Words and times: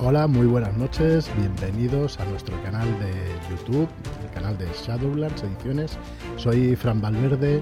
Hola, 0.00 0.28
muy 0.28 0.46
buenas 0.46 0.76
noches, 0.76 1.28
bienvenidos 1.36 2.20
a 2.20 2.24
nuestro 2.26 2.62
canal 2.62 2.86
de 3.00 3.12
YouTube, 3.50 3.88
el 4.22 4.30
canal 4.30 4.56
de 4.56 4.68
Shadowlands 4.72 5.42
Ediciones. 5.42 5.98
Soy 6.36 6.76
Fran 6.76 7.00
Valverde 7.00 7.60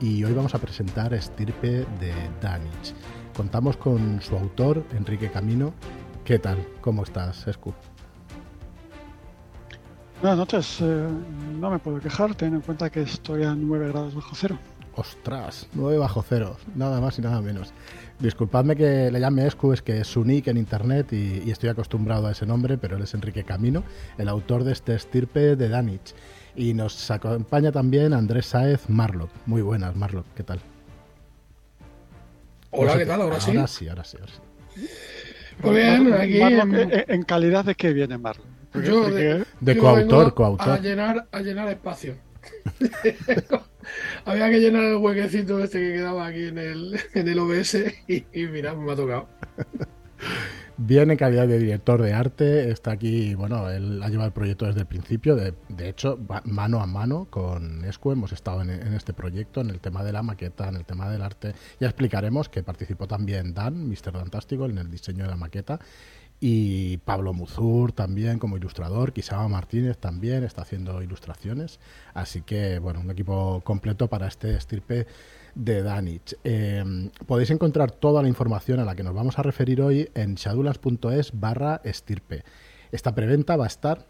y 0.00 0.24
hoy 0.24 0.32
vamos 0.32 0.52
a 0.56 0.58
presentar 0.58 1.14
Estirpe 1.14 1.86
de 2.00 2.12
Danich. 2.42 2.92
Contamos 3.36 3.76
con 3.76 4.20
su 4.20 4.34
autor, 4.36 4.84
Enrique 4.96 5.30
Camino. 5.30 5.74
¿Qué 6.24 6.40
tal? 6.40 6.58
¿Cómo 6.80 7.04
estás, 7.04 7.46
Escu? 7.46 7.72
Buenas 10.20 10.38
noches, 10.38 10.78
eh, 10.80 11.08
no 11.60 11.70
me 11.70 11.78
puedo 11.78 12.00
quejar, 12.00 12.34
ten 12.34 12.54
en 12.54 12.62
cuenta 12.62 12.90
que 12.90 13.02
estoy 13.02 13.44
a 13.44 13.54
9 13.54 13.88
grados 13.92 14.12
bajo 14.12 14.34
cero. 14.34 14.58
Ostras, 14.96 15.68
9 15.74 15.98
bajo 15.98 16.24
cero, 16.26 16.56
nada 16.74 17.02
más 17.02 17.18
y 17.18 17.22
nada 17.22 17.42
menos. 17.42 17.74
Disculpadme 18.18 18.76
que 18.76 19.10
le 19.10 19.20
llame 19.20 19.46
Escu, 19.46 19.74
es 19.74 19.82
que 19.82 20.00
es 20.00 20.06
su 20.06 20.24
nick 20.24 20.46
en 20.46 20.56
internet 20.56 21.12
y, 21.12 21.50
estoy 21.50 21.68
acostumbrado 21.68 22.26
a 22.26 22.32
ese 22.32 22.46
nombre, 22.46 22.78
pero 22.78 22.96
él 22.96 23.02
es 23.02 23.12
Enrique 23.12 23.44
Camino, 23.44 23.84
el 24.16 24.26
autor 24.28 24.64
de 24.64 24.72
este 24.72 24.94
estirpe 24.94 25.54
de 25.54 25.68
Danich. 25.68 26.14
Y 26.54 26.72
nos 26.72 27.10
acompaña 27.10 27.72
también 27.72 28.14
Andrés 28.14 28.46
Saez 28.46 28.88
Marlock. 28.88 29.28
Muy 29.44 29.60
buenas, 29.60 29.94
Marlock, 29.94 30.24
¿qué 30.34 30.42
tal? 30.42 30.60
Hola, 32.70 32.96
¿qué 32.96 33.04
tal? 33.04 33.20
Ahora, 33.20 33.38
sí. 33.38 33.50
Ahora 33.50 33.66
sí, 33.66 33.88
ahora 33.88 34.04
sí, 34.04 34.16
Muy 35.62 35.74
bien, 35.74 36.14
aquí 36.14 36.38
en... 36.40 37.22
calidad 37.24 37.66
de 37.66 37.74
qué 37.74 37.92
viene 37.92 38.16
Marlock. 38.16 38.46
Yo 38.82 39.10
de, 39.10 39.78
coautor, 39.78 40.32
coautor. 40.32 40.70
A 40.70 40.78
llenar, 40.78 41.26
a 41.30 41.40
llenar 41.40 41.68
espacio. 41.68 42.14
Había 44.24 44.50
que 44.50 44.60
llenar 44.60 44.84
el 44.84 44.96
huequecito 44.96 45.62
este 45.62 45.78
que 45.80 45.92
quedaba 45.94 46.26
aquí 46.26 46.46
en 46.46 46.58
el, 46.58 47.00
en 47.14 47.28
el 47.28 47.38
OBS 47.38 47.76
y, 48.08 48.46
mira, 48.46 48.74
me 48.74 48.92
ha 48.92 48.96
tocado. 48.96 49.28
Bien 50.78 51.10
en 51.10 51.16
calidad 51.16 51.48
de 51.48 51.58
director 51.58 52.02
de 52.02 52.12
arte, 52.12 52.70
está 52.70 52.90
aquí, 52.90 53.34
bueno, 53.34 53.70
él 53.70 54.02
ha 54.02 54.08
llevado 54.08 54.26
el 54.26 54.34
proyecto 54.34 54.66
desde 54.66 54.80
el 54.80 54.86
principio, 54.86 55.34
de, 55.34 55.54
de 55.70 55.88
hecho, 55.88 56.18
mano 56.44 56.82
a 56.82 56.86
mano 56.86 57.28
con 57.30 57.82
Escu 57.86 58.12
hemos 58.12 58.32
estado 58.32 58.60
en, 58.60 58.68
en, 58.68 58.92
este 58.92 59.14
proyecto, 59.14 59.62
en 59.62 59.70
el 59.70 59.80
tema 59.80 60.04
de 60.04 60.12
la 60.12 60.22
maqueta, 60.22 60.68
en 60.68 60.76
el 60.76 60.84
tema 60.84 61.08
del 61.08 61.22
arte. 61.22 61.54
Ya 61.80 61.86
explicaremos 61.88 62.50
que 62.50 62.62
participó 62.62 63.06
también 63.06 63.54
Dan, 63.54 63.88
Mr. 63.88 64.12
Fantástico, 64.12 64.66
en 64.66 64.76
el 64.76 64.90
diseño 64.90 65.24
de 65.24 65.30
la 65.30 65.36
maqueta 65.36 65.80
y 66.40 66.98
Pablo 66.98 67.32
Muzur 67.32 67.92
también 67.92 68.38
como 68.38 68.56
ilustrador, 68.56 69.12
Quisaba 69.12 69.48
Martínez 69.48 69.98
también 69.98 70.44
está 70.44 70.62
haciendo 70.62 71.02
ilustraciones, 71.02 71.80
así 72.12 72.42
que 72.42 72.78
bueno, 72.78 73.00
un 73.00 73.10
equipo 73.10 73.62
completo 73.64 74.08
para 74.08 74.26
este 74.26 74.54
estirpe 74.54 75.06
de 75.54 75.82
Danich. 75.82 76.36
Em, 76.44 77.10
podéis 77.26 77.50
encontrar 77.50 77.90
toda 77.90 78.22
la 78.22 78.28
información 78.28 78.80
a 78.80 78.84
la 78.84 78.94
que 78.94 79.02
nos 79.02 79.14
vamos 79.14 79.38
a 79.38 79.42
referir 79.42 79.80
hoy 79.80 80.10
en 80.14 80.34
shadulas.es 80.34 81.32
barra 81.32 81.80
estirpe. 81.84 82.44
Esta 82.92 83.14
preventa 83.14 83.56
va 83.56 83.64
a 83.64 83.68
estar 83.68 84.06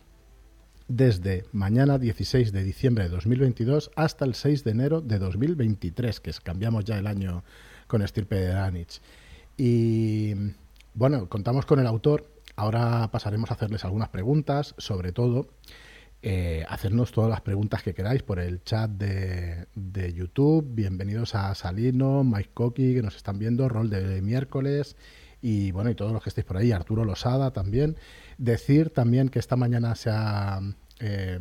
desde 0.89 1.45
mañana 1.53 1.99
16 1.99 2.53
de 2.53 2.63
diciembre 2.63 3.05
de 3.05 3.11
2022 3.11 3.91
hasta 3.97 4.25
el 4.25 4.35
6 4.35 4.65
de 4.65 4.71
enero 4.73 5.01
de 5.01 5.19
2023, 5.19 6.21
que 6.21 6.31
es, 6.31 6.41
cambiamos 6.41 6.85
ya 6.85 6.99
el 6.99 7.07
año 7.07 7.45
con 7.87 8.03
estirpe 8.03 8.37
de 8.37 8.49
Danich. 8.49 9.01
Y 9.57 10.35
bueno, 10.97 11.29
contamos 11.29 11.67
con 11.67 11.79
el 11.79 11.87
autor. 11.87 12.27
Ahora 12.57 13.11
pasaremos 13.13 13.51
a 13.51 13.55
hacerles 13.55 13.85
algunas 13.85 14.09
preguntas, 14.09 14.75
sobre 14.79 15.13
todo 15.13 15.51
eh, 16.23 16.65
hacernos 16.71 17.13
todas 17.13 17.29
las 17.29 17.43
preguntas 17.43 17.83
que 17.83 17.93
queráis 17.93 18.23
por 18.23 18.41
el 18.41 18.65
chat 18.65 18.91
de, 18.91 20.13
YouTube. 20.15 20.67
Bienvenidos 20.67 21.35
a 21.35 21.55
Salino, 21.55 22.25
Mike 22.25 22.51
Coqui, 22.55 22.95
que 22.95 23.03
nos 23.03 23.15
están 23.15 23.39
viendo, 23.39 23.69
Rol 23.69 23.91
de 23.91 24.23
miércoles 24.23 24.97
y 25.43 25.71
bueno, 25.71 25.91
y 25.91 25.95
todos 25.95 26.13
los 26.13 26.23
que 26.23 26.31
estéis 26.31 26.47
por 26.47 26.57
ahí, 26.57 26.73
Arturo 26.73 27.05
Losada 27.05 27.53
también. 27.53 27.97
Decir 28.39 28.89
también 28.89 29.29
que 29.29 29.39
esta 29.39 29.57
mañana 29.57 29.97
se 29.97 30.09
ha, 30.11 30.61
eh, 31.01 31.41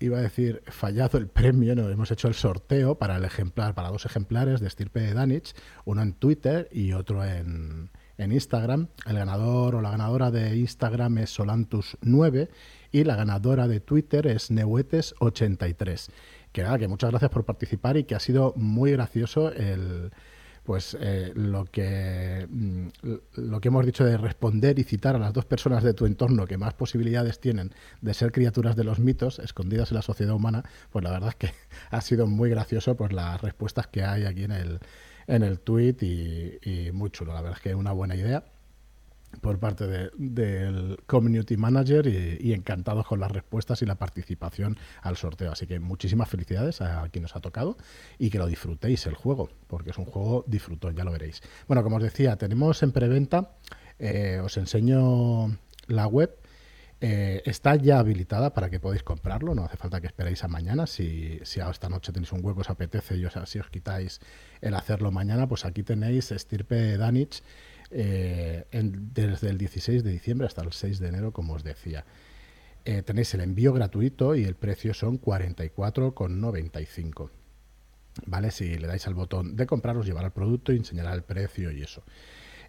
iba 0.00 0.16
a 0.16 0.22
decir, 0.22 0.62
fallado 0.68 1.18
el 1.18 1.28
premio, 1.28 1.76
no, 1.76 1.90
hemos 1.90 2.10
hecho 2.10 2.28
el 2.28 2.34
sorteo 2.34 2.96
para 2.96 3.16
el 3.16 3.24
ejemplar, 3.26 3.74
para 3.74 3.90
dos 3.90 4.06
ejemplares 4.06 4.60
de 4.60 4.68
estirpe 4.68 5.00
de 5.00 5.12
Danich, 5.12 5.54
uno 5.84 6.00
en 6.00 6.14
Twitter 6.14 6.70
y 6.72 6.94
otro 6.94 7.22
en, 7.22 7.90
en 8.18 8.32
Instagram. 8.32 8.88
El 9.06 9.16
ganador 9.16 9.74
o 9.74 9.80
la 9.80 9.90
ganadora 9.90 10.30
de 10.30 10.56
Instagram 10.56 11.18
es 11.18 11.38
Solantus9 11.38 12.48
y 12.92 13.04
la 13.04 13.16
ganadora 13.16 13.68
de 13.68 13.80
Twitter 13.80 14.26
es 14.26 14.50
Neuetes83. 14.50 16.10
Que 16.52 16.62
nada, 16.62 16.78
que 16.78 16.88
muchas 16.88 17.10
gracias 17.10 17.30
por 17.30 17.44
participar 17.44 17.96
y 17.96 18.04
que 18.04 18.14
ha 18.14 18.20
sido 18.20 18.54
muy 18.56 18.92
gracioso 18.92 19.52
el 19.52 20.12
pues 20.64 20.96
eh, 20.98 21.30
lo 21.34 21.66
que 21.66 22.46
mm, 22.48 22.88
lo 23.34 23.60
que 23.60 23.68
hemos 23.68 23.84
dicho 23.84 24.04
de 24.04 24.16
responder 24.16 24.78
y 24.78 24.84
citar 24.84 25.14
a 25.14 25.18
las 25.18 25.32
dos 25.32 25.44
personas 25.44 25.84
de 25.84 25.92
tu 25.92 26.06
entorno 26.06 26.46
que 26.46 26.56
más 26.56 26.72
posibilidades 26.74 27.38
tienen 27.38 27.72
de 28.00 28.14
ser 28.14 28.32
criaturas 28.32 28.74
de 28.74 28.84
los 28.84 28.98
mitos 28.98 29.38
escondidas 29.38 29.90
en 29.90 29.96
la 29.96 30.02
sociedad 30.02 30.34
humana, 30.34 30.64
pues 30.90 31.04
la 31.04 31.10
verdad 31.10 31.28
es 31.30 31.34
que 31.36 31.50
ha 31.90 32.00
sido 32.00 32.26
muy 32.26 32.48
gracioso 32.48 32.96
pues 32.96 33.12
las 33.12 33.42
respuestas 33.42 33.86
que 33.88 34.02
hay 34.04 34.24
aquí 34.24 34.44
en 34.44 34.52
el 34.52 34.80
en 35.26 35.42
el 35.42 35.60
tweet 35.60 35.96
y, 36.00 36.90
muy 36.92 37.10
chulo. 37.10 37.32
La 37.32 37.40
verdad 37.40 37.58
es 37.58 37.62
que 37.62 37.70
es 37.70 37.74
una 37.74 37.92
buena 37.92 38.14
idea 38.14 38.44
por 39.40 39.58
parte 39.58 40.10
del 40.16 40.96
community 41.06 41.56
manager 41.56 42.06
y, 42.06 42.52
encantados 42.52 43.06
con 43.06 43.18
las 43.18 43.32
respuestas 43.32 43.82
y 43.82 43.86
la 43.86 43.96
participación 43.96 44.78
al 45.02 45.16
sorteo. 45.16 45.52
Así 45.52 45.66
que 45.66 45.80
muchísimas 45.80 46.28
felicidades 46.28 46.80
a 46.80 47.08
quien 47.10 47.22
nos 47.22 47.34
ha 47.34 47.40
tocado 47.40 47.76
y 48.18 48.30
que 48.30 48.38
lo 48.38 48.46
disfrutéis 48.46 49.06
el 49.06 49.14
juego, 49.14 49.50
porque 49.66 49.90
es 49.90 49.98
un 49.98 50.04
juego 50.04 50.44
disfrutón, 50.46 50.94
ya 50.94 51.04
lo 51.04 51.12
veréis. 51.12 51.42
Bueno, 51.66 51.82
como 51.82 51.96
os 51.96 52.02
decía, 52.02 52.36
tenemos 52.36 52.82
en 52.82 52.92
preventa, 52.92 53.56
eh, 53.98 54.40
os 54.42 54.56
enseño 54.56 55.56
la 55.88 56.06
web 56.06 56.38
eh, 57.06 57.42
está 57.44 57.76
ya 57.76 57.98
habilitada 57.98 58.54
para 58.54 58.70
que 58.70 58.80
podáis 58.80 59.02
comprarlo, 59.02 59.54
no 59.54 59.66
hace 59.66 59.76
falta 59.76 60.00
que 60.00 60.06
esperéis 60.06 60.42
a 60.42 60.48
mañana. 60.48 60.86
Si, 60.86 61.38
si 61.42 61.60
esta 61.60 61.90
noche 61.90 62.12
tenéis 62.12 62.32
un 62.32 62.42
hueco, 62.42 62.62
os 62.62 62.70
apetece 62.70 63.18
y 63.18 63.26
os, 63.26 63.34
quitáis 63.70 64.20
el 64.62 64.74
hacerlo 64.74 65.10
mañana, 65.10 65.46
pues 65.46 65.66
aquí 65.66 65.82
tenéis 65.82 66.32
Estirpe 66.32 66.96
Danich 66.96 67.42
eh, 67.90 68.64
desde 68.72 69.50
el 69.50 69.58
16 69.58 70.02
de 70.02 70.12
diciembre 70.12 70.46
hasta 70.46 70.62
el 70.62 70.72
6 70.72 70.98
de 70.98 71.08
enero, 71.08 71.34
como 71.34 71.52
os 71.52 71.62
decía. 71.62 72.06
Eh, 72.86 73.02
tenéis 73.02 73.34
el 73.34 73.42
envío 73.42 73.74
gratuito 73.74 74.34
y 74.34 74.44
el 74.44 74.54
precio 74.54 74.94
son 74.94 75.20
44,95. 75.20 77.28
¿Vale? 78.24 78.50
Si 78.50 78.78
le 78.78 78.86
dais 78.86 79.06
al 79.06 79.12
botón 79.12 79.56
de 79.56 79.66
comprar, 79.66 79.98
os 79.98 80.06
llevará 80.06 80.28
el 80.28 80.32
producto 80.32 80.72
y 80.72 80.78
enseñará 80.78 81.12
el 81.12 81.22
precio 81.22 81.70
y 81.70 81.82
eso. 81.82 82.02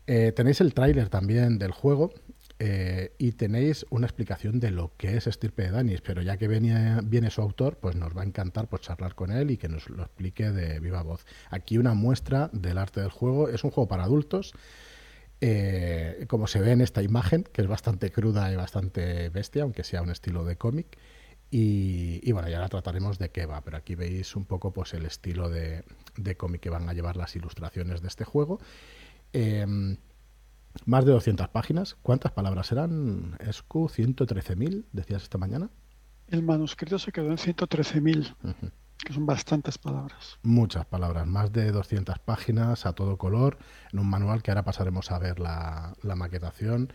tenéis 0.05 0.59
el 0.59 0.73
tráiler 0.73 1.07
también 1.07 1.57
del 1.57 1.71
juego 1.71 2.11
eh, 2.57 3.13
y 3.17 3.33
tenéis 3.33 3.85
una 3.89 4.07
explicación 4.07 4.61
de 4.61 4.71
lo 4.71 4.93
que 4.95 5.17
es 5.17 5.27
Estirpe 5.27 5.63
de 5.63 5.71
Danis, 5.71 5.99
pero 5.99 6.21
ya 6.21 6.37
que 6.37 6.47
viene, 6.47 7.01
viene, 7.03 7.29
su 7.29 7.41
autor, 7.41 7.77
pues 7.77 7.97
nos 7.97 8.15
va 8.15 8.21
a 8.21 8.25
encantar 8.25 8.69
pues, 8.69 8.81
charlar 8.81 9.13
con 9.13 9.31
él 9.31 9.51
y 9.51 9.57
que 9.57 9.67
nos 9.67 9.89
lo 9.89 10.03
explique 10.03 10.51
de 10.51 10.79
viva 10.79 11.03
voz. 11.03 11.25
Aquí 11.49 11.77
una 11.77 11.93
muestra 11.93 12.49
del 12.53 12.77
arte 12.77 13.01
del 13.01 13.09
juego. 13.09 13.49
Es 13.49 13.65
un 13.65 13.71
juego 13.71 13.89
para 13.89 14.05
adultos, 14.05 14.53
eh, 15.41 16.25
como 16.29 16.47
se 16.47 16.61
ve 16.61 16.71
en 16.71 16.79
esta 16.79 17.03
imagen, 17.03 17.43
que 17.43 17.61
es 17.61 17.67
bastante 17.67 18.09
cruda 18.09 18.49
y 18.51 18.55
bastante 18.55 19.27
bestia, 19.29 19.63
aunque 19.63 19.83
sea 19.83 20.01
un 20.01 20.11
estilo 20.11 20.45
de 20.45 20.55
cómic. 20.55 20.97
Y, 21.51 22.31
bueno, 22.33 22.49
ya 22.49 22.59
la 22.59 22.67
trataremos 22.67 23.17
de 23.17 23.29
qué 23.29 23.45
va, 23.45 23.61
pero 23.61 23.77
aquí 23.77 23.95
veis 23.95 24.35
un 24.35 24.45
poco 24.45 24.73
pues 24.73 24.93
el 24.93 25.05
estilo 25.05 25.49
de, 25.49 25.83
de 26.17 26.35
cómic 26.35 26.59
que 26.59 26.69
van 26.69 26.89
a 26.89 26.93
llevar 26.93 27.15
las 27.15 27.35
ilustraciones 27.35 28.01
de 28.01 28.07
este 28.07 28.25
juego. 28.25 28.59
Eh, 29.31 29.97
más 30.85 31.05
de 31.05 31.11
200 31.11 31.47
páginas. 31.49 31.95
¿Cuántas 32.01 32.31
palabras 32.31 32.71
eran, 32.71 33.37
Escu? 33.39 33.87
¿113.000? 33.87 34.85
Decías 34.91 35.23
esta 35.23 35.37
mañana. 35.37 35.69
El 36.27 36.43
manuscrito 36.43 36.97
se 36.99 37.11
quedó 37.11 37.29
en 37.29 37.37
113.000, 37.37 38.35
que 38.97 39.13
son 39.13 39.25
bastantes 39.25 39.77
palabras. 39.77 40.39
Muchas 40.41 40.85
palabras, 40.85 41.27
más 41.27 41.51
de 41.53 41.71
200 41.71 42.17
páginas 42.19 42.85
a 42.85 42.93
todo 42.93 43.17
color, 43.17 43.59
en 43.93 43.99
un 43.99 44.09
manual 44.09 44.41
que 44.41 44.51
ahora 44.51 44.63
pasaremos 44.63 45.11
a 45.11 45.19
ver 45.19 45.39
la, 45.39 45.95
maquetación. 46.03 46.91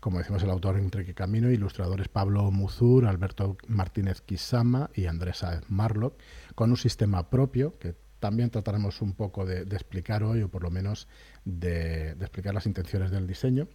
Como 0.00 0.18
decimos, 0.18 0.42
el 0.42 0.50
autor 0.50 0.76
Enrique 0.78 1.14
Camino, 1.14 1.50
ilustradores 1.50 2.08
Pablo 2.08 2.50
Muzur, 2.50 3.06
Alberto 3.06 3.56
Martínez 3.68 4.20
Quisama 4.20 4.90
y 4.94 5.06
Andrés 5.06 5.42
Marlock, 5.68 6.20
con 6.54 6.70
un 6.70 6.76
sistema 6.76 7.30
propio 7.30 7.78
que 7.78 7.94
también 8.24 8.48
trataremos 8.48 9.02
un 9.02 9.12
poco 9.12 9.44
de, 9.44 9.64
explicar 9.64 10.22
hoy, 10.22 10.40
o 10.40 10.48
por 10.48 10.62
lo 10.62 10.70
menos 10.70 11.08
de, 11.44 12.12
explicar 12.12 12.54
las 12.54 12.64
intenciones 12.64 13.10
del 13.10 13.26
diseño. 13.26 13.68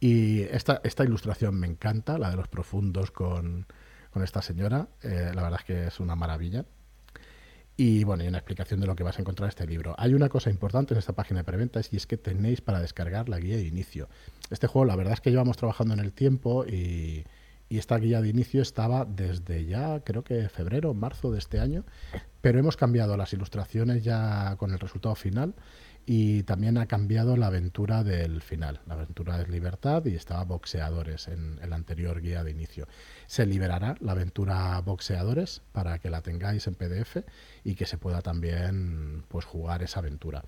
Y 0.00 0.40
esta, 0.44 0.80
esta 0.84 1.04
ilustración 1.04 1.54
me 1.60 1.66
encanta, 1.66 2.16
la 2.16 2.30
de 2.30 2.36
los 2.36 2.48
profundos 2.48 3.10
con, 3.10 3.66
esta 4.24 4.40
señora. 4.40 4.88
Eh, 5.02 5.32
la 5.34 5.42
verdad 5.42 5.60
es 5.60 5.66
que 5.66 5.86
es 5.88 6.00
una 6.00 6.16
maravilla. 6.16 6.64
Y 7.76 8.04
bueno, 8.04 8.24
y 8.24 8.28
una 8.28 8.38
explicación 8.38 8.80
de 8.80 8.86
lo 8.86 8.96
que 8.96 9.02
vas 9.02 9.18
a 9.18 9.20
encontrar 9.20 9.48
en 9.48 9.50
este 9.50 9.66
libro. 9.66 9.94
Hay 9.98 10.14
una 10.14 10.30
cosa 10.30 10.48
importante 10.48 10.94
en 10.94 10.98
esta 10.98 11.12
página 11.12 11.40
de 11.40 11.44
preventa 11.44 11.82
y 11.90 11.96
es 11.96 12.06
que 12.06 12.16
tenéis 12.16 12.62
para 12.62 12.80
descargar 12.80 13.28
la 13.28 13.38
guía 13.38 13.56
de 13.56 13.66
inicio. 13.66 14.08
Este 14.48 14.66
juego, 14.66 14.86
la 14.86 14.96
verdad 14.96 15.12
es 15.12 15.20
que 15.20 15.28
llevamos 15.28 15.58
trabajando 15.58 15.92
en 15.92 16.00
el 16.00 16.14
tiempo 16.14 16.64
y, 16.64 17.26
y 17.70 17.78
esta 17.78 17.96
guía 17.98 18.20
de 18.20 18.28
inicio 18.28 18.62
estaba 18.62 19.04
desde 19.04 19.64
ya, 19.64 20.00
creo 20.00 20.24
que 20.24 20.48
febrero, 20.48 20.92
marzo 20.92 21.30
de 21.30 21.38
este 21.38 21.60
año, 21.60 21.84
pero 22.40 22.58
hemos 22.58 22.76
cambiado 22.76 23.16
las 23.16 23.32
ilustraciones 23.32 24.04
ya 24.04 24.56
con 24.56 24.72
el 24.72 24.78
resultado 24.78 25.14
final 25.14 25.54
y 26.06 26.42
también 26.44 26.78
ha 26.78 26.86
cambiado 26.86 27.36
la 27.36 27.48
aventura 27.48 28.02
del 28.02 28.42
final. 28.42 28.80
La 28.86 28.94
aventura 28.94 29.40
es 29.40 29.48
libertad 29.48 30.04
y 30.06 30.14
estaba 30.14 30.44
boxeadores 30.44 31.28
en 31.28 31.58
el 31.62 31.72
anterior 31.72 32.20
guía 32.20 32.42
de 32.42 32.50
inicio. 32.50 32.88
Se 33.26 33.46
liberará 33.46 33.96
la 34.00 34.12
aventura 34.12 34.80
boxeadores 34.80 35.62
para 35.72 35.98
que 35.98 36.10
la 36.10 36.22
tengáis 36.22 36.66
en 36.66 36.74
PDF 36.74 37.18
y 37.64 37.74
que 37.74 37.86
se 37.86 37.98
pueda 37.98 38.22
también 38.22 39.24
pues 39.28 39.44
jugar 39.44 39.82
esa 39.82 40.00
aventura. 40.00 40.42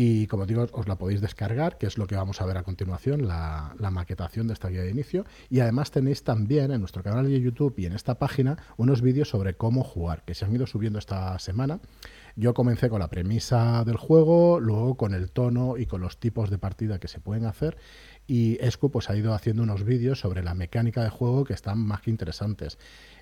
Y 0.00 0.28
como 0.28 0.46
digo, 0.46 0.64
os 0.70 0.86
la 0.86 0.96
podéis 0.96 1.20
descargar, 1.20 1.76
que 1.76 1.88
es 1.88 1.98
lo 1.98 2.06
que 2.06 2.14
vamos 2.14 2.40
a 2.40 2.46
ver 2.46 2.56
a 2.56 2.62
continuación, 2.62 3.26
la, 3.26 3.74
maquetación 3.90 4.46
de 4.46 4.52
esta 4.52 4.68
guía 4.68 4.82
de 4.82 4.90
inicio. 4.90 5.24
Y 5.50 5.58
además 5.58 5.90
tenéis 5.90 6.22
también 6.22 6.70
en 6.70 6.78
nuestro 6.78 7.02
canal 7.02 7.26
de 7.26 7.40
YouTube 7.40 7.74
y 7.78 7.86
en 7.86 7.94
esta 7.94 8.16
página 8.16 8.58
unos 8.76 9.02
vídeos 9.02 9.28
sobre 9.28 9.54
cómo 9.54 9.82
jugar, 9.82 10.22
que 10.24 10.36
se 10.36 10.44
han 10.44 10.54
ido 10.54 10.68
subiendo 10.68 11.00
esta 11.00 11.36
semana. 11.40 11.80
Yo 12.36 12.54
comencé 12.54 12.88
con 12.88 13.00
la 13.00 13.10
premisa 13.10 13.82
del 13.82 13.96
juego, 13.96 14.60
luego 14.60 14.96
con 14.96 15.14
el 15.14 15.32
tono 15.32 15.76
y 15.76 15.86
con 15.86 16.00
los 16.00 16.20
tipos 16.20 16.48
de 16.48 16.58
partida 16.58 17.00
que 17.00 17.08
se 17.08 17.18
pueden 17.18 17.44
hacer. 17.44 17.76
Y 18.28 18.56
Escu 18.64 18.92
pues, 18.92 19.10
ha 19.10 19.16
ido 19.16 19.34
haciendo 19.34 19.64
unos 19.64 19.82
vídeos 19.82 20.20
sobre 20.20 20.44
la 20.44 20.54
mecánica 20.54 21.02
de 21.02 21.10
juego 21.10 21.42
que 21.42 21.54
están 21.54 21.80
más 21.80 22.02
que 22.02 22.10
interesantes. 22.10 22.78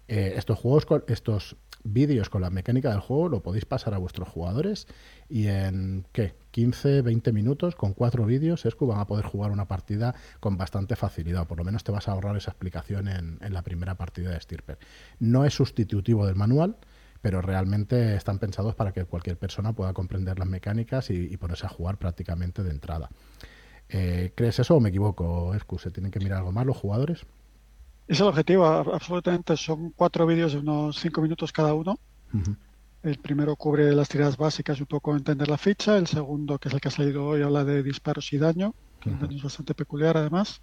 Eh, 0.08 0.34
estos 0.36 0.58
juegos, 0.58 0.86
estos 1.08 1.56
vídeos 1.86 2.30
con 2.30 2.42
la 2.42 2.50
mecánica 2.50 2.90
del 2.90 3.00
juego 3.00 3.28
lo 3.28 3.42
podéis 3.42 3.64
pasar 3.64 3.94
a 3.94 3.98
vuestros 3.98 4.28
jugadores 4.28 4.86
y 5.28 5.46
en 5.46 6.06
¿qué? 6.12 6.34
15, 6.50 7.02
20 7.02 7.32
minutos 7.32 7.76
con 7.76 7.92
cuatro 7.92 8.24
vídeos 8.24 8.64
Escu 8.66 8.86
van 8.86 8.98
a 8.98 9.06
poder 9.06 9.24
jugar 9.24 9.50
una 9.50 9.68
partida 9.68 10.14
con 10.40 10.56
bastante 10.56 10.96
facilidad, 10.96 11.46
por 11.46 11.58
lo 11.58 11.64
menos 11.64 11.84
te 11.84 11.92
vas 11.92 12.08
a 12.08 12.12
ahorrar 12.12 12.36
esa 12.36 12.50
explicación 12.50 13.08
en, 13.08 13.38
la 13.52 13.62
primera 13.62 13.96
partida 13.96 14.30
de 14.30 14.40
Stirper. 14.40 14.78
No 15.18 15.44
es 15.44 15.54
sustitutivo 15.54 16.26
del 16.26 16.34
manual, 16.34 16.76
pero 17.20 17.42
realmente 17.42 18.14
están 18.16 18.38
pensados 18.38 18.74
para 18.74 18.92
que 18.92 19.04
cualquier 19.04 19.38
persona 19.38 19.72
pueda 19.72 19.92
comprender 19.92 20.38
las 20.38 20.48
mecánicas 20.48 21.10
y, 21.10 21.36
ponerse 21.36 21.66
a 21.66 21.68
jugar 21.68 21.98
prácticamente 21.98 22.62
de 22.62 22.70
entrada. 22.70 23.10
Eh, 23.88 24.32
¿Crees 24.34 24.58
eso 24.58 24.76
o 24.76 24.80
me 24.80 24.88
equivoco, 24.88 25.54
Escu? 25.54 25.78
¿Se 25.78 25.90
tienen 25.90 26.10
que 26.10 26.20
mirar 26.20 26.38
algo 26.38 26.52
más 26.52 26.66
los 26.66 26.76
jugadores? 26.76 27.26
Es 28.08 28.20
el 28.20 28.26
objetivo, 28.26 28.66
absolutamente. 28.66 29.56
Son 29.56 29.90
cuatro 29.90 30.26
vídeos 30.26 30.52
de 30.52 30.58
unos 30.58 30.98
cinco 30.98 31.20
minutos 31.20 31.52
cada 31.52 31.74
uno. 31.74 31.98
El 33.02 33.18
primero 33.18 33.56
cubre 33.56 33.92
las 33.92 34.08
tiradas 34.08 34.36
básicas 34.36 34.78
y 34.78 34.82
un 34.82 34.86
poco 34.86 35.16
entender 35.16 35.48
la 35.48 35.58
ficha. 35.58 35.96
El 35.96 36.06
segundo, 36.06 36.58
que 36.58 36.68
es 36.68 36.74
el 36.74 36.80
que 36.80 36.88
ha 36.88 36.90
salido 36.90 37.26
hoy, 37.26 37.42
habla 37.42 37.64
de 37.64 37.82
disparos 37.82 38.32
y 38.32 38.38
daño, 38.38 38.74
que 39.00 39.10
es 39.10 39.42
bastante 39.42 39.74
peculiar 39.74 40.16
además. 40.16 40.60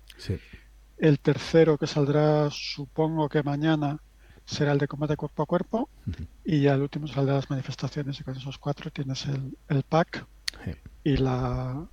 El 0.98 1.20
tercero, 1.20 1.78
que 1.78 1.88
saldrá, 1.88 2.50
supongo 2.52 3.28
que 3.28 3.44
mañana, 3.44 4.00
será 4.46 4.72
el 4.72 4.78
de 4.78 4.88
combate 4.88 5.18
cuerpo 5.18 5.44
a 5.44 5.46
cuerpo. 5.46 5.90
Y 6.46 6.62
ya 6.62 6.76
el 6.76 6.82
último 6.82 7.08
será 7.08 7.22
el 7.22 7.28
de 7.28 7.34
las 7.34 7.50
manifestaciones. 7.50 8.20
Y 8.20 8.24
con 8.24 8.38
esos 8.38 8.58
cuatro 8.58 8.92
tienes 8.92 9.26
el, 9.26 9.84
pack 9.84 10.26
y 11.04 11.18
la 11.18 11.88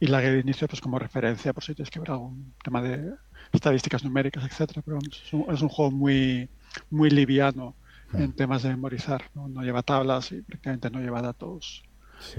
y 0.00 0.06
la 0.06 0.20
guía 0.20 0.32
de 0.32 0.40
inicio 0.40 0.68
pues 0.68 0.80
como 0.80 0.98
referencia 0.98 1.52
por 1.52 1.64
si 1.64 1.74
tienes 1.74 1.90
que 1.90 2.00
ver 2.00 2.10
algún 2.10 2.54
tema 2.62 2.80
de 2.82 3.14
estadísticas 3.52 4.04
numéricas, 4.04 4.44
etcétera, 4.44 4.82
pero 4.84 4.98
es, 4.98 5.32
un, 5.32 5.68
juego 5.68 5.90
muy, 5.90 6.48
muy 6.90 7.10
liviano 7.10 7.74
en 8.12 8.32
temas 8.32 8.62
de 8.62 8.70
memorizar. 8.70 9.22
¿no? 9.34 9.62
lleva 9.62 9.82
tablas 9.82 10.32
y 10.32 10.42
prácticamente 10.42 10.90
no 10.90 11.00
lleva 11.00 11.20
datos, 11.22 11.82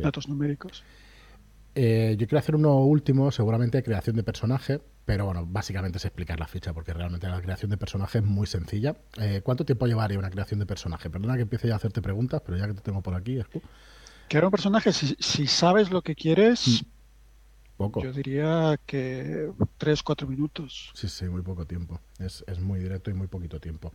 datos 0.01 0.27
numéricos. 0.29 0.83
Eh, 1.75 2.15
yo 2.17 2.27
quiero 2.27 2.39
hacer 2.39 2.55
uno 2.55 2.79
último, 2.79 3.31
seguramente 3.31 3.83
creación 3.83 4.15
de 4.15 4.23
personaje, 4.23 4.81
pero 5.05 5.25
bueno, 5.25 5.45
básicamente 5.45 5.97
es 5.97 6.05
explicar 6.05 6.39
la 6.39 6.47
ficha, 6.47 6.73
porque 6.73 6.93
realmente 6.93 7.27
la 7.27 7.41
creación 7.41 7.71
de 7.71 7.77
personaje 7.77 8.19
es 8.19 8.23
muy 8.23 8.47
sencilla. 8.47 8.95
Eh, 9.17 9.41
¿Cuánto 9.43 9.65
tiempo 9.65 9.85
llevaría 9.85 10.17
una 10.17 10.29
creación 10.29 10.59
de 10.59 10.65
personaje? 10.65 11.09
Perdona 11.09 11.35
que 11.35 11.43
empiece 11.43 11.67
ya 11.67 11.75
a 11.75 11.77
hacerte 11.77 12.01
preguntas, 12.01 12.41
pero 12.45 12.57
ya 12.57 12.67
que 12.67 12.73
te 12.73 12.81
tengo 12.81 13.01
por 13.01 13.15
aquí, 13.15 13.37
Escu. 13.37 13.61
Crear 14.27 14.45
un 14.45 14.51
personaje, 14.51 14.91
si, 14.93 15.15
si 15.19 15.47
sabes 15.47 15.89
lo 15.89 16.01
que 16.01 16.15
quieres, 16.15 16.83
mm. 16.83 16.98
Yo 18.01 18.11
diría 18.11 18.79
que 18.85 19.51
3, 19.77 20.03
4 20.03 20.27
minutos. 20.27 20.91
Sí, 20.93 21.07
sí, 21.07 21.25
muy 21.25 21.41
poco 21.41 21.65
tiempo. 21.65 21.99
Es, 22.19 22.43
es 22.47 22.59
muy 22.59 22.79
directo 22.79 23.09
y 23.09 23.13
muy 23.13 23.27
poquito 23.27 23.59
tiempo. 23.59 23.93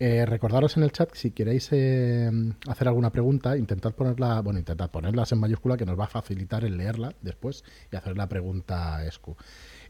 Eh, 0.00 0.24
recordaros 0.24 0.76
en 0.76 0.84
el 0.84 0.92
chat 0.92 1.12
si 1.14 1.32
queréis 1.32 1.68
eh, 1.72 2.30
hacer 2.68 2.86
alguna 2.86 3.10
pregunta, 3.10 3.56
intentad 3.56 3.92
ponerla, 3.92 4.40
bueno, 4.42 4.60
intentad 4.60 4.90
ponerlas 4.92 5.32
en 5.32 5.40
mayúscula 5.40 5.76
que 5.76 5.84
nos 5.84 5.98
va 5.98 6.04
a 6.04 6.08
facilitar 6.08 6.64
el 6.64 6.76
leerla 6.76 7.14
después 7.20 7.64
y 7.90 7.96
hacer 7.96 8.16
la 8.16 8.28
pregunta 8.28 8.96
a 8.96 9.06
Escu. 9.06 9.36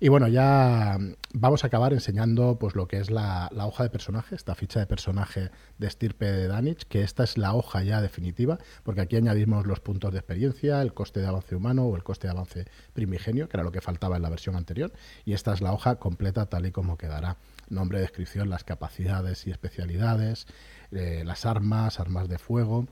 Y 0.00 0.08
bueno, 0.08 0.28
ya 0.28 0.96
vamos 1.34 1.64
a 1.64 1.66
acabar 1.66 1.92
enseñando 1.92 2.56
pues 2.56 2.76
lo 2.76 2.86
que 2.86 2.98
es 2.98 3.10
la, 3.10 3.50
hoja 3.52 3.82
de 3.82 3.90
personaje, 3.90 4.36
esta 4.36 4.54
ficha 4.54 4.78
de 4.78 4.86
personaje 4.86 5.50
de 5.78 5.86
estirpe 5.88 6.30
de 6.30 6.46
Danich, 6.46 6.84
que 6.86 7.02
esta 7.02 7.24
es 7.24 7.36
la 7.36 7.52
hoja 7.52 7.82
ya 7.82 8.00
definitiva, 8.00 8.58
porque 8.84 9.00
aquí 9.00 9.16
añadimos 9.16 9.66
los 9.66 9.80
puntos 9.80 10.12
de 10.12 10.18
experiencia, 10.18 10.82
el 10.82 10.94
coste 10.94 11.18
de 11.18 11.26
avance 11.26 11.56
humano 11.56 11.84
o 11.86 11.96
el 11.96 12.04
coste 12.04 12.28
de 12.28 12.32
avance 12.32 12.66
primigenio, 12.92 13.48
que 13.48 13.56
era 13.56 13.64
lo 13.64 13.72
que 13.72 13.80
faltaba 13.80 14.14
en 14.14 14.22
la 14.22 14.30
versión 14.30 14.54
anterior, 14.54 14.92
y 15.24 15.32
esta 15.32 15.52
es 15.52 15.60
la 15.60 15.72
hoja 15.72 15.96
completa 15.96 16.46
tal 16.46 16.66
y 16.66 16.70
como 16.70 16.96
quedará. 16.96 17.36
Nombre, 17.68 17.98
descripción, 17.98 18.50
las 18.50 18.62
capacidades 18.62 19.48
y 19.48 19.50
especialidades, 19.50 20.46
eh, 20.92 21.24
las 21.26 21.44
armas, 21.44 21.98
armas 21.98 22.28
de 22.28 22.38
fuego, 22.38 22.86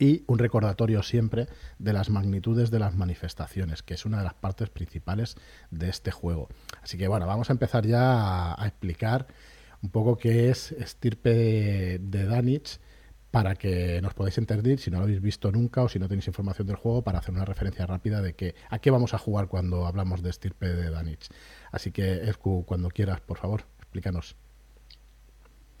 y 0.00 0.24
un 0.26 0.38
recordatorio 0.38 1.02
siempre 1.04 1.46
de 1.78 1.92
las 1.92 2.08
magnitudes 2.08 2.70
de 2.70 2.80
las 2.80 2.96
manifestaciones, 2.96 3.82
que 3.82 3.94
es 3.94 4.06
una 4.06 4.18
de 4.18 4.24
las 4.24 4.34
partes 4.34 4.70
principales 4.70 5.36
de 5.70 5.90
este 5.90 6.10
juego. 6.10 6.48
Así 6.82 6.98
que 6.98 7.06
bueno, 7.06 7.26
vamos 7.26 7.50
a 7.50 7.52
empezar 7.52 7.86
ya 7.86 8.54
a, 8.60 8.66
explicar 8.66 9.28
un 9.82 9.90
poco 9.90 10.16
qué 10.16 10.50
es 10.50 10.72
estirpe 10.72 11.98
de, 12.00 12.24
Danich 12.24 12.80
para 13.30 13.54
que 13.54 14.00
nos 14.02 14.14
podáis 14.14 14.38
entender 14.38 14.78
si 14.78 14.90
no 14.90 14.98
lo 14.98 15.04
habéis 15.04 15.20
visto 15.20 15.52
nunca 15.52 15.82
o 15.82 15.88
si 15.88 15.98
no 15.98 16.08
tenéis 16.08 16.26
información 16.26 16.66
del 16.66 16.76
juego 16.76 17.02
para 17.02 17.18
hacer 17.18 17.34
una 17.34 17.44
referencia 17.44 17.86
rápida 17.86 18.22
de 18.22 18.32
que 18.34 18.54
a 18.70 18.78
qué 18.78 18.90
vamos 18.90 19.12
a 19.14 19.18
jugar 19.18 19.48
cuando 19.48 19.86
hablamos 19.86 20.22
de 20.22 20.30
estirpe 20.30 20.66
de 20.66 20.90
Danich. 20.90 21.28
Así 21.70 21.92
que 21.92 22.28
Escu, 22.28 22.64
cuando 22.64 22.88
quieras, 22.88 23.20
por 23.20 23.36
favor, 23.36 23.66
explícanos. 23.78 24.34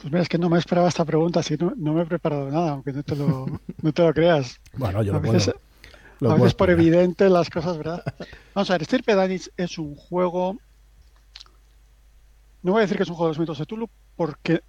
Pues 0.00 0.10
mira, 0.10 0.22
es 0.22 0.28
que 0.30 0.38
no 0.38 0.48
me 0.48 0.58
esperaba 0.58 0.88
esta 0.88 1.04
pregunta, 1.04 1.42
si 1.42 1.56
no, 1.56 1.74
no 1.76 1.92
me 1.92 2.02
he 2.02 2.06
preparado 2.06 2.50
nada, 2.50 2.70
aunque 2.70 2.92
no 2.92 3.02
te 3.02 3.14
lo, 3.16 3.46
no 3.82 3.92
te 3.92 4.02
lo 4.02 4.14
creas. 4.14 4.58
Bueno, 4.72 5.02
yo 5.02 5.12
a 5.12 5.16
lo 5.16 5.20
veces, 5.20 5.54
puedo. 6.18 6.32
a 6.32 6.36
veces 6.36 6.54
por 6.54 6.70
evidente 6.70 7.28
las 7.28 7.50
cosas, 7.50 7.76
¿verdad? 7.76 8.02
Vamos 8.54 8.70
a 8.70 8.74
ver, 8.74 8.86
Stirpe 8.86 9.14
Danich 9.14 9.50
es 9.58 9.76
un 9.76 9.94
juego. 9.94 10.56
No 12.62 12.72
voy 12.72 12.80
a 12.80 12.82
decir 12.82 12.96
que 12.96 13.02
es 13.02 13.10
un 13.10 13.14
juego 13.14 13.28
de 13.28 13.32
los 13.32 13.40
mitos 13.40 13.58
de 13.58 13.66
Tulu 13.66 13.88
porque 14.16 14.62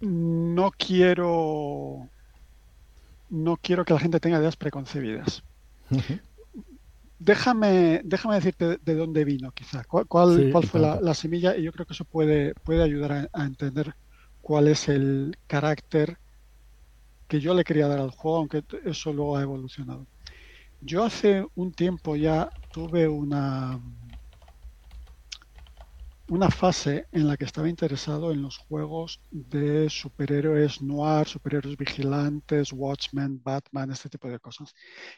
no 0.00 0.70
quiero. 0.76 2.06
No 3.30 3.56
quiero 3.56 3.86
que 3.86 3.94
la 3.94 4.00
gente 4.00 4.20
tenga 4.20 4.38
ideas 4.38 4.56
preconcebidas. 4.56 5.42
déjame, 7.18 8.02
déjame 8.04 8.34
decirte 8.34 8.78
de 8.84 8.94
dónde 8.94 9.24
vino, 9.24 9.50
quizá. 9.52 9.82
¿Cuál, 9.84 10.06
cuál, 10.06 10.52
fue 10.66 10.78
la, 10.78 11.14
semilla? 11.14 11.56
Y 11.56 11.62
yo 11.62 11.72
creo 11.72 11.86
que 11.86 11.94
eso 11.94 12.04
puede, 12.04 12.54
puede 12.54 12.82
ayudar 12.82 13.30
a 13.32 13.44
entender 13.44 13.94
cuál 14.46 14.68
es 14.68 14.88
el 14.88 15.36
carácter 15.48 16.18
que 17.26 17.40
yo 17.40 17.52
le 17.52 17.64
quería 17.64 17.88
dar 17.88 17.98
al 17.98 18.12
juego, 18.12 18.36
aunque 18.36 18.62
eso 18.84 19.12
luego 19.12 19.36
ha 19.36 19.42
evolucionado. 19.42 20.06
Yo 20.78 21.02
hace 21.02 21.44
un 21.56 21.72
tiempo 21.72 22.14
ya 22.14 22.48
tuve 22.70 23.08
una, 23.08 23.82
una 26.28 26.48
fase 26.48 27.08
en 27.10 27.26
la 27.26 27.36
que 27.36 27.44
estaba 27.44 27.68
interesado 27.68 28.30
en 28.30 28.40
los 28.40 28.58
juegos 28.58 29.20
de 29.32 29.90
superhéroes 29.90 30.80
noir, 30.80 31.26
superhéroes 31.26 31.76
vigilantes, 31.76 32.72
Watchmen, 32.72 33.42
Batman, 33.42 33.90
este 33.90 34.08
tipo 34.08 34.28
de 34.28 34.38
cosas. 34.38 34.72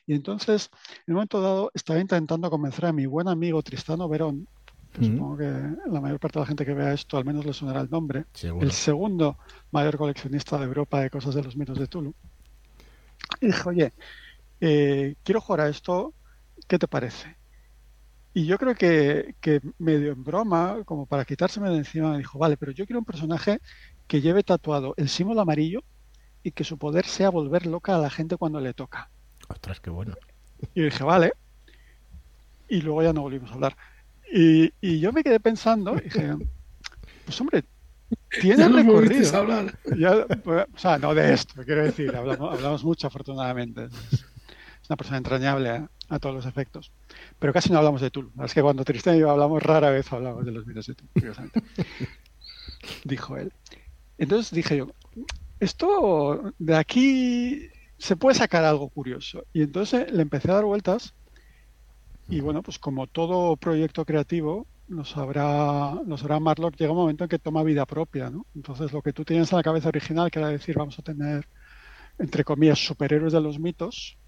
Y 0.06 0.14
entonces, 0.14 0.70
en 1.06 1.12
un 1.12 1.14
momento 1.16 1.42
dado, 1.42 1.70
estaba 1.74 2.00
intentando 2.00 2.48
convencer 2.48 2.86
a 2.86 2.94
mi 2.94 3.04
buen 3.04 3.28
amigo 3.28 3.62
Tristano 3.62 4.08
Verón, 4.08 4.48
Supongo 4.94 5.36
que 5.36 5.44
la 5.90 6.00
mayor 6.00 6.18
parte 6.18 6.38
de 6.38 6.42
la 6.42 6.46
gente 6.46 6.64
que 6.64 6.74
vea 6.74 6.92
esto 6.92 7.18
al 7.18 7.24
menos 7.24 7.44
le 7.44 7.52
sonará 7.52 7.80
el 7.80 7.90
nombre. 7.90 8.24
El 8.42 8.72
segundo 8.72 9.38
mayor 9.70 9.96
coleccionista 9.96 10.58
de 10.58 10.64
Europa 10.64 11.00
de 11.00 11.10
cosas 11.10 11.34
de 11.34 11.42
los 11.42 11.56
mitos 11.56 11.78
de 11.78 11.86
Tulu. 11.86 12.14
Y 13.40 13.46
dije, 13.46 13.68
oye, 13.68 13.92
eh, 14.60 15.14
quiero 15.22 15.40
jugar 15.40 15.60
a 15.60 15.68
esto, 15.68 16.14
¿qué 16.66 16.78
te 16.78 16.88
parece? 16.88 17.36
Y 18.34 18.46
yo 18.46 18.58
creo 18.58 18.74
que, 18.74 19.36
que 19.40 19.60
medio 19.78 20.12
en 20.12 20.24
broma, 20.24 20.78
como 20.84 21.06
para 21.06 21.24
quitárseme 21.24 21.70
de 21.70 21.78
encima, 21.78 22.12
me 22.12 22.18
dijo, 22.18 22.38
vale, 22.38 22.56
pero 22.56 22.72
yo 22.72 22.86
quiero 22.86 23.00
un 23.00 23.04
personaje 23.04 23.60
que 24.06 24.20
lleve 24.20 24.42
tatuado 24.42 24.94
el 24.96 25.08
símbolo 25.08 25.40
amarillo 25.40 25.82
y 26.42 26.52
que 26.52 26.64
su 26.64 26.78
poder 26.78 27.06
sea 27.06 27.30
volver 27.30 27.66
loca 27.66 27.94
a 27.94 27.98
la 27.98 28.10
gente 28.10 28.36
cuando 28.36 28.60
le 28.60 28.74
toca. 28.74 29.10
Ostras, 29.48 29.80
qué 29.80 29.90
bueno. 29.90 30.14
Y 30.74 30.82
dije, 30.82 31.04
vale. 31.04 31.32
Y 32.68 32.80
luego 32.82 33.02
ya 33.02 33.12
no 33.12 33.22
volvimos 33.22 33.50
a 33.50 33.54
hablar. 33.54 33.76
Y, 34.32 34.72
y 34.80 35.00
yo 35.00 35.12
me 35.12 35.22
quedé 35.22 35.40
pensando, 35.40 35.96
y 35.96 36.02
dije, 36.02 36.36
pues 37.24 37.40
hombre, 37.40 37.64
tiene 38.40 38.68
recorrido. 38.68 39.36
Hablar. 39.36 39.78
Pues, 40.42 40.66
o 40.74 40.78
sea, 40.78 40.98
no 40.98 41.14
de 41.14 41.32
esto, 41.32 41.62
quiero 41.64 41.84
decir, 41.84 42.14
hablamos, 42.14 42.54
hablamos 42.54 42.84
mucho 42.84 43.06
afortunadamente. 43.06 43.84
Es, 43.84 44.24
una 44.88 44.96
persona 44.96 45.18
entrañable 45.18 45.86
a, 46.08 46.18
todos 46.18 46.34
los 46.34 46.46
efectos. 46.46 46.92
Pero 47.38 47.52
casi 47.52 47.70
no 47.70 47.78
hablamos 47.78 48.00
de 48.00 48.10
Tulu. 48.10 48.32
Es 48.42 48.54
que 48.54 48.62
cuando 48.62 48.84
Tristan 48.84 49.16
y 49.16 49.20
yo 49.20 49.30
hablamos, 49.30 49.62
rara 49.62 49.90
vez 49.90 50.10
hablamos 50.12 50.46
de 50.46 50.52
los 50.52 50.64
videos 50.64 50.86
de 50.86 50.94
Tulu, 50.94 51.10
Dijo 53.04 53.36
él. 53.36 53.52
Entonces 54.16 54.50
dije 54.50 54.78
yo, 54.78 54.88
esto 55.60 56.54
de 56.58 56.74
aquí 56.74 57.68
se 57.98 58.16
puede 58.16 58.38
sacar 58.38 58.64
algo 58.64 58.88
curioso. 58.88 59.44
Y 59.52 59.62
entonces 59.62 60.10
le 60.10 60.22
empecé 60.22 60.50
a 60.50 60.54
dar 60.54 60.64
vueltas 60.64 61.14
y 62.28 62.40
bueno, 62.40 62.62
pues 62.62 62.78
como 62.78 63.06
todo 63.06 63.56
proyecto 63.56 64.04
creativo, 64.04 64.66
nos 64.88 65.16
habrá, 65.16 65.94
nos 66.06 66.22
habrá 66.22 66.40
Marlock, 66.40 66.76
llega 66.76 66.92
un 66.92 66.98
momento 66.98 67.24
en 67.24 67.28
que 67.28 67.38
toma 67.38 67.62
vida 67.62 67.86
propia, 67.86 68.30
¿no? 68.30 68.46
Entonces 68.54 68.92
lo 68.92 69.02
que 69.02 69.12
tú 69.12 69.24
tienes 69.24 69.50
en 69.52 69.56
la 69.56 69.62
cabeza 69.62 69.88
original, 69.88 70.30
que 70.30 70.38
era 70.38 70.48
decir, 70.48 70.76
vamos 70.76 70.98
a 70.98 71.02
tener, 71.02 71.44
entre 72.18 72.44
comillas, 72.44 72.78
superhéroes 72.78 73.32
de 73.32 73.40
los 73.40 73.58
mitos, 73.58 74.18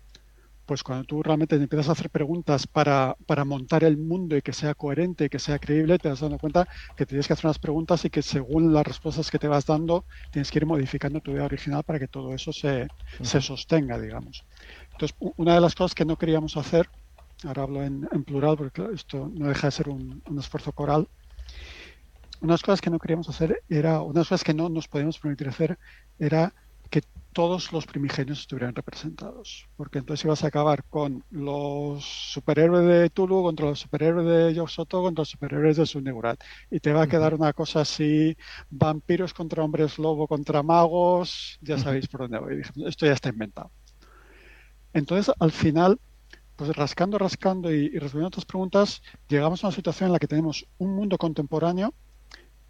pues 0.66 0.83
cuando 0.85 1.04
tú 1.04 1.23
realmente 1.23 1.57
empiezas 1.57 1.88
a 1.88 1.92
hacer 1.92 2.11
preguntas 2.11 2.66
para, 2.66 3.16
para 3.26 3.45
montar 3.45 3.83
el 3.85 3.99
mundo 3.99 4.37
y 4.37 4.42
que 4.42 4.52
sea 4.52 4.75
coherente 4.75 5.25
y 5.25 5.28
que 5.28 5.40
sea 5.40 5.59
creíble, 5.59 5.99
te 5.99 6.09
das 6.09 6.21
dando 6.21 6.38
cuenta 6.38 6.69
que 6.97 7.07
tienes 7.07 7.26
que 7.26 7.33
hacer 7.33 7.47
unas 7.47 7.59
preguntas 7.59 8.04
y 8.04 8.11
que 8.11 8.23
según 8.23 8.73
las 8.73 8.87
respuestas 8.87 9.30
que 9.30 9.38
te 9.38 9.49
vas 9.49 9.66
dando, 9.66 10.07
tienes 10.30 10.50
que 10.50 10.59
ir 10.59 10.66
modificando 10.66 11.21
tu 11.21 11.33
idea 11.33 11.45
original 11.45 11.83
para 11.85 11.99
que 11.99 12.09
todo 12.09 12.33
eso 12.35 12.52
se, 12.52 12.92
se 13.21 13.40
sostenga, 13.40 13.99
digamos. 13.99 14.47
Entonces, 14.92 15.16
una 15.37 15.54
de 15.54 15.61
las 15.61 15.75
cosas 15.75 15.95
que 15.95 16.04
no 16.04 16.16
queríamos 16.16 16.57
hacer 16.57 16.88
ahora 17.44 17.62
hablo 17.62 17.82
en, 17.82 18.09
plural 18.25 18.56
porque 18.56 18.88
esto 18.92 19.30
no 19.35 19.49
deja 19.49 19.68
de 19.68 19.73
ser 19.73 19.88
un, 19.88 20.23
esfuerzo 20.38 20.73
coral, 20.73 21.09
unas 22.40 22.62
cosas 22.62 22.80
que 22.80 22.90
no 22.90 22.99
queríamos 22.99 23.28
hacer 23.28 23.62
era, 23.68 24.02
unas 24.02 24.28
cosas 24.28 24.44
que 24.44 24.54
no 24.54 24.68
nos 24.68 24.88
podíamos 24.88 25.18
permitir 25.18 25.49
hacer 25.49 25.78
era 26.18 26.54
que 26.88 27.02
todos 27.32 27.73
los 27.73 27.87
primigenios 27.87 28.40
estuvieran 28.40 28.75
representados. 28.75 29.68
Porque 29.76 29.99
entonces 29.99 30.25
ibas 30.25 30.42
a 30.42 30.49
acabar 30.49 30.85
con 30.88 31.25
los 31.30 32.04
superhéroes 32.04 32.87
de 32.87 33.11
Tulu 33.11 33.42
contra 33.42 33.66
los 33.66 33.80
superhéroes 33.80 34.26
de 34.26 34.54
Yosoto 34.54 35.02
contra 35.02 35.23
los 35.23 35.30
superhéroes 35.30 35.76
de 35.76 35.87
Sunigurat. 35.87 36.40
Y 36.70 36.80
te 36.80 36.92
va 36.92 37.02
a 37.02 37.06
quedar 37.06 37.35
una 37.35 37.52
cosa 37.52 37.82
así, 37.82 38.37
vampiros 38.70 39.35
contra 39.35 39.62
hombres 39.62 39.99
lobo 39.99 40.26
contra 40.26 40.62
magos, 40.62 41.59
ya 41.61 41.78
sabéis 41.78 42.09
por 42.09 42.23
dónde 42.23 42.38
voy. 42.38 42.62
esto 42.87 43.06
ya 43.06 43.12
está 43.12 43.28
inventado. 43.28 43.70
Entonces, 44.92 45.32
al 45.38 45.52
final, 45.52 46.00
pues 46.60 46.76
rascando, 46.76 47.16
rascando 47.16 47.72
y, 47.72 47.88
respondiendo 47.88 48.26
a 48.26 48.28
otras 48.28 48.44
preguntas, 48.44 49.02
llegamos 49.28 49.64
a 49.64 49.68
una 49.68 49.74
situación 49.74 50.08
en 50.08 50.12
la 50.12 50.18
que 50.18 50.26
tenemos 50.26 50.66
un 50.76 50.94
mundo 50.94 51.16
contemporáneo 51.16 51.94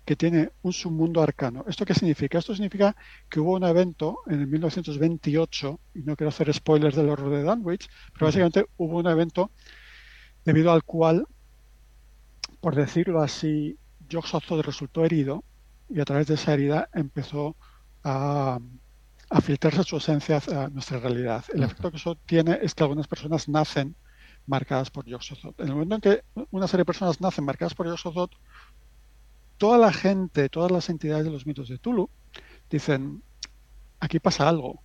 que 0.04 0.14
tiene 0.14 0.52
un 0.62 0.72
submundo 0.72 1.20
arcano. 1.20 1.64
¿Esto 1.66 1.84
qué 1.84 1.94
significa? 1.94 2.38
Esto 2.38 2.54
significa 2.54 2.94
que 3.28 3.40
hubo 3.40 3.54
un 3.54 3.64
evento 3.64 4.20
en 4.28 4.42
el 4.42 4.46
1928, 4.46 5.80
y 5.96 6.02
no 6.02 6.14
quiero 6.14 6.28
hacer 6.28 6.54
spoilers 6.54 6.94
del 6.94 7.08
horror 7.08 7.30
de 7.30 7.42
Danwich, 7.42 7.88
pero 8.12 8.26
básicamente 8.26 8.64
hubo 8.76 8.98
un 8.98 9.08
evento 9.08 9.50
debido 10.44 10.70
al 10.70 10.84
cual, 10.84 11.26
por 12.60 12.76
decirlo 12.76 13.20
así, 13.20 13.76
Jock 14.08 14.26
resultó 14.62 15.04
herido 15.04 15.42
y 15.88 15.98
a 15.98 16.04
través 16.04 16.28
de 16.28 16.34
esa 16.34 16.54
herida 16.54 16.88
empezó 16.94 17.56
a, 18.04 18.60
a 19.30 19.40
filtrarse 19.40 19.84
su 19.84 19.96
esencia 19.96 20.42
a 20.48 20.68
nuestra 20.68 20.98
realidad. 20.98 21.44
El 21.54 21.62
efecto 21.62 21.90
que 21.90 21.96
eso 21.96 22.16
tiene 22.26 22.58
es 22.62 22.74
que 22.74 22.82
algunas 22.82 23.06
personas 23.06 23.48
nacen 23.48 23.94
marcadas 24.46 24.90
por 24.90 25.06
yog 25.06 25.20
En 25.58 25.68
el 25.68 25.74
momento 25.74 25.94
en 25.94 26.00
que 26.00 26.24
una 26.50 26.66
serie 26.66 26.82
de 26.82 26.86
personas 26.86 27.20
nacen 27.20 27.44
marcadas 27.44 27.74
por 27.74 27.86
yog 27.86 28.30
toda 29.56 29.78
la 29.78 29.92
gente, 29.92 30.48
todas 30.48 30.72
las 30.72 30.88
entidades 30.88 31.24
de 31.24 31.30
los 31.30 31.46
mitos 31.46 31.68
de 31.68 31.78
Tulu 31.78 32.10
dicen, 32.68 33.22
aquí 34.00 34.18
pasa 34.18 34.48
algo. 34.48 34.82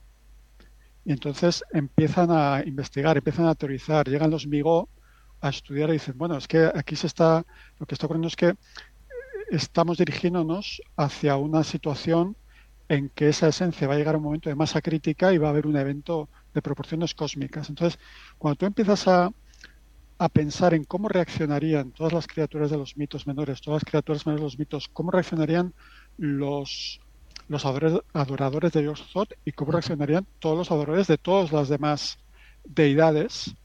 Y 1.05 1.11
entonces 1.11 1.63
empiezan 1.71 2.29
a 2.29 2.61
investigar, 2.65 3.17
empiezan 3.17 3.47
a 3.47 3.55
teorizar, 3.55 4.07
llegan 4.07 4.29
los 4.29 4.45
Migo 4.45 4.89
a 5.41 5.49
estudiar 5.49 5.89
y 5.89 5.93
dicen, 5.93 6.17
bueno, 6.17 6.37
es 6.37 6.47
que 6.47 6.69
aquí 6.75 6.95
se 6.95 7.07
está, 7.07 7.45
lo 7.79 7.85
que 7.85 7.95
está 7.95 8.05
ocurriendo 8.05 8.27
es 8.27 8.35
que 8.35 8.55
estamos 9.49 9.97
dirigiéndonos 9.97 10.81
hacia 10.97 11.37
una 11.37 11.63
situación 11.63 12.35
en 12.89 13.09
que 13.09 13.29
esa 13.29 13.47
esencia 13.47 13.87
va 13.87 13.95
a 13.95 13.97
llegar 13.97 14.15
a 14.15 14.17
un 14.17 14.23
momento 14.23 14.49
de 14.49 14.55
masa 14.55 14.81
crítica 14.81 15.33
y 15.33 15.37
va 15.37 15.47
a 15.47 15.51
haber 15.51 15.67
un 15.67 15.77
evento 15.77 16.29
de 16.53 16.61
proporciones 16.61 17.13
cósmicas. 17.13 17.69
Entonces, 17.69 17.99
cuando 18.37 18.57
tú 18.57 18.65
empiezas 18.65 19.07
a, 19.07 19.31
pensar 20.31 20.73
en 20.73 20.85
cómo 20.85 21.09
reaccionarían 21.09 21.91
todas 21.91 22.13
las 22.13 22.25
criaturas 22.25 22.71
de 22.71 22.77
los 22.77 22.95
mitos 22.95 23.27
menores, 23.27 23.59
todas 23.59 23.83
las 23.83 23.89
criaturas 23.89 24.25
menores 24.25 24.41
de 24.41 24.45
los 24.45 24.59
mitos, 24.59 24.87
cómo 24.87 25.11
reaccionarían 25.11 25.73
los, 26.17 27.01
los 27.49 27.65
adoradores, 27.65 28.71
de 28.71 28.81
Dios 28.81 29.03
Zot 29.11 29.33
y 29.43 29.51
cómo 29.51 29.73
reaccionarían 29.73 30.25
todos 30.39 30.57
los 30.57 30.71
adoradores 30.71 31.07
de 31.07 31.17
todas 31.17 31.51
las 31.51 31.67
demás 31.67 32.17
deidades, 32.63 33.55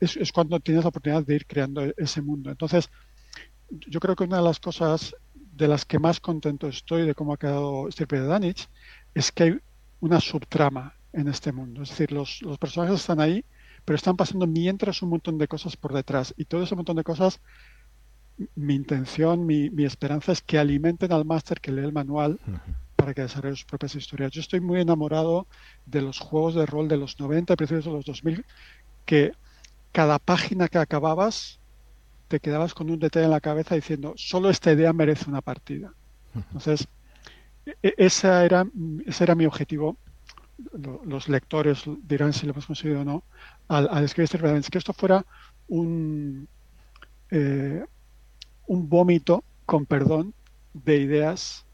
es, 0.00 0.16
es, 0.16 0.32
cuando 0.32 0.58
tienes 0.60 0.84
la 0.84 0.88
oportunidad 0.88 1.24
de 1.24 1.34
ir 1.34 1.46
creando 1.46 1.82
ese 1.98 2.22
mundo. 2.22 2.50
Entonces, 2.50 2.88
yo 3.68 4.00
creo 4.00 4.16
que 4.16 4.24
una 4.24 4.38
de 4.38 4.44
las 4.44 4.58
cosas 4.58 5.14
de 5.56 5.68
las 5.68 5.84
que 5.84 5.98
más 5.98 6.20
contento 6.20 6.68
estoy 6.68 7.06
de 7.06 7.14
cómo 7.14 7.32
ha 7.32 7.38
quedado 7.38 7.90
Stirpe 7.90 8.20
de 8.20 8.26
Danich 8.26 8.68
es 9.14 9.30
que 9.30 9.42
hay 9.44 9.58
una 10.00 10.20
subtrama 10.20 10.94
en 11.12 11.28
este 11.28 11.52
mundo. 11.52 11.82
Es 11.82 11.90
decir, 11.90 12.12
los, 12.12 12.42
los, 12.42 12.58
personajes 12.58 13.00
están 13.00 13.20
ahí, 13.20 13.44
pero 13.84 13.96
están 13.96 14.16
pasando 14.16 14.46
mientras 14.46 15.00
un 15.02 15.10
montón 15.10 15.38
de 15.38 15.48
cosas 15.48 15.76
por 15.76 15.92
detrás. 15.92 16.34
Y 16.36 16.44
todo 16.46 16.62
ese 16.62 16.74
montón 16.74 16.96
de 16.96 17.04
cosas, 17.04 17.40
mi 18.56 18.74
intención, 18.74 19.46
mi, 19.46 19.70
mi 19.70 19.84
esperanza 19.84 20.32
es 20.32 20.42
que 20.42 20.58
alimenten 20.58 21.12
al 21.12 21.24
máster 21.24 21.60
que 21.60 21.70
lee 21.70 21.84
el 21.84 21.92
manual 21.92 22.40
para 22.96 23.14
que 23.14 23.22
desarrolle 23.22 23.54
sus 23.54 23.64
propias 23.64 23.94
historias. 23.94 24.32
Yo 24.32 24.40
estoy 24.40 24.60
muy 24.60 24.80
enamorado 24.80 25.46
de 25.86 26.02
los 26.02 26.18
juegos 26.18 26.54
de 26.54 26.66
rol 26.66 26.88
de 26.88 26.96
los 26.96 27.20
90, 27.20 27.54
principios 27.54 27.84
de 27.84 27.92
los 27.92 28.04
2000, 28.04 28.44
que 29.04 29.32
cada 29.92 30.18
página 30.18 30.66
que 30.66 30.78
acababas 30.78 31.60
te 32.34 32.40
quedabas 32.40 32.74
con 32.74 32.90
un 32.90 32.98
detalle 32.98 33.26
en 33.26 33.30
la 33.30 33.40
cabeza 33.40 33.76
diciendo, 33.76 34.12
solo 34.16 34.50
esta 34.50 34.72
idea 34.72 34.92
merece 34.92 35.30
una 35.30 35.40
partida. 35.40 35.94
Entonces, 36.34 36.88
e, 37.64 37.94
esa 37.96 38.44
era, 38.44 38.66
ese 39.06 39.22
era 39.22 39.36
mi 39.36 39.46
objetivo. 39.46 39.96
Los 41.04 41.28
lectores 41.28 41.84
dirán 42.02 42.32
si 42.32 42.44
lo 42.44 42.52
hemos 42.52 42.66
conseguido 42.66 43.02
o 43.02 43.04
no, 43.04 43.22
al, 43.68 44.02
escribir 44.02 44.46
este 44.46 44.70
que 44.70 44.78
esto 44.78 44.92
fuera 44.92 45.24
un, 45.68 46.48
eh, 47.30 47.84
un 48.66 48.88
vómito, 48.88 49.44
con 49.64 49.86
perdón, 49.86 50.34
de 50.72 50.96
ideas 50.96 51.64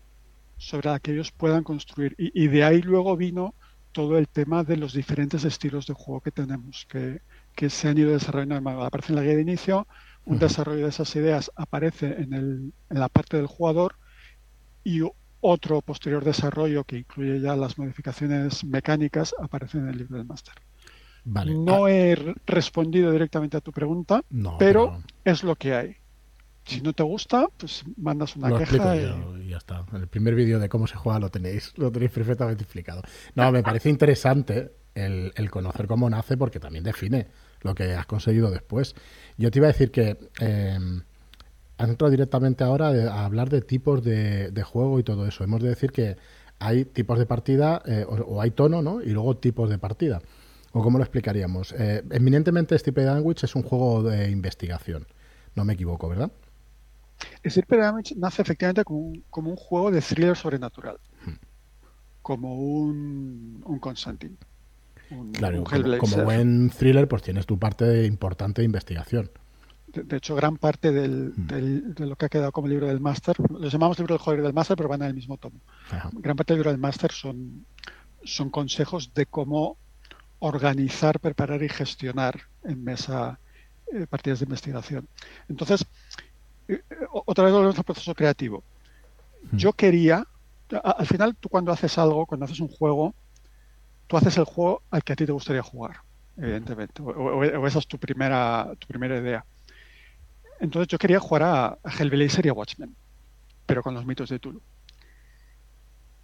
sobre 0.58 0.90
la 0.90 1.00
que 1.00 1.12
ellos 1.12 1.32
puedan 1.32 1.64
construir. 1.64 2.14
Y, 2.18 2.48
de 2.48 2.64
ahí 2.64 2.82
luego 2.82 3.16
vino 3.16 3.54
todo 3.92 4.18
el 4.18 4.28
tema 4.28 4.62
de 4.62 4.76
los 4.76 4.92
diferentes 4.92 5.44
estilos 5.44 5.86
de 5.86 5.94
juego 5.94 6.20
que 6.20 6.30
tenemos, 6.30 6.86
que, 6.86 7.22
que 7.54 7.70
se 7.70 7.88
han 7.88 7.96
ido 7.96 8.10
desarrollando. 8.10 8.84
Aparece 8.84 9.12
en 9.12 9.16
la 9.16 9.22
guía 9.22 9.36
de 9.36 9.42
inicio, 9.42 9.86
un 10.30 10.38
desarrollo 10.38 10.84
de 10.84 10.90
esas 10.90 11.14
ideas 11.16 11.50
aparece 11.56 12.06
en, 12.06 12.32
el, 12.32 12.72
en 12.88 13.00
la 13.00 13.08
parte 13.08 13.36
del 13.36 13.46
jugador 13.46 13.96
y 14.84 15.02
otro 15.40 15.82
posterior 15.82 16.24
desarrollo 16.24 16.84
que 16.84 16.98
incluye 16.98 17.40
ya 17.40 17.56
las 17.56 17.78
modificaciones 17.78 18.64
mecánicas 18.64 19.34
aparece 19.40 19.78
en 19.78 19.88
el 19.88 19.98
libro 19.98 20.18
del 20.18 20.26
máster. 20.26 20.54
No 21.24 21.84
ah. 21.84 21.90
he 21.90 22.34
respondido 22.46 23.10
directamente 23.10 23.56
a 23.56 23.60
tu 23.60 23.72
pregunta, 23.72 24.22
pero, 24.58 25.02
es 25.24 25.42
lo 25.42 25.56
que 25.56 25.74
hay. 25.74 25.96
Si 26.64 26.80
no 26.80 26.92
te 26.92 27.02
gusta, 27.02 27.48
pues 27.56 27.82
mandas 27.96 28.36
una 28.36 28.56
queja 28.56 28.96
y... 28.96 29.48
ya 29.48 29.56
está. 29.56 29.84
En 29.92 30.02
el 30.02 30.08
primer 30.08 30.36
vídeo 30.36 30.60
de 30.60 30.68
cómo 30.68 30.86
se 30.86 30.94
juega 30.94 31.18
lo 31.18 31.28
tenéis, 31.30 31.76
lo 31.76 31.90
tenéis 31.90 32.12
perfectamente 32.12 32.62
explicado. 32.62 33.02
No, 33.34 33.50
me 33.50 33.62
parece 33.64 33.90
interesante 33.90 34.70
el, 34.94 35.32
el 35.34 35.50
conocer 35.50 35.88
cómo 35.88 36.08
nace 36.08 36.36
porque 36.36 36.60
también 36.60 36.84
define 36.84 37.26
lo 37.62 37.74
que 37.74 37.94
has 37.94 38.06
conseguido 38.06 38.50
después. 38.50 38.94
Yo 39.36 39.50
te 39.50 39.58
iba 39.58 39.66
a 39.68 39.72
decir 39.72 39.90
que 39.90 40.18
eh, 40.40 40.78
has 41.78 41.88
entrado 41.88 42.10
directamente 42.10 42.64
ahora 42.64 42.88
a 42.88 43.24
hablar 43.24 43.48
de 43.48 43.62
tipos 43.62 44.02
de, 44.04 44.62
juego 44.64 44.98
y 45.00 45.02
todo 45.02 45.26
eso. 45.26 45.44
Hemos 45.44 45.62
de 45.62 45.70
decir 45.70 45.92
que 45.92 46.16
hay 46.58 46.84
tipos 46.84 47.18
de 47.18 47.26
partida 47.26 47.82
eh, 47.86 48.04
o, 48.06 48.40
hay 48.40 48.50
tono, 48.50 48.82
¿no? 48.82 49.00
Y 49.00 49.10
luego 49.10 49.36
tipos 49.36 49.70
de 49.70 49.78
partida. 49.78 50.20
¿O 50.72 50.82
cómo 50.82 50.98
lo 50.98 51.04
explicaríamos? 51.04 51.72
Eh, 51.72 52.04
eminentemente, 52.10 52.78
Stipe 52.78 53.02
Language 53.02 53.46
es 53.46 53.54
un 53.56 53.62
juego 53.62 54.02
de 54.02 54.30
investigación. 54.30 55.06
No 55.54 55.64
me 55.64 55.72
equivoco, 55.72 56.08
¿verdad? 56.08 56.30
Stipe 57.44 57.76
Language 57.76 58.14
nace 58.16 58.42
efectivamente 58.42 58.84
como 58.84 59.00
un, 59.00 59.24
como 59.30 59.50
un 59.50 59.56
juego 59.56 59.90
de 59.90 60.00
thriller 60.00 60.36
sobrenatural. 60.36 60.98
Hmm. 61.24 61.38
Como 62.22 62.54
un, 62.54 63.62
un 63.64 63.78
Claro, 65.32 65.64
como, 65.98 66.24
buen 66.24 66.70
thriller, 66.70 67.08
pues 67.08 67.22
tienes 67.22 67.46
tu 67.46 67.58
parte 67.58 68.06
importante 68.06 68.62
de 68.62 68.66
investigación. 68.66 69.30
De, 69.88 70.16
hecho, 70.16 70.36
gran 70.36 70.56
parte 70.56 70.90
mm. 70.90 71.46
del, 71.46 71.94
de 71.94 72.06
lo 72.06 72.16
que 72.16 72.26
ha 72.26 72.28
quedado 72.28 72.52
como 72.52 72.68
libro 72.68 72.86
del 72.86 73.00
máster, 73.00 73.36
lo 73.50 73.68
llamamos 73.68 73.98
libro 73.98 74.14
del 74.14 74.22
jugador 74.22 74.44
del 74.44 74.52
máster, 74.52 74.76
pero 74.76 74.88
van 74.88 75.02
en 75.02 75.08
el 75.08 75.14
mismo 75.14 75.36
tomo. 75.36 75.58
Gran 76.12 76.36
parte 76.36 76.52
del 76.52 76.60
libro 76.60 76.70
del 76.70 76.80
máster 76.80 77.10
son, 77.10 77.66
son 78.22 78.50
consejos 78.50 79.12
de 79.14 79.26
cómo 79.26 79.76
organizar, 80.38 81.18
preparar 81.18 81.62
y 81.62 81.68
gestionar 81.68 82.40
en 82.64 82.84
mesa 82.84 83.38
eh, 83.92 84.06
partidas 84.08 84.38
de 84.38 84.44
investigación. 84.44 85.08
Entonces, 85.48 85.84
eh, 86.68 86.82
otra 87.10 87.44
vez 87.44 87.52
volvemos 87.52 87.76
al 87.76 87.84
proceso 87.84 88.14
creativo. 88.14 88.62
Mm. 89.50 89.56
Yo 89.56 89.72
quería, 89.72 90.24
al 90.84 91.06
final 91.06 91.34
tú 91.34 91.48
cuando 91.48 91.72
haces 91.72 91.98
algo, 91.98 92.26
cuando 92.26 92.44
haces 92.44 92.60
un 92.60 92.68
juego, 92.68 93.12
tú 94.10 94.16
haces 94.16 94.36
el 94.38 94.44
juego 94.44 94.82
al 94.90 95.04
que 95.04 95.12
a 95.12 95.16
ti 95.16 95.24
te 95.24 95.30
gustaría 95.30 95.62
jugar, 95.62 95.98
evidentemente, 96.36 97.00
o, 97.00 97.44
esa 97.64 97.78
es 97.78 97.86
tu 97.86 97.96
primera, 97.96 98.72
tu 98.76 98.88
primera 98.88 99.16
idea. 99.16 99.44
Entonces 100.58 100.88
yo 100.88 100.98
quería 100.98 101.20
jugar 101.20 101.44
a, 101.44 101.78
Hellblazer 101.96 102.44
y 102.44 102.48
a 102.48 102.52
Watchmen, 102.52 102.92
pero 103.66 103.84
con 103.84 103.94
los 103.94 104.04
mitos 104.04 104.28
de 104.28 104.40
Tulu. 104.40 104.60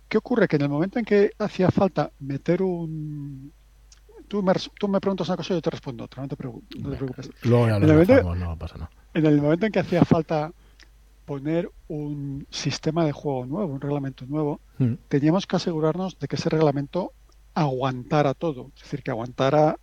¿Qué 0.09 0.19
ocurre? 0.19 0.49
Que 0.49 0.57
en 0.57 0.63
el 0.63 0.69
momento 0.69 0.99
en 0.99 1.05
que 1.05 1.31
hacía 1.39 1.71
falta 1.71 2.11
meter 2.19 2.61
un... 2.61 3.53
Tú 4.27 4.43
me, 4.43 4.53
tú 4.81 4.89
me 4.89 5.01
preguntas 5.01 5.29
una 5.29 5.37
cosa 5.37 5.55
y 5.55 5.57
yo 5.59 5.63
te 5.63 5.71
respondo 5.71 6.05
otra, 6.05 6.25
no 6.25 6.29
te, 6.29 6.35
preocupes. 6.35 7.31
Luego 7.43 7.69
ya 7.69 7.79
lo 7.79 8.35
no 8.35 8.59
pasa 8.59 8.79
nada. 8.79 8.91
En 9.15 9.27
el 9.27 9.41
momento 9.41 9.67
en 9.67 9.71
que 9.71 9.79
hacía 9.79 10.05
falta 10.05 10.51
poner 11.25 11.71
un 11.87 12.49
sistema 12.51 13.05
de 13.05 13.13
juego 13.13 13.47
nuevo, 13.47 13.73
un 13.73 13.81
reglamento 13.81 14.27
nuevo, 14.27 14.61
mm. 14.79 14.95
teníamos 15.07 15.47
que 15.47 15.55
asegurarnos 15.55 16.19
de 16.19 16.27
que 16.27 16.35
ese 16.35 16.49
reglamento 16.49 17.13
aguantara 17.57 18.35
todo, 18.35 18.71
es 18.77 18.83
decir, 18.83 19.03
que 19.03 19.11
aguantara 19.11 19.79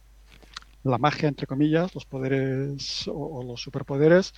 la 0.83 0.99
magia, 0.99 1.27
entre 1.27 1.47
comillas, 1.47 1.93
los 1.95 2.05
poderes 2.05 3.05
o, 3.07 3.43
los 3.43 3.61
superpoderes, 3.61 4.33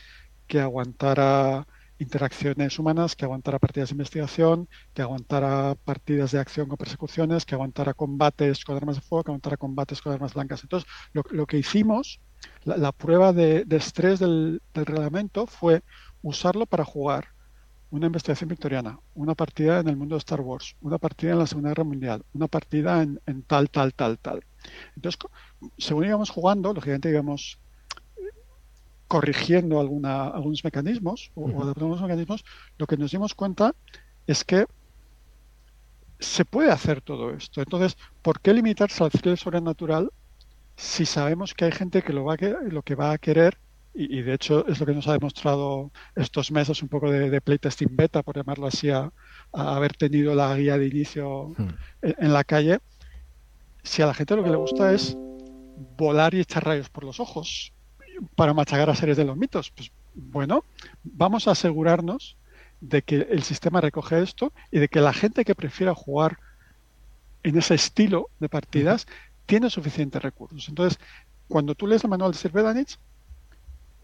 que 0.48 0.62
aguantara 0.62 1.68
interacciones 2.00 2.80
humanas, 2.80 3.15
que 3.15 3.25
aguantara 3.25 3.60
partidas 3.60 3.89
de 3.89 3.96
investigación, 3.96 4.70
que 4.94 5.01
aguantara 5.01 5.75
partidas 5.75 6.32
de 6.32 6.39
acción 6.39 6.70
con 6.70 6.77
persecuciones, 6.77 7.46
que 7.46 7.56
aguantara 7.56 7.94
combates 7.94 8.63
con 8.63 8.77
armas 8.77 8.96
de 8.96 9.01
fuego, 9.01 9.25
que 9.25 9.32
aguantara 9.32 9.58
combates 9.58 10.01
con 10.01 10.13
armas 10.13 10.34
blancas. 10.34 10.63
Entonces, 10.63 10.89
lo, 11.12 11.46
que 11.46 11.58
hicimos, 11.58 12.22
la, 12.63 12.94
prueba 12.94 13.34
de, 13.34 13.65
estrés 13.70 14.20
del, 14.20 14.62
reglamento 14.74 15.46
fue 15.46 15.84
usarlo 16.22 16.65
para 16.68 16.86
jugar 16.86 17.35
una 17.92 18.08
investigación 18.08 18.50
victoriana, 18.50 19.00
una 19.13 19.36
partida 19.36 19.80
en 19.80 19.88
el 19.88 19.96
mundo 19.96 20.15
de 20.15 20.20
Star 20.20 20.42
Wars, 20.42 20.75
una 20.82 20.98
partida 20.98 21.32
en 21.32 21.39
la 21.39 21.48
Segunda 21.48 21.70
Guerra 21.70 21.84
Mundial, 21.84 22.24
una 22.34 22.48
partida 22.48 23.01
en, 23.01 23.20
tal, 23.48 23.70
tal, 23.70 23.94
tal, 23.94 24.18
tal. 24.20 24.44
Entonces, 24.96 25.20
según 25.77 26.06
íbamos 26.06 26.30
jugando, 26.30 26.74
lógicamente 26.74 27.10
íbamos 27.10 27.60
corrigiendo 29.08 29.80
alguna, 29.80 30.27
algunos 30.27 30.63
mecanismos 30.63 31.32
o, 31.36 31.48
adaptando 31.48 31.86
algunos 31.86 32.01
mecanismos, 32.01 32.44
lo 32.77 32.88
que 32.88 32.98
nos 32.98 33.12
dimos 33.12 33.36
cuenta 33.36 33.75
es 34.25 34.44
que 34.44 34.65
se 36.20 36.44
puede 36.44 36.72
hacer 36.72 37.01
todo 37.01 37.32
esto. 37.32 37.62
Entonces, 37.62 37.98
¿por 38.22 38.39
qué 38.39 38.54
limitarse 38.54 39.04
al 39.04 39.12
thriller 39.12 39.38
sobrenatural 39.38 40.12
si 40.75 41.06
sabemos 41.06 41.54
que 41.54 41.65
hay 41.65 41.72
gente 41.72 42.01
que 42.01 42.13
lo, 42.13 42.25
va 42.25 42.34
a, 42.34 42.38
lo 42.63 42.82
que 42.82 42.96
va 42.96 43.12
a 43.12 43.18
querer 43.18 43.58
y, 43.96 44.22
de 44.22 44.34
hecho 44.34 44.68
es 44.68 44.80
lo 44.80 44.86
que 44.86 44.94
nos 44.94 45.08
ha 45.08 45.14
demostrado 45.14 45.92
estos 46.16 46.52
meses 46.52 46.84
un 46.84 46.90
poco 46.90 47.10
de, 47.10 47.40
playtesting 47.40 47.96
beta, 47.96 48.24
por 48.24 48.36
llamarlo 48.36 48.68
así, 48.68 48.90
a, 48.90 49.12
haber 49.54 49.96
tenido 49.96 50.36
la 50.36 50.56
guía 50.56 50.78
de 50.78 50.88
inicio 50.88 51.54
hmm. 51.58 51.70
en, 52.02 52.34
la 52.34 52.44
calle. 52.44 52.80
Si 53.84 54.02
a 54.02 54.06
la 54.06 54.14
gente 54.14 54.36
lo 54.36 54.44
que 54.44 54.50
le 54.50 54.58
gusta 54.58 54.92
es 54.92 55.18
volar 55.98 56.34
y 56.34 56.42
echar 56.42 56.66
rayos 56.66 56.90
por 56.90 57.06
los 57.06 57.20
ojos 57.22 57.72
para 58.36 58.54
machacar 58.54 58.90
a 58.90 58.96
series 58.96 59.18
de 59.18 59.25
los 59.25 59.38
mitos, 59.38 59.72
pues 59.72 59.92
bueno, 60.14 60.66
vamos 61.04 61.48
a 61.48 61.52
asegurarnos 61.52 62.38
de 62.82 63.02
que 63.02 63.28
el 63.30 63.44
sistema 63.44 63.80
recoge 63.80 64.22
esto 64.22 64.52
y 64.72 64.80
de 64.80 64.90
que 64.90 65.00
la 65.00 65.14
gente 65.14 65.46
que 65.46 65.56
prefiera 65.56 65.96
jugar 65.96 66.38
en 67.44 67.58
ese 67.58 67.75
estilo 67.75 68.30
de 68.40 68.50
partidas 68.50 69.08
tiene 69.46 69.70
suficientes 69.70 70.22
recursos. 70.22 70.68
Entonces, 70.68 71.00
cuando 71.48 71.75
tú 71.75 71.88
lees 71.88 72.04
el 72.04 72.10
manual 72.10 72.32
de 72.32 72.38
Sir 72.38 72.52
Bedanich, 72.52 72.98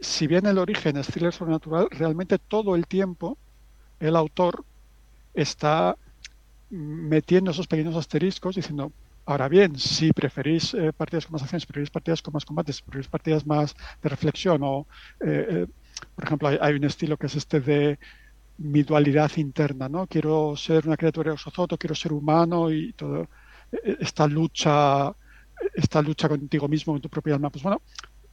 si 0.02 0.26
bien 0.26 0.48
el 0.48 0.58
origen 0.58 0.98
es 0.98 1.08
thriller 1.08 1.32
sobrenatural, 1.32 1.88
realmente 1.92 2.40
todo 2.40 2.76
el 2.76 2.88
tiempo 2.88 3.38
el 4.00 4.16
autor 4.16 4.66
está 5.34 5.96
metiendo 6.72 7.52
esos 7.52 7.68
pequeños 7.68 7.96
asteriscos 7.96 8.56
diciendo, 8.56 8.92
ahora 9.26 9.48
bien, 9.48 9.78
si 9.78 10.12
preferís 10.12 10.74
eh, 10.74 10.92
partidas 10.92 11.28
con 11.28 11.34
más 11.34 11.44
acciones, 11.44 11.68
preferís 11.68 11.92
partidas 11.92 12.22
con 12.22 12.34
más 12.34 12.46
combates, 12.46 12.82
preferís 12.82 13.08
partidas 13.08 13.46
más 13.46 13.76
de 14.02 14.10
reflexión 14.10 14.62
o, 14.64 14.88
eh, 15.20 15.46
eh, 15.50 15.68
por 16.16 16.26
ejemplo, 16.26 16.48
hay, 16.48 16.74
un 16.74 16.84
estilo 16.84 17.16
que 17.18 17.28
es 17.28 17.36
este 17.36 17.60
de 17.60 18.00
mi 18.58 18.82
dualidad 18.82 19.32
interna, 19.38 19.88
¿no? 19.88 20.08
Quiero 20.08 20.56
ser 20.56 20.88
una 20.88 20.98
criatura 20.98 21.34
de 21.34 21.78
quiero 21.78 21.96
ser 21.96 22.14
humano 22.14 22.72
y 22.72 22.94
todo 22.94 23.28
esta 24.00 24.28
lucha, 24.28 25.14
esta 25.74 26.02
lucha 26.02 26.28
contigo 26.28 26.68
mismo, 26.68 26.94
con 26.94 27.02
tu 27.02 27.10
propia 27.10 27.36
alma. 27.36 27.50
Pues 27.50 27.64
bueno, 27.64 27.82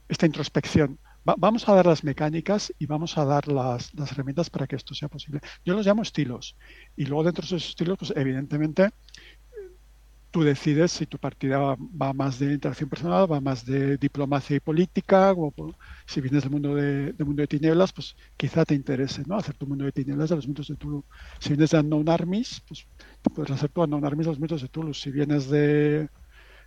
esta 0.07 0.25
introspección 0.25 0.99
vamos 1.23 1.67
a 1.67 1.73
dar 1.75 1.85
las 1.85 2.03
mecánicas 2.03 2.73
y 2.79 2.85
vamos 2.85 3.17
a 3.17 3.25
dar 3.25 3.47
las, 3.47 3.91
herramientas 4.11 4.49
para 4.49 4.67
que 4.67 4.75
esto 4.75 4.93
sea 4.93 5.07
posible. 5.07 5.41
Yo 5.65 5.75
los 5.75 5.85
llamo 5.85 6.01
estilos. 6.01 6.55
Y 6.95 7.05
luego 7.05 7.23
dentro 7.23 7.41
de 7.41 7.47
esos 7.47 7.69
estilos, 7.69 7.97
pues 7.97 8.13
evidentemente 8.15 8.89
tú 10.31 10.43
decides 10.43 10.91
si 10.91 11.07
tu 11.07 11.17
partida 11.17 11.57
va, 11.57 12.13
más 12.13 12.37
de 12.37 12.53
interacción 12.53 12.89
personal, 12.89 13.31
va 13.31 13.41
más 13.41 13.65
de 13.65 13.97
diplomacia 13.97 14.55
y 14.57 14.59
política, 14.59 15.33
si 16.05 16.21
vienes 16.21 16.43
del 16.43 16.51
mundo 16.51 16.75
de, 16.75 17.13
mundo 17.19 17.41
de 17.41 17.47
tinieblas, 17.47 17.91
pues 17.91 18.15
quizá 18.37 18.63
te 18.63 18.75
interese 18.75 19.23
¿no? 19.25 19.35
hacer 19.35 19.55
tu 19.55 19.65
mundo 19.65 19.85
de 19.85 19.91
tinieblas 19.91 20.29
de 20.29 20.35
los 20.35 20.47
mitos 20.47 20.67
de 20.67 20.75
Tulu. 20.75 21.03
Si 21.39 21.49
vienes 21.49 21.71
de 21.71 21.79
Unknown 21.79 22.09
Armies, 22.09 22.61
pues 22.67 22.85
puedes 23.33 23.51
hacer 23.51 23.69
tu 23.69 23.81
Unknown 23.81 24.05
Armies 24.05 24.27
de 24.27 24.31
los 24.31 24.39
mitos 24.39 24.61
de 24.61 24.67
Tulu. 24.67 24.93
Si 24.93 25.11
vienes 25.11 25.49
de 25.49 26.09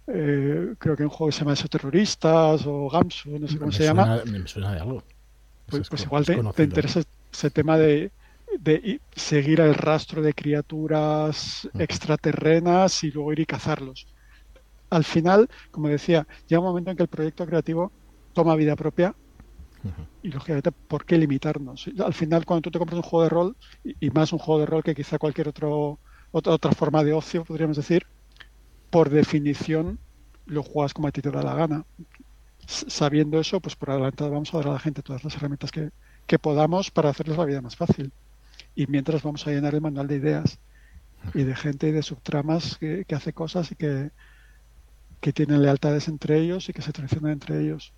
eh, 0.07 0.75
creo 0.79 0.97
que 0.97 1.05
un 1.05 1.09
juego 1.09 1.27
que 1.27 1.33
se 1.33 1.41
llama 1.41 1.53
Eso 1.53 1.69
Terroristas 1.69 2.67
o 2.67 2.89
Gamsu, 2.89 3.39
no 3.39 3.49
sé 3.49 3.59
cómo 3.59 3.73
se 3.73 3.85
llama. 3.85 4.23
Me 4.25 4.47
suena 4.47 4.73
de 4.73 4.81
algo. 4.81 5.03
Pues, 5.67 5.89
pues 5.89 6.03
igual 6.05 6.25
te, 6.25 6.63
interesa 6.63 7.03
ese 7.33 7.51
tema 7.51 7.79
de, 7.79 8.13
de, 8.59 9.01
seguir 9.13 9.61
el 9.61 9.75
rastro 9.75 10.21
de 10.21 10.35
criaturas 10.35 11.69
extraterrenas 11.79 13.05
y 13.05 13.11
luego 13.11 13.33
ir 13.33 13.41
y 13.41 13.47
cazarlos. 13.47 14.07
Al 14.91 15.05
final, 15.05 15.49
como 15.71 15.89
decía, 15.89 16.27
llega 16.47 16.61
un 16.61 16.67
momento 16.67 16.91
en 16.91 16.97
que 16.97 17.05
el 17.05 17.09
proyecto 17.09 17.47
creativo 17.47 17.93
toma 18.35 18.57
vida 18.57 18.77
propia 18.77 19.15
y 20.23 20.31
lógicamente, 20.31 20.71
¿por 20.87 21.05
qué 21.05 21.19
limitarnos? 21.19 21.91
Al 21.99 22.15
final, 22.15 22.45
cuando 22.45 22.63
tú 22.63 22.71
te 22.71 22.79
compras 22.79 22.97
un 22.97 23.03
juego 23.03 23.25
de 23.25 23.29
rol, 23.29 23.57
y, 23.83 24.11
más 24.11 24.33
un 24.33 24.39
juego 24.39 24.61
de 24.61 24.67
rol 24.67 24.83
que 24.83 24.95
quizá 24.95 25.19
cualquier 25.19 25.49
otro, 25.49 26.01
otra, 26.31 26.53
otra 26.53 26.73
forma 26.73 27.03
de 27.03 27.13
ocio, 27.13 27.45
podríamos 27.45 27.77
decir, 27.77 28.05
por 28.93 29.09
definición 29.09 29.99
lo 30.45 30.63
juegas 30.63 30.93
como 30.93 31.09
a 31.09 31.13
ti 31.13 31.23
te 31.23 31.31
da 31.31 31.43
la 31.43 31.55
gana. 31.55 31.87
Sabiendo 32.67 33.41
eso, 33.41 33.59
pues 33.59 33.75
por 33.75 33.91
adelantado 33.91 34.31
vamos 34.31 34.53
a 34.53 34.59
dar 34.59 34.69
a 34.69 34.73
la 34.75 34.79
gente 34.79 35.03
todas 35.03 35.25
las 35.25 35.35
herramientas 35.35 35.73
que, 35.73 35.91
podamos 36.39 36.91
para 36.91 37.09
hacerles 37.09 37.39
la 37.39 37.47
vida 37.47 37.63
más 37.63 37.75
fácil. 37.75 38.13
Y 38.75 38.87
mientras 38.87 39.23
vamos 39.23 39.47
a 39.47 39.51
llenar 39.51 39.75
el 39.75 39.81
manual 39.81 40.09
de 40.09 40.17
ideas 40.17 40.59
y 41.33 41.43
de 41.43 41.57
gente 41.57 41.89
y 41.89 41.93
de 41.93 42.03
subtramas 42.03 42.77
que, 42.77 43.07
hace 43.15 43.33
cosas 43.33 43.73
y 43.73 43.77
que, 43.77 44.11
que 45.21 45.33
tienen 45.33 45.63
lealtades 45.63 46.09
entre 46.09 46.39
ellos 46.39 46.69
y 46.69 46.75
que 46.75 46.83
se 46.83 46.93
traicionan 46.93 47.33
entre 47.33 47.63
ellos. 47.63 47.95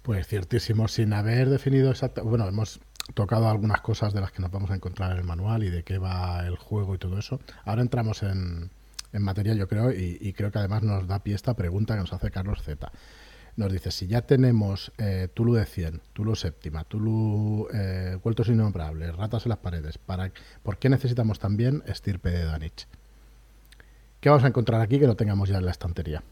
Pues 0.00 0.26
ciertísimo, 0.26 0.88
sin 0.88 1.12
haber 1.12 1.50
definido 1.50 1.90
exactamente, 1.90 2.30
bueno, 2.30 2.48
hemos 2.48 2.80
tocado 3.12 3.48
algunas 3.48 3.82
cosas 3.82 4.14
de 4.14 4.22
las 4.22 4.32
que 4.32 4.40
nos 4.40 4.50
vamos 4.50 4.70
a 4.70 4.74
encontrar 4.74 5.12
en 5.12 5.18
el 5.18 5.24
manual 5.24 5.64
y 5.64 5.70
de 5.70 5.84
qué 5.84 5.98
va 5.98 6.46
el 6.46 6.56
juego 6.56 6.94
y 6.94 6.98
todo 6.98 7.18
eso. 7.18 7.40
Ahora 7.64 7.82
entramos 7.82 8.22
en, 8.22 8.70
en 9.12 9.22
materia, 9.22 9.54
yo 9.54 9.68
creo, 9.68 9.92
y, 9.92 10.32
creo 10.32 10.50
que 10.50 10.58
además 10.58 10.82
nos 10.82 11.06
da 11.06 11.22
pie 11.22 11.34
esta 11.34 11.54
pregunta 11.54 11.94
que 11.94 12.00
nos 12.00 12.12
hace 12.12 12.30
Carlos 12.30 12.62
Z. 12.62 12.90
Nos 13.56 13.70
dice, 13.70 13.90
si 13.90 14.06
ya 14.06 14.22
tenemos 14.22 14.92
eh, 14.96 15.28
Tulu 15.34 15.54
de 15.54 15.66
100, 15.66 16.00
Tulu 16.14 16.34
séptima, 16.34 16.84
Tulu 16.84 17.68
eh, 17.74 18.18
Vueltos 18.22 18.48
Innombrables, 18.48 19.14
Ratas 19.14 19.44
en 19.44 19.50
las 19.50 19.58
Paredes, 19.58 19.98
¿para, 19.98 20.32
¿por 20.62 20.78
qué 20.78 20.88
necesitamos 20.88 21.38
también 21.38 21.82
Estirpe 21.86 22.30
de 22.30 22.44
Danich? 22.44 22.86
¿Qué 24.20 24.30
vamos 24.30 24.44
a 24.44 24.48
encontrar 24.48 24.80
aquí 24.80 24.98
que 24.98 25.06
no 25.06 25.16
tengamos 25.16 25.50
ya 25.50 25.58
en 25.58 25.66
la 25.66 25.72
estantería? 25.72 26.22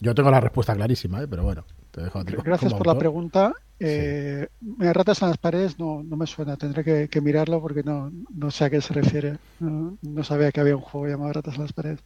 Yo 0.00 0.14
tengo 0.14 0.30
la 0.30 0.40
respuesta 0.40 0.74
clarísima, 0.74 1.22
¿eh? 1.22 1.28
pero 1.28 1.44
bueno. 1.44 1.64
Te 1.92 2.00
dejo 2.00 2.24
Gracias 2.24 2.72
por 2.72 2.86
la 2.86 2.98
pregunta. 2.98 3.54
Eh, 3.78 4.48
ratas 4.78 5.20
en 5.22 5.28
las 5.28 5.38
paredes 5.38 5.78
no, 5.78 6.02
no 6.02 6.16
me 6.16 6.26
suena, 6.26 6.56
tendré 6.56 7.08
que, 7.08 7.20
mirarlo 7.20 7.60
porque 7.60 7.82
no, 7.82 8.10
no, 8.34 8.50
sé 8.50 8.64
a 8.64 8.70
qué 8.70 8.80
se 8.80 8.94
refiere. 8.94 9.38
No, 9.60 10.24
sabía 10.24 10.50
que 10.50 10.60
había 10.60 10.74
un 10.74 10.82
juego 10.82 11.06
llamado 11.06 11.34
Ratas 11.34 11.56
en 11.56 11.62
las 11.62 11.72
paredes. 11.72 12.00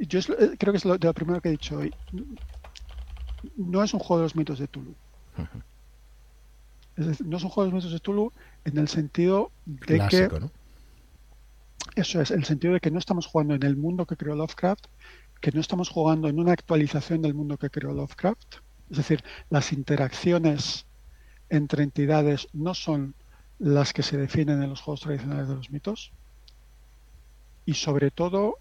Yo 0.00 0.18
eh, 0.18 0.56
creo 0.58 0.72
que 0.72 0.78
es 0.78 0.84
lo, 0.84 0.98
de 0.98 1.06
lo 1.06 1.14
primero 1.14 1.40
que 1.40 1.48
he 1.48 1.52
dicho 1.52 1.78
hoy. 1.78 1.94
No 3.56 3.84
es 3.84 3.94
un 3.94 4.00
juego 4.00 4.18
de 4.18 4.24
los 4.24 4.34
mitos 4.34 4.58
de 4.58 4.66
Tulu. 4.66 4.94
no 6.96 7.36
es 7.36 7.42
un 7.44 7.50
juego 7.50 7.66
de 7.66 7.72
los 7.72 7.84
mitos 7.84 7.92
de 7.92 8.00
Tulu 8.00 8.32
en 8.64 8.78
el 8.78 8.88
sentido 8.88 9.52
de 9.64 10.00
que. 10.08 10.28
Eso 11.94 12.20
es, 12.20 12.30
el 12.30 12.44
sentido 12.44 12.74
de 12.74 12.80
que 12.80 12.90
no 12.90 12.98
estamos 12.98 13.26
jugando 13.26 13.54
en 13.54 13.62
el 13.64 13.76
mundo 13.76 14.06
que 14.06 14.16
creó 14.16 14.34
Lovecraft, 14.34 14.86
que 15.40 15.52
no 15.52 15.60
estamos 15.60 15.88
jugando 15.88 16.28
en 16.28 16.38
una 16.38 16.52
actualización 16.52 17.22
del 17.22 17.34
mundo 17.34 17.58
que 17.58 17.70
creó 17.70 17.92
Lovecraft, 17.92 18.56
es 18.90 18.96
decir, 18.96 19.22
las 19.50 19.72
interacciones 19.72 20.86
entre 21.50 21.82
entidades 21.82 22.48
no 22.52 22.74
son 22.74 23.14
las 23.58 23.92
que 23.92 24.02
se 24.02 24.16
definen 24.16 24.62
en 24.62 24.70
los 24.70 24.80
juegos 24.80 25.00
tradicionales 25.00 25.48
de 25.48 25.54
los 25.54 25.70
mitos. 25.70 26.12
Y 27.66 27.74
sobre 27.74 28.10
todo, 28.10 28.58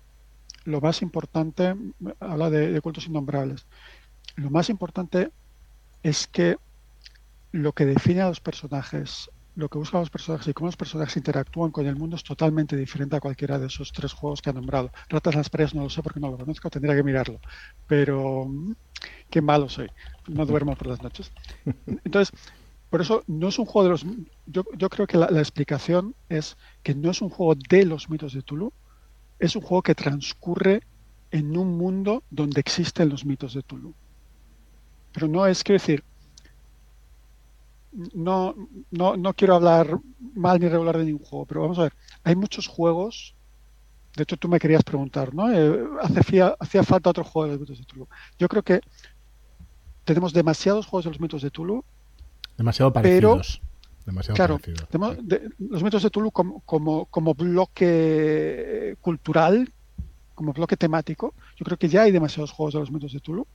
lo 0.65 0.81
más 0.81 1.01
importante, 1.01 1.75
habla 2.19 2.49
de, 2.49 2.81
cultos 2.81 3.07
innombrables, 3.07 3.65
lo 4.35 4.49
más 4.49 4.69
importante 4.69 5.31
es 6.03 6.27
que 6.27 6.57
lo 7.51 7.73
que 7.73 7.85
define 7.85 8.21
a 8.21 8.27
los 8.27 8.41
personajes, 8.41 9.29
lo 9.57 9.69
que 9.69 9.79
buscan 9.79 10.01
los 10.01 10.11
personajes 10.11 10.47
y 10.47 10.53
cómo 10.53 10.67
los 10.67 10.77
personajes 10.77 11.17
interactúan 11.17 11.71
con 11.71 11.87
el 11.87 11.95
mundo 11.95 12.15
es 12.15 12.23
totalmente 12.23 12.77
diferente 12.77 13.15
a 13.15 13.19
cualquiera 13.19 13.57
de 13.57 13.65
esos 13.65 13.91
tres 13.91 14.13
juegos 14.13 14.39
que 14.39 14.51
han 14.51 14.55
nombrado. 14.55 14.91
Ratas 15.09 15.33
las 15.33 15.49
paredes 15.49 15.73
no 15.73 15.81
lo 15.81 15.89
sé 15.89 16.03
porque 16.03 16.19
no 16.19 16.29
lo 16.29 16.37
conozco, 16.37 16.69
tendría 16.69 16.95
que 16.95 17.01
mirarlo. 17.01 17.39
Pero 17.87 18.47
qué 19.31 19.41
malo 19.41 19.67
soy, 19.67 19.89
no 20.27 20.45
duermo 20.45 20.75
por 20.75 20.87
las 20.87 21.01
noches. 21.01 21.31
Entonces, 22.05 22.31
por 22.91 23.01
eso 23.01 23.23
no 23.25 23.47
es 23.47 23.57
un 23.57 23.65
juego 23.65 23.85
de 23.85 23.89
los... 23.89 24.05
Yo, 24.45 24.63
yo 24.77 24.89
creo 24.89 25.07
que 25.07 25.17
la, 25.17 25.39
explicación 25.39 26.13
es 26.29 26.55
que 26.83 26.93
no 26.93 27.09
es 27.09 27.23
un 27.23 27.29
juego 27.29 27.55
de 27.55 27.83
los 27.83 28.11
mitos 28.11 28.33
de 28.33 28.43
Tulu, 28.43 28.71
es 29.39 29.55
un 29.55 29.63
juego 29.63 29.81
que 29.81 29.95
transcurre 29.95 30.83
en 31.31 31.57
un 31.57 31.79
mundo 31.79 32.21
donde 32.29 32.61
existen 32.61 33.09
los 33.09 33.25
mitos 33.25 33.55
de 33.55 33.63
Tulu. 33.63 33.95
Pero 35.13 35.27
no 35.27 35.47
es, 35.47 35.63
quiero 35.63 35.81
decir, 35.81 36.03
no, 37.91 38.55
no, 38.91 39.17
no 39.17 39.33
quiero 39.33 39.55
hablar 39.55 39.99
mal 40.33 40.59
ni 40.59 40.67
regular 40.67 40.97
de 40.97 41.05
ningún 41.05 41.25
juego, 41.25 41.45
pero 41.45 41.61
vamos 41.61 41.79
a 41.79 41.83
ver, 41.83 41.93
hay 42.23 42.35
muchos 42.35 42.67
juegos, 42.67 43.35
de 44.15 44.23
hecho 44.23 44.37
tú 44.37 44.47
me 44.47 44.59
querías 44.59 44.83
preguntar, 44.83 45.33
¿no? 45.33 45.51
Eh, 45.51 45.87
hacía, 46.17 46.55
hacía 46.59 46.83
falta 46.83 47.09
otro 47.09 47.23
juego 47.23 47.45
de 47.45 47.51
los 47.53 47.61
mitos 47.61 47.79
de 47.79 47.85
Tulu. 47.85 48.07
Yo 48.37 48.47
creo 48.47 48.63
que 48.63 48.81
tenemos 50.03 50.33
demasiados 50.33 50.85
juegos 50.85 51.05
de 51.05 51.11
los 51.11 51.19
mitos 51.19 51.41
de 51.41 51.51
Tulu 51.51 51.83
Demasiado 52.57 52.91
parecidos. 52.91 53.61
demasiado 54.05 54.35
claro, 54.35 54.59
los 55.59 55.83
mitos 55.83 56.01
de 56.01 56.09
Tulu 56.09 56.31
como, 56.31 56.61
como, 57.05 57.33
bloque 57.35 58.97
cultural, 58.99 59.71
como 60.33 60.53
bloque 60.53 60.75
temático, 60.75 61.35
yo 61.55 61.63
creo 61.63 61.77
que 61.77 61.87
ya 61.87 62.01
hay 62.03 62.11
demasiados 62.11 62.51
juegos 62.51 62.73
de 62.73 62.79
los 62.79 62.91
mitos 62.91 63.13
de 63.13 63.19
Tulu. 63.19 63.45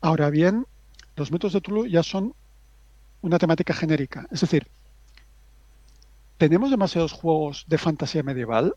Ahora 0.00 0.30
bien, 0.30 0.66
los 1.14 1.30
mitos 1.30 1.52
de 1.52 1.60
Tulu 1.60 1.86
ya 1.86 2.02
son 2.02 2.34
una 3.22 3.38
temática 3.38 3.74
genérica. 3.74 4.26
Es 4.30 4.40
decir, 4.40 4.66
¿tenemos 6.36 6.70
demasiados 6.70 7.12
juegos 7.12 7.64
de 7.68 7.78
fantasía 7.78 8.22
medieval? 8.22 8.74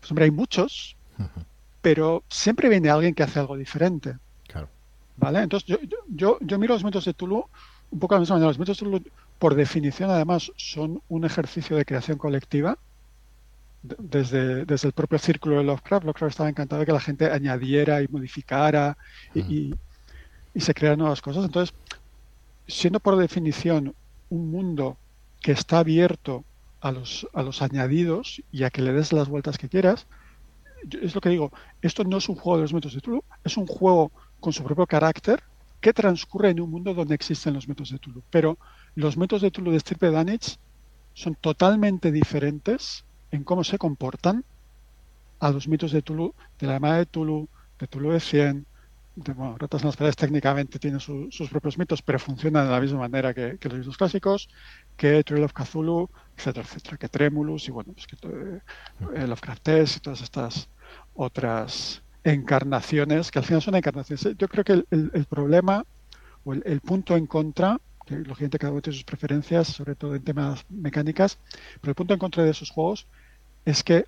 Pues 0.00 0.10
hombre, 0.10 0.24
hay 0.26 0.30
muchos, 0.30 0.96
pero 1.80 2.24
siempre 2.28 2.68
viene 2.68 2.90
alguien 2.90 3.14
que 3.14 3.22
hace 3.22 3.38
algo 3.38 3.56
diferente. 3.56 4.16
¿Vale? 5.16 5.40
Entonces, 5.40 5.68
yo, 5.68 5.76
yo, 6.08 6.38
yo 6.40 6.58
miro 6.58 6.74
los 6.74 6.84
mitos 6.84 7.04
de 7.04 7.14
Tulu 7.14 7.44
un 7.92 7.98
poco 7.98 8.14
a 8.14 8.16
la 8.16 8.20
misma 8.20 8.36
manera. 8.36 8.48
Los 8.48 8.58
mitos 8.58 8.78
de 8.78 8.84
Tulu, 8.84 9.04
por 9.38 9.54
definición, 9.54 10.10
además, 10.10 10.50
son 10.56 11.02
un 11.08 11.24
ejercicio 11.24 11.76
de 11.76 11.84
creación 11.84 12.18
colectiva. 12.18 12.78
Desde, 13.82 14.64
desde 14.64 14.88
el 14.88 14.94
propio 14.94 15.18
círculo 15.18 15.58
de 15.58 15.64
Lovecraft, 15.64 16.04
Lovecraft 16.04 16.30
estaba 16.30 16.48
encantado 16.48 16.80
de 16.80 16.86
que 16.86 16.92
la 16.92 17.00
gente 17.00 17.30
añadiera 17.30 18.00
y 18.00 18.06
modificara 18.06 18.96
y, 19.34 19.74
y, 20.54 20.60
se 20.60 20.72
crearan 20.72 21.00
nuevas 21.00 21.20
cosas. 21.20 21.44
Entonces, 21.44 21.74
siendo 22.72 23.00
por 23.00 23.16
definición 23.16 23.94
un 24.30 24.50
mundo 24.50 24.96
que 25.40 25.52
está 25.52 25.78
abierto 25.78 26.44
a 26.80 26.90
los, 26.90 27.28
a 27.34 27.42
los 27.42 27.60
añadidos 27.62 28.42
y 28.50 28.64
a 28.64 28.70
que 28.70 28.82
le 28.82 28.92
des 28.92 29.12
las 29.12 29.28
vueltas 29.28 29.58
que 29.58 29.68
quieras, 29.68 30.06
es 30.90 31.14
lo 31.14 31.20
que 31.20 31.28
digo, 31.28 31.52
esto 31.82 32.02
no 32.04 32.16
es 32.16 32.28
un 32.28 32.34
juego 32.34 32.56
de 32.56 32.62
los 32.62 32.74
mitos 32.74 32.94
de 32.94 33.00
Tulu, 33.00 33.22
es 33.44 33.56
un 33.56 33.66
juego 33.66 34.10
con 34.40 34.52
su 34.52 34.64
propio 34.64 34.86
carácter 34.86 35.42
que 35.80 35.92
transcurre 35.92 36.50
en 36.50 36.60
un 36.60 36.70
mundo 36.70 36.94
donde 36.94 37.14
existen 37.14 37.54
los 37.54 37.68
mitos 37.68 37.90
de 37.90 37.98
Tulu. 37.98 38.22
Pero 38.30 38.58
los 38.94 39.16
mitos 39.16 39.42
de 39.42 39.50
Tulu 39.50 39.70
de 39.70 39.80
Stirpe 39.80 40.10
Danich 40.10 40.58
son 41.12 41.34
totalmente 41.34 42.10
diferentes 42.10 43.04
en 43.30 43.44
cómo 43.44 43.64
se 43.64 43.78
comportan 43.78 44.44
a 45.40 45.50
los 45.50 45.68
mitos 45.68 45.92
de 45.92 46.02
Tulu, 46.02 46.34
de 46.58 46.66
la 46.66 46.76
Armada 46.76 46.98
de 46.98 47.06
Tulu, 47.06 47.48
de 47.78 47.86
Tulu 47.86 48.12
de 48.12 48.20
100, 48.20 48.66
bueno, 49.14 49.56
Ratas 49.58 49.82
en 49.82 49.88
las 49.88 49.96
paredes 49.96 50.16
técnicamente 50.16 50.78
tienen 50.78 51.00
sus 51.00 51.50
propios 51.50 51.76
mitos, 51.78 52.00
pero 52.02 52.18
funcionan 52.18 52.66
de 52.66 52.72
la 52.72 52.80
misma 52.80 53.00
manera 53.00 53.34
que, 53.34 53.58
los 53.62 53.74
mitos 53.74 53.96
clásicos, 53.96 54.48
que 54.96 55.22
Trail 55.22 55.44
of 55.44 55.52
Cthulhu, 55.52 56.08
etcétera, 56.36 56.66
etcétera, 56.66 56.96
que 56.96 57.08
Tremulus 57.08 57.68
y 57.68 57.72
bueno, 57.72 57.92
pues 57.92 58.06
que 58.06 58.16
eh, 58.26 59.26
Lovecraft 59.26 59.68
y 59.96 60.00
todas 60.00 60.22
estas 60.22 60.68
otras 61.14 62.02
encarnaciones, 62.24 63.30
que 63.30 63.38
al 63.38 63.44
final 63.44 63.62
son 63.62 63.74
encarnaciones. 63.74 64.36
Yo 64.38 64.48
creo 64.48 64.64
que 64.64 64.84
el, 64.90 65.26
problema 65.28 65.84
o 66.44 66.54
el, 66.54 66.80
punto 66.80 67.16
en 67.16 67.26
contra, 67.26 67.78
que 68.06 68.16
lógicamente 68.16 68.58
cada 68.58 68.72
uno 68.72 68.82
tiene 68.82 68.96
sus 68.96 69.04
preferencias, 69.04 69.68
sobre 69.68 69.94
todo 69.94 70.14
en 70.14 70.24
temas 70.24 70.64
mecánicas, 70.70 71.38
pero 71.80 71.90
el 71.90 71.94
punto 71.96 72.14
en 72.14 72.20
contra 72.20 72.44
de 72.44 72.50
esos 72.50 72.70
juegos 72.70 73.06
es 73.64 73.82
que 73.84 74.06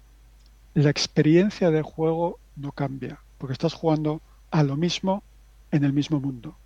la 0.74 0.90
experiencia 0.90 1.70
del 1.70 1.82
juego 1.82 2.38
no 2.56 2.72
cambia, 2.72 3.20
porque 3.38 3.52
estás 3.52 3.74
jugando 3.74 4.22
a 4.54 4.62
lo 4.62 4.76
mismo 4.76 5.24
en 5.72 5.82
el 5.82 5.92
mismo 5.92 6.20
mundo. 6.20 6.56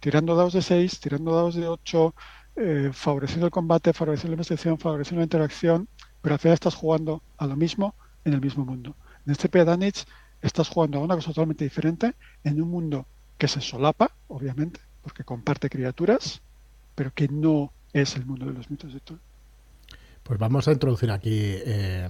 Tirando 0.00 0.34
dados 0.34 0.52
de 0.52 0.62
6, 0.62 0.98
tirando 0.98 1.32
dados 1.32 1.54
de 1.54 1.68
8, 1.68 2.14
eh, 2.56 2.90
favoreciendo 2.92 3.46
el 3.46 3.52
combate, 3.52 3.92
favoreciendo 3.92 4.32
la 4.32 4.34
investigación, 4.34 4.78
favoreciendo 4.78 5.20
la 5.20 5.26
interacción, 5.26 5.88
pero 6.20 6.34
al 6.34 6.40
final 6.40 6.54
estás 6.54 6.74
jugando 6.74 7.22
a 7.38 7.46
lo 7.46 7.54
mismo 7.54 7.94
en 8.24 8.32
el 8.32 8.40
mismo 8.40 8.64
mundo. 8.64 8.96
En 9.24 9.30
este 9.30 9.48
Pedanich 9.48 10.06
estás 10.42 10.68
jugando 10.68 10.98
a 10.98 11.02
una 11.02 11.14
cosa 11.14 11.28
totalmente 11.28 11.62
diferente 11.62 12.14
en 12.42 12.60
un 12.60 12.68
mundo 12.68 13.06
que 13.38 13.46
se 13.46 13.60
solapa, 13.60 14.10
obviamente, 14.26 14.80
porque 15.00 15.22
comparte 15.22 15.70
criaturas, 15.70 16.42
pero 16.96 17.14
que 17.14 17.28
no 17.28 17.72
es 17.92 18.16
el 18.16 18.26
mundo 18.26 18.46
de 18.46 18.54
los 18.54 18.68
mitos 18.68 18.92
de 18.92 18.98
Tolkien. 18.98 19.30
Pues 20.24 20.36
vamos 20.40 20.66
a 20.66 20.72
introducir 20.72 21.12
aquí 21.12 21.30
eh, 21.32 22.08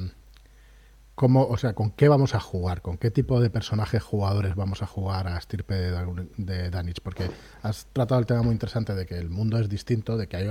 cómo, 1.20 1.44
o 1.44 1.58
sea, 1.58 1.74
con 1.74 1.90
qué 1.90 2.08
vamos 2.08 2.34
a 2.34 2.40
jugar, 2.40 2.80
con 2.80 2.96
qué 2.96 3.10
tipo 3.10 3.42
de 3.42 3.50
personajes 3.50 4.02
jugadores 4.02 4.54
vamos 4.54 4.80
a 4.80 4.86
jugar 4.86 5.28
a 5.28 5.38
Stirpe 5.38 5.74
de, 5.74 6.26
de 6.38 6.70
Danich, 6.70 7.02
porque 7.02 7.30
has 7.62 7.88
tratado 7.92 8.18
el 8.20 8.24
tema 8.24 8.40
muy 8.40 8.52
interesante 8.52 8.94
de 8.94 9.04
que 9.04 9.18
el 9.18 9.28
mundo 9.28 9.58
es 9.58 9.68
distinto, 9.68 10.16
de 10.16 10.28
que 10.28 10.38
hay, 10.38 10.48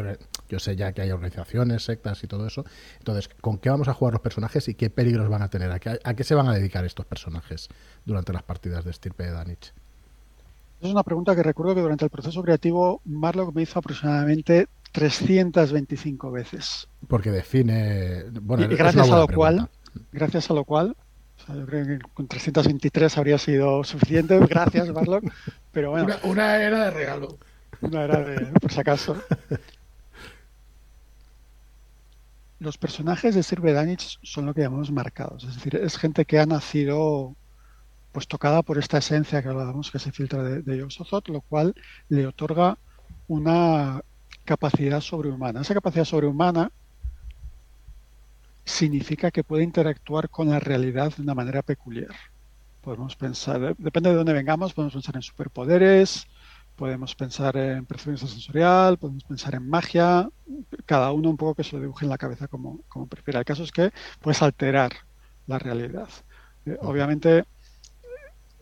yo 0.48 0.60
sé 0.60 0.76
ya 0.76 0.92
que 0.92 1.02
hay 1.02 1.10
organizaciones, 1.10 1.86
sectas 1.86 2.24
y 2.24 2.28
todo 2.28 2.46
eso. 2.46 2.66
Entonces, 3.00 3.32
¿con 3.42 3.58
qué 3.58 3.72
vamos 3.72 3.88
a 3.88 3.96
jugar 3.96 4.14
los 4.14 4.22
personajes 4.22 4.68
y 4.68 4.76
qué 4.76 4.92
peligros 4.92 5.28
van 5.28 5.42
a 5.42 5.50
tener? 5.50 5.72
¿A 5.72 5.80
qué, 5.80 6.24
se 6.24 6.36
van 6.36 6.48
a 6.48 6.54
dedicar 6.54 6.86
estos 6.86 7.08
personajes 7.08 7.68
durante 8.06 8.32
las 8.32 8.44
partidas 8.44 8.86
de 8.86 8.94
Stirpe 8.94 9.24
de 9.24 9.32
Danich? 9.32 9.74
Es 10.82 10.92
una 10.92 11.02
pregunta 11.02 11.36
que 11.36 11.42
recuerdo 11.42 11.74
que 11.74 11.82
durante 11.82 12.06
el 12.06 12.12
proceso 12.12 12.44
creativo 12.44 13.02
Marlock 13.06 13.56
me 13.56 13.64
hizo 13.64 13.80
aproximadamente 13.80 14.68
325 14.92 16.32
veces. 16.32 16.88
Porque 17.08 17.32
define. 17.32 18.26
Bueno, 18.42 18.66
y 18.72 18.76
gracias 18.76 19.10
a 19.10 19.18
lo 19.18 19.28
cual 19.28 19.68
gracias 20.12 20.50
a 20.50 20.54
lo 20.54 20.64
cual, 20.64 20.96
yo 21.48 21.66
creo 21.66 21.86
que 21.86 22.00
con 22.14 22.28
323 22.28 23.18
habría 23.18 23.38
sido 23.38 23.84
suficiente, 23.84 24.40
gracias 24.40 24.90
Marlon, 24.94 25.32
pero 25.72 25.92
bueno. 25.92 26.16
Una, 26.24 26.62
era 26.62 26.86
de 26.86 26.92
regalo. 26.92 27.38
Una 27.82 28.04
era 28.04 28.20
de, 28.20 28.46
por 28.60 28.72
si 28.72 28.80
acaso. 28.80 29.16
Los 32.60 32.78
personajes 32.78 33.36
de 33.36 33.44
Sir 33.44 33.62
Danich 33.62 34.20
son 34.22 34.46
lo 34.46 34.54
que 34.54 34.62
llamamos 34.62 34.92
marcados, 34.92 35.46
es 35.46 35.56
decir, 35.56 35.76
es 35.78 35.98
gente 35.98 36.26
que 36.26 36.40
ha 36.40 36.46
nacido 36.46 37.36
pues 38.12 38.28
tocada 38.28 38.64
por 38.64 38.78
esta 38.78 38.98
esencia 38.98 39.42
que 39.42 39.50
hablábamos 39.50 39.92
que 39.92 40.00
se 40.00 40.12
filtra 40.12 40.44
de, 40.44 40.62
de 40.62 40.78
lo 40.78 41.42
cual 41.42 41.76
le 42.10 42.26
otorga 42.26 42.78
una 43.28 44.02
capacidad 44.46 45.00
sobrehumana. 45.00 45.62
Esa 45.62 45.76
capacidad 45.76 46.06
sobrehumana 46.06 46.72
significa 48.70 49.32
que 49.32 49.44
puede 49.44 49.64
interactuar 49.64 50.30
con 50.30 50.50
la 50.50 50.60
realidad 50.60 51.14
de 51.16 51.24
una 51.24 51.34
manera 51.34 51.62
peculiar. 51.62 52.16
Podemos 52.82 53.16
pensar, 53.16 53.76
depende 53.78 54.10
de 54.10 54.16
dónde 54.16 54.34
vengamos, 54.34 54.74
podemos 54.74 54.94
pensar 54.94 55.16
en 55.16 55.22
superpoderes, 55.22 56.28
podemos 56.76 57.16
pensar 57.16 57.58
en 57.58 57.86
percepción 57.86 58.30
sensorial, 58.30 58.98
podemos 58.98 59.24
pensar 59.24 59.56
en 59.56 59.68
magia, 59.68 60.30
cada 60.86 61.12
uno 61.12 61.30
un 61.30 61.38
poco 61.38 61.56
que 61.56 61.64
se 61.64 61.76
lo 61.76 61.82
dibuje 61.82 62.06
en 62.06 62.10
la 62.10 62.18
cabeza 62.18 62.48
como, 62.48 62.80
como 62.88 63.08
prefiera. 63.08 63.40
El 63.40 63.46
caso 63.46 63.64
es 63.64 63.72
que 63.72 63.92
puedes 64.22 64.42
alterar 64.42 64.92
la 65.48 65.60
realidad. 65.60 66.10
Eh, 66.66 66.78
obviamente, 66.82 67.46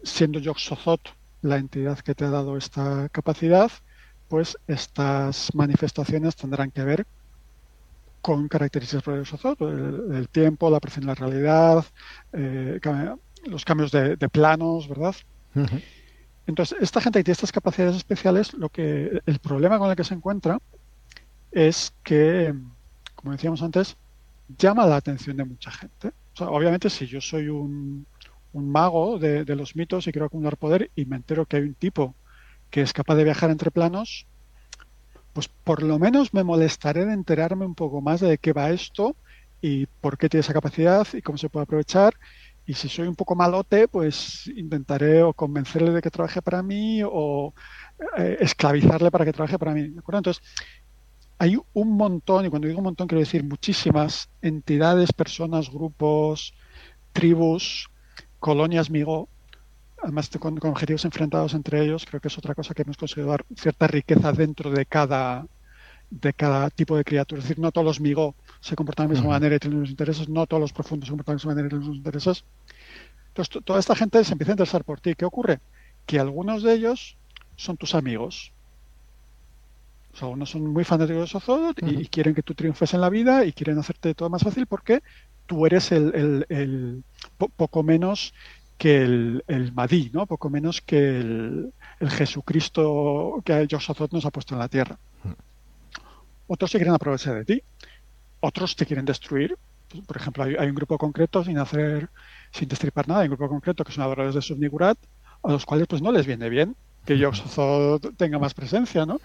siendo 0.04 0.40
Yog-Sothoth 0.40 1.14
la 1.42 1.58
entidad 1.58 2.00
que 2.00 2.16
te 2.16 2.26
ha 2.26 2.30
dado 2.30 2.58
esta 2.58 3.10
capacidad, 3.10 3.72
pues 4.30 4.58
estas 4.68 5.54
manifestaciones 5.54 6.36
tendrán 6.36 6.72
que 6.72 6.84
ver 6.84 7.06
con 8.28 8.50
características 8.50 9.08
el, 9.62 10.16
el 10.16 10.28
tiempo, 10.28 10.70
la 10.70 10.82
percepción 10.82 11.06
de 11.06 11.22
la 11.22 11.28
realidad, 11.28 11.86
eh, 12.34 12.78
los 13.46 13.64
cambios 13.64 13.90
de, 13.90 14.18
planos, 14.30 14.90
¿verdad? 14.90 15.16
Entonces, 16.46 16.78
esta 16.82 17.00
gente 17.00 17.20
que 17.20 17.24
tiene 17.24 17.36
estas 17.36 17.54
capacidades 17.54 17.96
especiales, 17.96 18.54
lo 18.54 18.68
que 18.68 19.22
el 19.26 19.40
problema 19.40 19.80
con 19.80 19.90
el 19.90 19.96
que 19.96 20.04
se 20.04 20.14
encuentra 20.14 20.60
es 21.54 21.94
que, 22.04 22.54
como 23.16 23.32
decíamos 23.32 23.62
antes, 23.62 23.96
llama 24.58 24.86
la 24.86 24.98
atención 24.98 25.38
de 25.38 25.46
mucha 25.46 25.72
gente. 25.72 26.12
obviamente, 26.40 26.90
si 26.90 27.08
yo 27.08 27.22
soy 27.22 27.48
un, 27.48 28.06
mago 28.52 29.20
de, 29.20 29.46
de, 29.46 29.56
los 29.56 29.74
mitos 29.78 30.06
y 30.06 30.12
quiero 30.12 30.26
acumular 30.26 30.58
poder 30.58 30.92
y 30.96 31.06
me 31.06 31.16
entero 31.16 31.46
que 31.46 31.58
hay 31.58 31.64
un 31.64 31.76
tipo 31.76 32.14
que 32.72 32.82
es 32.82 32.92
capaz 32.92 33.16
de 33.16 33.24
viajar 33.24 33.52
entre 33.52 33.72
planos, 33.72 34.28
pues 35.38 35.50
por 35.50 35.84
lo 35.84 36.00
menos 36.00 36.34
me 36.34 36.44
molestaré 36.44 37.06
de 37.06 37.14
enterarme 37.14 37.64
un 37.64 37.76
poco 37.76 38.02
más 38.02 38.22
de 38.22 38.40
qué 38.40 38.54
va 38.54 38.72
esto 38.72 39.16
y 39.62 39.86
por 39.86 40.18
qué 40.18 40.30
tiene 40.30 40.42
esa 40.42 40.52
capacidad 40.52 41.08
y 41.14 41.22
cómo 41.22 41.38
se 41.38 41.48
puede 41.48 41.66
aprovechar. 41.66 42.16
Y 42.66 42.74
si 42.74 42.90
soy 42.90 43.08
un 43.08 43.14
poco 43.14 43.36
malote, 43.36 43.88
pues 43.88 44.48
intentaré 44.48 45.22
o 45.22 45.34
convencerle 45.34 45.92
de 45.92 46.02
que 46.02 46.10
trabaje 46.10 46.42
para 46.42 46.64
mí 46.64 47.02
o 47.06 47.54
eh, 48.18 48.38
esclavizarle 48.40 49.12
para 49.12 49.26
que 49.26 49.32
trabaje 49.32 49.60
para 49.60 49.76
mí. 49.76 49.90
¿de 49.90 50.00
acuerdo? 50.00 50.18
Entonces, 50.22 50.44
hay 51.38 51.56
un 51.72 51.92
montón, 51.96 52.48
y 52.48 52.50
cuando 52.50 52.68
digo 52.68 52.80
un 52.80 52.86
montón 52.86 53.08
quiero 53.08 53.20
decir 53.20 53.44
muchísimas 53.44 54.32
entidades, 54.42 55.14
personas, 55.14 55.70
grupos, 55.70 56.56
tribus, 57.14 57.92
colonias 58.40 58.90
migo 58.90 59.30
además 60.04 60.30
con, 60.40 60.58
objetivos 60.64 61.06
enfrentados 61.06 61.54
entre 61.54 61.84
ellos, 61.84 62.06
creo 62.06 62.22
que 62.22 62.28
es 62.28 62.38
otra 62.38 62.56
cosa 62.56 62.74
que 62.74 62.84
hemos 62.84 62.98
conseguido 62.98 63.30
dar 63.30 63.46
cierta 63.56 63.88
riqueza 63.88 64.32
dentro 64.32 64.72
de 64.72 64.86
cada 64.86 65.46
de 66.10 66.32
cada 66.32 66.70
tipo 66.70 66.96
de 66.96 67.04
criatura. 67.04 67.40
Es 67.40 67.48
decir, 67.50 67.60
no 67.60 67.72
todos 67.72 67.86
los 67.86 68.00
migo 68.00 68.36
se 68.62 68.76
comportan 68.76 69.08
de 69.08 69.16
la 69.16 69.20
misma 69.20 69.34
manera 69.34 69.56
y 69.56 69.60
tienen 69.60 69.82
los 69.82 69.90
intereses, 69.90 70.30
no 70.30 70.48
todos 70.48 70.62
los 70.62 70.72
profundos 70.72 71.08
se 71.08 71.12
comportan 71.12 71.36
de 71.36 71.44
la 71.44 71.48
misma 71.48 71.52
manera 71.52 71.68
y 71.68 71.70
tienen 71.70 71.88
los 71.88 71.98
intereses. 71.98 72.46
Entonces, 73.30 73.64
toda 73.66 73.80
esta 73.80 73.96
gente 73.96 74.24
se 74.24 74.32
empieza 74.32 74.54
a 74.54 74.56
interesar 74.56 74.84
por 74.84 75.00
ti. 75.00 75.16
¿Qué 75.16 75.26
ocurre? 75.26 75.60
Que 76.06 76.20
algunos 76.20 76.64
de 76.64 76.74
ellos 76.74 77.18
son 77.56 77.78
tus 77.78 77.94
amigos. 77.94 78.54
O 80.14 80.18
sea, 80.18 80.28
algunos 80.28 80.50
son 80.50 80.66
muy 80.66 80.84
fanáticos 80.84 81.22
de 81.22 81.28
Sozot 81.28 81.84
y, 81.84 82.08
quieren 82.08 82.34
que 82.34 82.42
tú 82.42 82.56
triunfes 82.56 82.94
en 82.94 83.02
la 83.02 83.10
vida 83.10 83.46
y 83.46 83.54
quieren 83.54 83.78
hacerte 83.78 84.16
todo 84.16 84.30
más 84.30 84.42
fácil 84.42 84.66
porque 84.66 85.04
tú 85.46 85.66
eres 85.66 85.92
el, 85.92 87.04
poco 87.56 87.84
menos 87.84 88.34
que 88.78 89.02
el, 89.02 89.44
el 89.48 89.74
Madí, 89.74 90.12
¿no? 90.14 90.26
Poco 90.26 90.50
menos 90.50 90.82
que 90.82 91.20
el, 91.20 91.74
Jesucristo 92.10 93.42
que 93.44 93.68
Josafat 93.70 94.12
nos 94.12 94.26
ha 94.26 94.32
puesto 94.32 94.54
en 94.54 94.60
la 94.60 94.68
tierra. 94.68 94.98
Otros 96.46 96.72
se 96.72 96.78
quieren 96.78 96.94
aprovechar 96.94 97.36
de 97.36 97.46
ti. 97.46 97.64
Otros 98.40 98.76
te 98.76 98.86
quieren 98.86 99.06
destruir. 99.06 99.58
Por 100.06 100.18
ejemplo, 100.18 100.44
hay, 100.44 100.68
un 100.68 100.76
grupo 100.76 100.98
concreto 100.98 101.44
sin 101.44 101.58
hacer, 101.58 102.10
sin 102.52 102.68
destripar 102.68 103.08
nada, 103.08 103.22
hay 103.22 103.28
un 103.28 103.36
grupo 103.36 103.50
concreto 103.50 103.84
que 103.84 103.92
son 103.92 104.04
adoradores 104.04 104.36
de 104.36 104.42
Subnigurat, 104.42 104.98
a 105.44 105.52
los 105.52 105.66
cuales 105.66 105.88
pues 105.88 106.02
no 106.02 106.12
les 106.12 106.26
viene 106.26 106.50
bien 106.50 106.76
que 107.06 107.24
Josafat 107.24 108.16
tenga 108.18 108.38
más 108.38 108.54
presencia, 108.54 109.06
¿no? 109.06 109.20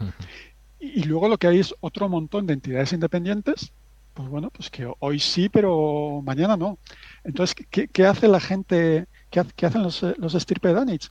Y, 0.78 1.02
luego 1.02 1.28
lo 1.28 1.36
que 1.36 1.48
hay 1.48 1.58
es 1.58 1.74
otro 1.80 2.08
montón 2.08 2.46
de 2.46 2.54
entidades 2.54 2.92
independientes 2.92 3.72
pues 4.14 4.28
bueno, 4.28 4.50
pues 4.50 4.70
que 4.70 4.90
hoy 4.98 5.18
sí, 5.18 5.48
pero 5.48 6.20
mañana 6.22 6.56
no. 6.56 6.78
Entonces, 7.24 7.56
¿qué, 7.70 8.06
hace 8.06 8.28
la 8.28 8.40
gente, 8.40 9.06
qué, 9.32 9.66
hacen 9.66 9.82
los, 9.82 10.02
los 10.18 10.34
estirpe 10.34 10.72
Danich? 10.72 11.10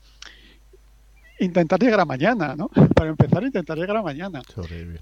Intentar 1.39 1.79
llegar 1.79 1.99
a 1.99 2.05
mañana, 2.05 2.55
¿no? 2.55 2.69
Para 2.95 3.09
empezar, 3.09 3.43
intentar 3.43 3.77
llegar 3.77 3.97
a 3.97 4.03
mañana. 4.03 4.41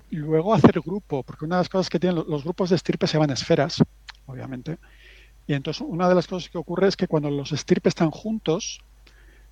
Y 0.10 0.16
luego 0.16 0.54
hacer 0.54 0.80
grupo, 0.80 1.22
porque 1.24 1.46
una 1.46 1.58
de 1.58 1.62
las 1.62 1.70
cosas 1.70 1.90
que 1.90 2.00
tienen 2.00 2.24
los, 2.28 2.44
grupos 2.44 2.70
de 2.70 2.78
estirpe 2.78 3.08
se 3.08 3.18
van 3.18 3.30
esferas, 3.30 3.84
obviamente. 4.26 4.78
Y 5.48 5.54
entonces, 5.54 5.86
una 5.86 6.08
de 6.08 6.16
las 6.16 6.28
cosas 6.28 6.50
que 6.50 6.58
ocurre 6.58 6.88
es 6.88 6.96
que 6.96 7.08
cuando 7.08 7.30
los 7.30 7.52
estirpes 7.52 7.92
están 7.92 8.12
juntos, 8.12 8.80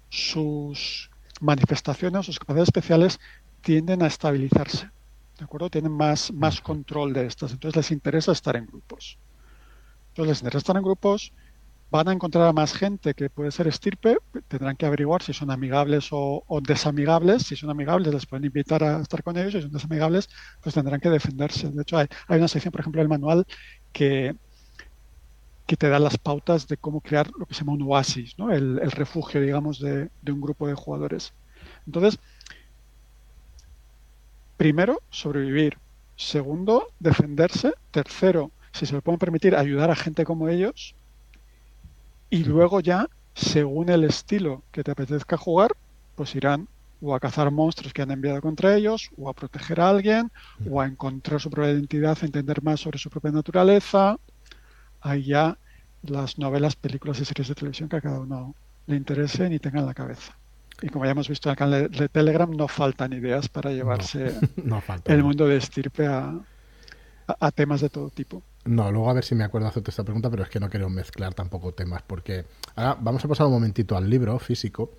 sus 0.09 1.09
manifestaciones, 1.41 2.25
sus 2.25 2.39
capacidades 2.39 2.69
especiales 2.69 3.19
tienden 3.61 4.01
a 4.01 4.07
estabilizarse. 4.07 4.89
¿de 5.37 5.45
acuerdo? 5.45 5.69
Tienen 5.69 5.91
más, 5.91 6.31
más 6.31 6.61
control 6.61 7.13
de 7.13 7.27
estas, 7.27 7.51
entonces 7.51 7.75
les 7.75 7.91
interesa 7.91 8.31
estar 8.31 8.55
en 8.55 8.65
grupos. 8.65 9.17
Entonces 10.09 10.29
les 10.29 10.39
interesa 10.39 10.57
estar 10.59 10.77
en 10.77 10.83
grupos, 10.83 11.31
van 11.89 12.09
a 12.09 12.13
encontrar 12.13 12.47
a 12.47 12.53
más 12.53 12.73
gente 12.73 13.13
que 13.13 13.29
puede 13.29 13.51
ser 13.51 13.67
estirpe, 13.67 14.17
tendrán 14.47 14.75
que 14.75 14.85
averiguar 14.85 15.23
si 15.23 15.33
son 15.33 15.51
amigables 15.51 16.09
o, 16.11 16.43
desamigables. 16.61 17.43
Si 17.43 17.55
son 17.55 17.69
amigables, 17.69 18.13
les 18.13 18.25
pueden 18.25 18.45
invitar 18.45 18.83
a 18.83 19.01
estar 19.01 19.23
con 19.23 19.37
ellos. 19.37 19.53
Si 19.53 19.61
son 19.61 19.71
desamigables, 19.71 20.29
pues 20.61 20.75
tendrán 20.75 20.99
que 20.99 21.09
defenderse. 21.09 21.69
De 21.69 21.81
hecho, 21.81 21.97
hay, 21.97 22.07
una 22.29 22.47
sección, 22.47 22.71
por 22.71 22.81
ejemplo, 22.81 23.01
del 23.01 23.09
manual 23.09 23.45
que, 23.93 24.35
que 25.65 25.77
te 25.77 25.89
da 25.89 25.99
las 25.99 26.17
pautas 26.17 26.67
de 26.67 26.77
cómo 26.77 27.01
crear 27.01 27.29
lo 27.37 27.45
que 27.45 27.53
se 27.53 27.61
llama 27.61 27.73
un 27.73 27.83
oasis, 27.83 28.37
¿no? 28.37 28.51
el, 28.51 28.91
refugio, 28.91 29.41
digamos, 29.41 29.79
de, 29.79 30.09
de, 30.21 30.31
un 30.31 30.41
grupo 30.41 30.67
de 30.67 30.73
jugadores. 30.73 31.33
Entonces, 31.85 32.19
primero, 34.57 35.01
sobrevivir. 35.09 35.77
Segundo, 36.17 36.87
defenderse. 36.99 37.73
Tercero, 37.91 38.51
si 38.73 38.85
se 38.85 38.93
lo 38.93 39.01
pueden 39.01 39.19
permitir, 39.19 39.55
ayudar 39.55 39.89
a 39.91 39.95
gente 39.95 40.25
como 40.25 40.49
ellos. 40.49 40.95
Y 42.29 42.43
luego 42.43 42.79
ya, 42.79 43.07
según 43.33 43.89
el 43.89 44.03
estilo 44.03 44.63
que 44.71 44.83
te 44.83 44.91
apetezca 44.91 45.37
jugar, 45.37 45.71
pues 46.15 46.35
irán 46.35 46.67
o 47.01 47.13
a 47.13 47.19
cazar 47.19 47.51
monstruos 47.51 47.93
que 47.93 48.01
han 48.01 48.11
enviado 48.11 48.41
contra 48.41 48.75
ellos, 48.75 49.11
o 49.17 49.29
a 49.29 49.33
proteger 49.33 49.79
a 49.79 49.89
alguien, 49.89 50.31
o 50.69 50.81
a 50.81 50.87
encontrar 50.87 51.39
su 51.39 51.49
propia 51.49 51.71
identidad, 51.71 52.17
entender 52.21 52.63
más 52.63 52.79
sobre 52.79 52.97
su 52.97 53.09
propia 53.09 53.31
naturaleza. 53.31 54.17
Ahí 55.01 55.23
ya 55.25 55.57
las 56.03 56.37
novelas, 56.39 56.75
películas 56.75 57.19
y 57.19 57.25
series 57.25 57.49
de 57.49 57.55
televisión 57.55 57.89
que 57.89 57.97
a 57.97 58.01
cada 58.01 58.19
uno 58.19 58.55
le 58.87 58.95
interesen 58.95 59.53
y 59.53 59.59
tenga 59.59 59.79
en 59.79 59.85
la 59.85 59.93
cabeza. 59.93 60.35
Y 60.81 60.89
como 60.89 61.05
ya 61.05 61.11
hemos 61.11 61.27
visto 61.27 61.49
en 61.49 61.51
el 61.51 61.57
canal 61.57 61.91
de, 61.91 62.09
Telegram, 62.09 62.49
no 62.49 62.67
faltan 62.67 63.13
ideas 63.13 63.49
para 63.49 63.71
llevarse 63.71 64.35
el 65.05 65.23
mundo 65.23 65.47
de 65.47 65.57
estirpe 65.57 66.07
a, 66.07 66.39
temas 67.53 67.81
de 67.81 67.89
todo 67.89 68.09
tipo. 68.09 68.41
No, 68.67 68.91
luego 68.91 69.09
a 69.09 69.13
ver 69.13 69.23
si 69.23 69.33
me 69.33 69.43
acuerdo 69.43 69.65
de 69.65 69.69
hacerte 69.69 69.91
esta 69.91 70.03
pregunta, 70.03 70.29
pero 70.29 70.43
es 70.43 70.49
que 70.49 70.59
no 70.59 70.69
quiero 70.69 70.89
mezclar 70.89 71.33
tampoco 71.33 71.73
temas, 71.73 72.01
porque 72.05 72.45
ahora 72.75 72.97
vamos 72.99 73.23
a 73.23 73.27
pasar 73.27 73.47
un 73.47 73.53
momentito 73.53 73.95
al 73.95 74.09
libro 74.09 74.37
físico, 74.39 74.91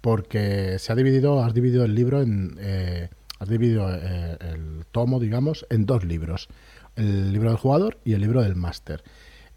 porque 0.00 0.78
se 0.78 0.92
ha 0.92 0.94
dividido, 0.94 1.42
has 1.42 1.54
dividido 1.54 1.84
el 1.84 1.94
libro 1.94 2.20
en, 2.20 2.56
eh, 2.60 3.08
has 3.38 3.48
dividido 3.48 3.88
eh, 3.92 4.36
el 4.40 4.84
tomo, 4.92 5.18
digamos, 5.18 5.66
en 5.70 5.86
dos 5.86 6.04
libros, 6.04 6.48
el 6.94 7.32
libro 7.32 7.50
del 7.50 7.58
jugador 7.58 7.98
y 8.04 8.12
el 8.12 8.20
libro 8.20 8.42
del 8.42 8.54
máster. 8.54 9.02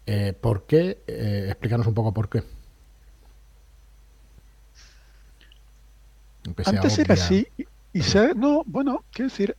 Eh, 0.06 0.32
¿Por 0.38 0.66
qué? 0.66 0.98
explícanos 1.06 1.86
un 1.86 1.94
poco 1.94 2.12
por 2.12 2.28
qué. 2.28 2.42
Antes 6.64 6.98
era 6.98 7.14
así 7.14 7.46
y, 7.92 8.02
se 8.02 8.34
no, 8.34 8.62
bueno, 8.64 9.04
quiero 9.12 9.28
decir, 9.28 9.56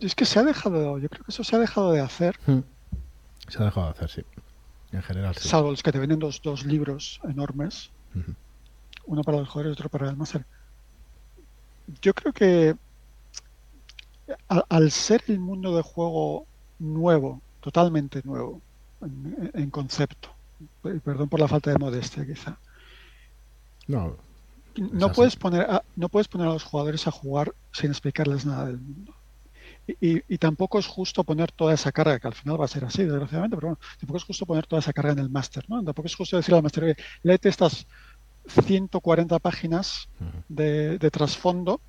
es 0.00 0.14
que 0.14 0.24
se 0.24 0.38
ha 0.38 0.42
dejado, 0.42 0.98
yo 0.98 1.08
creo 1.08 1.24
que 1.24 1.30
eso 1.30 1.44
se 1.44 1.54
ha 1.54 1.58
dejado 1.58 1.92
de 1.92 2.00
hacer. 2.00 2.38
Hmm. 2.46 2.60
Se 3.48 3.62
ha 3.62 3.66
dejado 3.66 3.86
de 3.86 3.92
hacer, 3.92 4.10
sí. 4.10 4.22
En 4.92 5.02
general, 5.02 5.34
sí. 5.34 5.48
Salvo 5.48 5.70
los 5.70 5.82
que 5.82 5.92
te 5.92 5.98
venden 5.98 6.18
dos, 6.18 6.40
dos 6.42 6.64
libros 6.64 7.20
enormes, 7.24 7.90
uno 9.06 9.22
para 9.22 9.38
los 9.38 9.48
jugadores 9.48 9.70
y 9.70 9.78
otro 9.78 9.88
para 9.88 10.08
el 10.08 10.16
máster. 10.16 10.44
Yo 12.02 12.14
creo 12.14 12.32
que 12.32 12.76
al, 14.48 14.90
ser 14.90 15.22
el 15.28 15.40
mundo 15.40 15.76
de 15.76 15.82
juego 15.82 16.46
nuevo, 16.78 17.40
totalmente 17.60 18.22
nuevo, 18.24 18.60
en, 19.02 19.50
en 19.54 19.70
concepto, 19.70 20.30
perdón 20.82 21.28
por 21.28 21.40
la 21.40 21.48
falta 21.48 21.70
de 21.70 21.78
modestia 21.78 22.26
quizá. 22.26 22.58
No, 23.86 24.16
no 24.78 25.12
puedes, 25.12 25.36
poner 25.36 25.62
a, 25.62 25.82
no 25.96 26.08
puedes 26.08 26.28
poner 26.28 26.46
a 26.46 26.52
los 26.52 26.62
jugadores 26.62 27.06
a 27.06 27.10
jugar 27.10 27.54
sin 27.72 27.90
explicarles 27.90 28.46
nada 28.46 28.66
del 28.66 28.78
mundo. 28.78 29.14
Y, 30.00 30.36
tampoco 30.38 30.78
es 30.78 30.86
justo 30.86 31.24
poner 31.24 31.50
toda 31.50 31.72
esa 31.72 31.92
carga, 31.92 32.18
que 32.18 32.26
al 32.28 32.34
final 32.34 32.60
va 32.60 32.66
a 32.66 32.68
ser 32.68 32.84
así, 32.84 33.04
desgraciadamente, 33.04 33.56
pero 33.56 33.68
bueno, 33.68 33.80
tampoco 33.98 34.18
es 34.18 34.24
justo 34.24 34.44
poner 34.44 34.66
toda 34.66 34.80
esa 34.80 34.92
carga 34.92 35.12
en 35.12 35.18
el 35.18 35.30
máster, 35.30 35.64
¿no? 35.68 35.82
Tampoco 35.82 36.06
es 36.06 36.14
justo 36.14 36.36
decirle 36.36 36.58
al 36.58 36.62
máster, 36.62 36.96
léete 37.22 37.48
estas 37.48 37.86
140 38.48 39.38
páginas 39.38 40.08
de, 40.48 40.98
de 40.98 41.10
trasfondo 41.10 41.80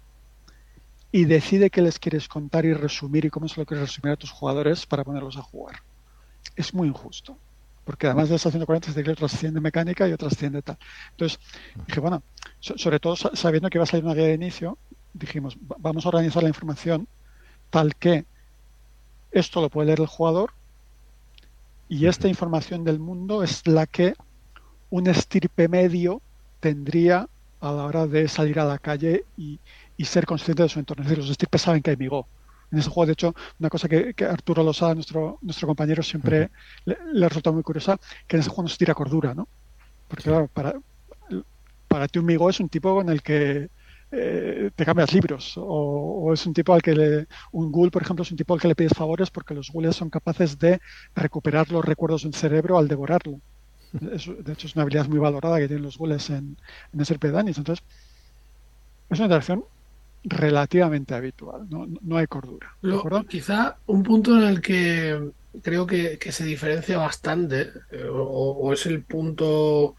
y 1.12 1.26
decide 1.26 1.70
qué 1.70 1.82
les 1.82 2.00
quieres 2.00 2.30
contar 2.30 2.66
y 2.66 2.74
resumir 2.74 3.26
y 3.26 3.30
cómo 3.30 3.50
se 3.50 3.60
lo 3.60 3.66
quieres 3.66 3.90
resumir 3.90 4.14
a 4.14 4.18
tus 4.18 4.32
jugadores 4.32 4.86
para 4.86 5.04
ponerlos 5.04 5.36
a 5.38 5.42
jugar. 5.42 5.82
Es 6.56 6.74
muy 6.74 6.88
injusto 6.88 7.38
porque 7.90 8.06
además 8.06 8.30
de 8.30 8.36
esas 8.36 8.52
140 8.52 8.92
se 8.92 9.12
otras 9.12 9.32
100 9.32 9.56
de 9.56 9.62
mecánica 9.62 10.08
y 10.08 10.14
otras 10.14 10.38
100 10.38 10.54
de 10.54 10.62
tal. 10.62 10.78
Entonces, 11.10 11.40
dije, 11.88 12.00
bueno, 12.00 12.22
sobre 12.60 13.00
todo 13.00 13.16
sabiendo 13.16 13.68
que 13.68 13.80
iba 13.80 13.84
a 13.84 13.88
salir 13.88 14.06
una 14.06 14.14
guía 14.14 14.28
de 14.28 14.36
inicio, 14.36 14.78
dijimos, 15.12 15.58
vamos 15.60 16.06
a 16.06 16.10
organizar 16.10 16.44
la 16.44 16.50
información 16.50 17.08
tal 17.70 17.96
que 17.96 18.26
esto 19.32 19.62
lo 19.62 19.70
puede 19.70 19.88
leer 19.88 20.02
el 20.02 20.08
jugador 20.08 20.54
y 21.88 22.06
esta 22.06 22.28
información 22.28 22.84
del 22.84 23.00
mundo 23.00 23.44
es 23.44 23.66
la 23.68 23.88
que 23.88 24.14
un 24.92 25.08
estirpe 25.08 25.68
medio 25.68 26.22
tendría 26.60 27.28
a 27.62 27.72
la 27.72 27.86
hora 27.86 28.08
de 28.08 28.28
salir 28.28 28.60
a 28.60 28.66
la 28.66 28.78
calle 28.78 29.26
y, 29.38 29.60
ser 30.04 30.26
consciente 30.26 30.64
de 30.64 30.70
su 30.70 30.80
entorno. 30.80 31.04
Es 31.04 31.10
decir, 31.10 31.24
los 31.24 31.32
estirpes 31.32 31.62
saben 31.62 31.82
que 31.82 31.90
hay 31.90 31.98
migo, 31.98 32.26
en 32.72 32.80
ese 32.80 32.90
juego. 32.90 33.08
De 33.08 33.14
hecho, 33.14 33.36
una 33.60 33.70
cosa 33.70 33.90
que, 33.90 34.14
Arturo 34.24 34.64
Losada, 34.64 34.96
nuestro, 34.96 35.40
nuestro 35.42 35.68
compañero, 35.68 36.02
siempre 36.04 36.52
le, 36.86 37.26
ha 37.26 37.28
resultado 37.28 37.54
muy 37.54 37.64
curiosa, 37.64 38.00
que 38.28 38.38
en 38.38 38.42
ese 38.42 38.50
juego 38.50 38.64
no 38.64 38.70
se 38.70 38.78
tira 38.78 38.94
cordura, 38.94 39.34
¿no? 39.34 39.48
Porque 40.08 40.24
claro, 40.24 40.48
para, 40.48 40.76
para 41.88 42.08
ti 42.08 42.20
un 42.20 42.26
migo 42.26 42.50
es 42.50 42.60
un 42.60 42.70
tipo 42.70 42.96
con 42.96 43.10
el 43.10 43.22
que 43.22 43.70
eh, 44.12 44.72
te 44.76 44.86
cambias 44.86 45.14
libros 45.14 45.54
o, 45.58 46.32
es 46.34 46.46
un 46.46 46.54
tipo 46.54 46.74
al 46.74 46.82
que 46.82 46.96
le, 46.96 47.28
un 47.52 47.72
ghoul 47.72 47.92
por 47.92 48.02
ejemplo 48.02 48.24
es 48.24 48.32
un 48.32 48.38
tipo 48.38 48.54
al 48.54 48.60
que 48.60 48.68
le 48.68 48.76
pides 48.76 48.94
favores 48.94 49.30
porque 49.30 49.54
los 49.54 49.72
ghouls 49.72 49.96
son 49.96 50.10
capaces 50.10 50.58
de 50.58 50.80
recuperar 51.16 51.72
los 51.72 51.86
recuerdos 51.86 52.24
del 52.24 52.34
cerebro 52.34 52.78
al 52.78 52.88
devorarlo. 52.88 53.40
De 53.92 54.54
hecho 54.54 54.68
es 54.68 54.76
una 54.76 54.84
habilidad 54.84 55.08
muy 55.08 55.20
valorada 55.20 55.58
que 55.60 55.68
tienen 55.68 55.84
los 55.84 55.98
ghouls 55.98 56.30
en, 56.30 56.58
en 56.94 57.06
Serpedanis 57.06 57.58
entonces 57.58 57.84
es 59.10 59.20
una 59.20 59.26
interacción 59.26 59.64
relativamente 60.24 61.16
habitual, 61.16 61.68
no, 61.70 62.18
hay 62.18 62.28
cordura. 62.28 62.76
quizá 63.28 63.78
un 63.88 64.04
punto 64.04 64.38
en 64.38 64.44
el 64.44 64.62
que 64.62 65.32
creo 65.62 65.88
que, 65.88 66.20
se 66.32 66.44
diferencia 66.44 66.98
bastante, 66.98 67.72
eh, 67.92 68.06
o, 68.12 68.72
es 68.74 68.86
el 68.86 69.04
punto, 69.04 69.96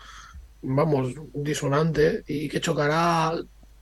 vamos, 0.63 1.15
disonante 1.35 2.23
y 2.29 2.49
que 2.49 2.61
chocará 2.61 3.33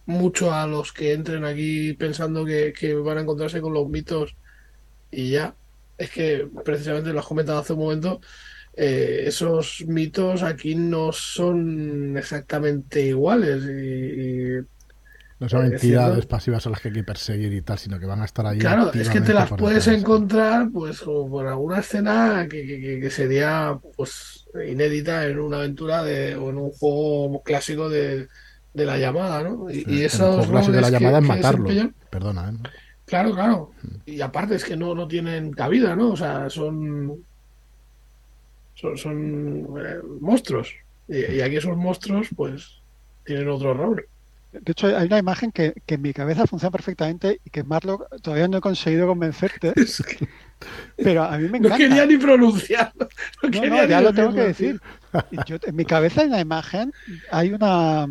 mucho 0.09 0.55
a 0.55 0.67
los 0.67 0.93
que 0.93 1.13
entren 1.13 1.45
aquí 1.45 1.93
pensando 1.93 2.45
que, 2.45 2.73
van 3.05 3.19
a 3.19 3.21
encontrarse 3.21 3.61
con 3.61 3.75
los 3.75 3.89
mitos 3.89 4.37
y 5.11 5.31
ya. 5.31 5.55
Es 5.99 6.11
que 6.11 6.49
precisamente 6.65 7.13
lo 7.13 7.21
has 7.21 7.27
comentado 7.27 7.61
hace 7.61 7.75
un 7.75 7.81
momento. 7.81 8.21
eh, 8.75 9.25
esos 9.27 9.85
mitos 9.87 10.43
aquí 10.43 10.75
no 10.75 11.13
son 11.13 12.17
exactamente 12.17 13.03
iguales 13.03 13.65
y, 13.65 14.67
no 15.41 15.49
son 15.49 15.67
entidades 15.67 16.27
pasivas 16.27 16.67
a 16.67 16.71
las 16.71 16.81
que 16.81 16.89
hay 16.89 16.95
que 16.95 17.05
perseguir 17.05 17.53
y 17.53 17.63
tal, 17.63 17.79
sino 17.79 18.01
que 18.01 18.07
van 18.07 18.23
a 18.23 18.25
estar 18.25 18.45
ahí. 18.45 18.59
Claro, 18.59 18.93
es 18.93 19.09
que 19.09 19.21
te 19.21 19.33
las 19.33 19.51
puedes 19.51 19.87
encontrar, 19.87 20.71
pues, 20.73 21.01
por 21.03 21.47
alguna 21.47 21.79
escena 21.79 22.49
que, 22.51 23.09
sería, 23.11 23.79
pues, 23.97 24.49
inédita 24.67 25.27
en 25.27 25.39
una 25.39 25.59
aventura 25.59 26.03
de, 26.03 26.35
o 26.35 26.51
en 26.51 26.59
un 26.59 26.71
juego 26.73 27.41
clásico 27.45 27.89
de, 27.89 28.27
la 28.87 28.99
llamada, 28.99 29.43
¿no? 29.43 29.71
Y, 29.71 29.85
y 29.87 30.03
esos 30.03 30.47
clásico 30.47 30.73
de 30.73 30.81
la 30.81 30.91
llamada 30.91 31.19
es 31.19 31.25
matarlo. 31.25 31.69
Perdona, 32.11 32.51
¿eh? 32.51 32.69
Claro, 33.09 33.35
claro. 33.35 33.71
Mm. 33.83 33.97
Y 34.07 34.21
aparte 34.21 34.55
es 34.55 34.65
que 34.65 34.77
no, 34.77 34.95
no 34.95 35.09
tienen 35.09 35.53
cabida, 35.53 35.97
¿no? 35.97 36.11
O 36.11 36.17
sea, 36.17 36.49
son. 36.51 37.25
Son, 38.75 39.67
eh, 39.85 39.99
monstruos. 40.21 40.73
Y, 41.09 41.41
aquí 41.41 41.57
esos 41.57 41.77
monstruos, 41.77 42.29
pues, 42.37 42.81
tienen 43.25 43.49
otro 43.49 43.75
rol. 43.75 44.07
De 44.53 44.73
hecho, 44.73 44.87
hay 44.97 45.07
una 45.07 45.19
imagen 45.19 45.51
que, 45.51 45.75
en 45.85 46.03
mi 46.03 46.13
cabeza 46.13 46.47
funciona 46.47 46.71
perfectamente 46.71 47.41
y 47.45 47.51
que 47.51 47.65
Marlock 47.65 48.21
todavía 48.23 48.47
no 48.47 48.59
he 48.59 48.61
conseguido 48.61 49.09
convencerte. 49.09 49.73
Pero 50.97 51.25
a 51.25 51.37
mí 51.39 51.49
me 51.49 51.59
encanta. 51.59 51.77
No 51.77 51.77
quería 51.77 52.07
ni 52.07 52.19
pronunciarlo. 52.19 53.09
No, 53.43 53.85
ya 53.87 54.01
lo 54.01 54.13
tengo 54.13 54.33
que 54.33 54.43
decir. 54.43 54.81
en 55.31 55.77
mi 55.77 55.85
cabeza 55.85 56.23
en 56.23 56.31
la 56.31 56.41
imagen 56.41 56.93
hay 57.33 57.53
una. 57.53 58.07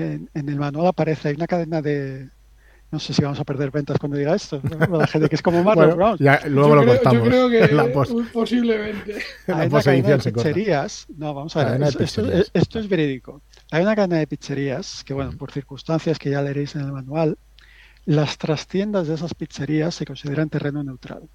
En, 0.00 0.30
en, 0.34 0.48
el 0.48 0.56
manual 0.56 0.88
aparece, 0.88 1.28
hay 1.28 1.34
una 1.34 1.46
cadena 1.46 1.82
de, 1.82 2.28
no 2.90 2.98
sé 2.98 3.14
si 3.14 3.22
vamos 3.22 3.38
a 3.38 3.44
perder 3.44 3.70
ventas 3.70 3.98
cuando 3.98 4.18
diga 4.18 4.34
esto. 4.34 4.60
La 4.90 5.06
gente 5.06 5.28
que 5.28 5.36
es 5.36 5.42
como 5.42 5.62
Marlon 5.62 5.96
bueno, 5.96 6.16
Ya, 6.16 6.40
luego 6.46 6.74
lo 6.74 6.82
creo, 6.82 7.12
Yo 7.12 7.22
creo 7.22 7.48
que 7.48 8.28
posiblemente. 8.32 9.18
Hay 9.46 9.68
una 9.68 9.82
cadena 9.82 10.08
de 10.16 10.32
pizzerías. 10.32 11.06
No, 11.16 11.32
vamos 11.32 11.56
a 11.56 11.64
ver. 11.64 11.82
Esto, 12.00 12.26
esto, 12.52 12.78
es 12.80 12.88
verídico. 12.88 13.42
Hay 13.70 13.82
una 13.82 13.94
cadena 13.94 14.16
de 14.16 14.26
pizzerías 14.26 15.04
que, 15.04 15.14
bueno, 15.14 15.32
por 15.32 15.52
circunstancias 15.52 16.18
que 16.18 16.30
ya 16.30 16.42
leeréis 16.42 16.74
en 16.74 16.82
el 16.82 16.92
manual, 16.92 17.38
las 18.06 18.38
trastiendas 18.38 19.06
de 19.06 19.14
esas 19.14 19.34
pizzerías 19.34 19.94
se 19.94 20.04
consideran 20.04 20.48
terreno 20.48 20.82
neutral. 20.82 21.28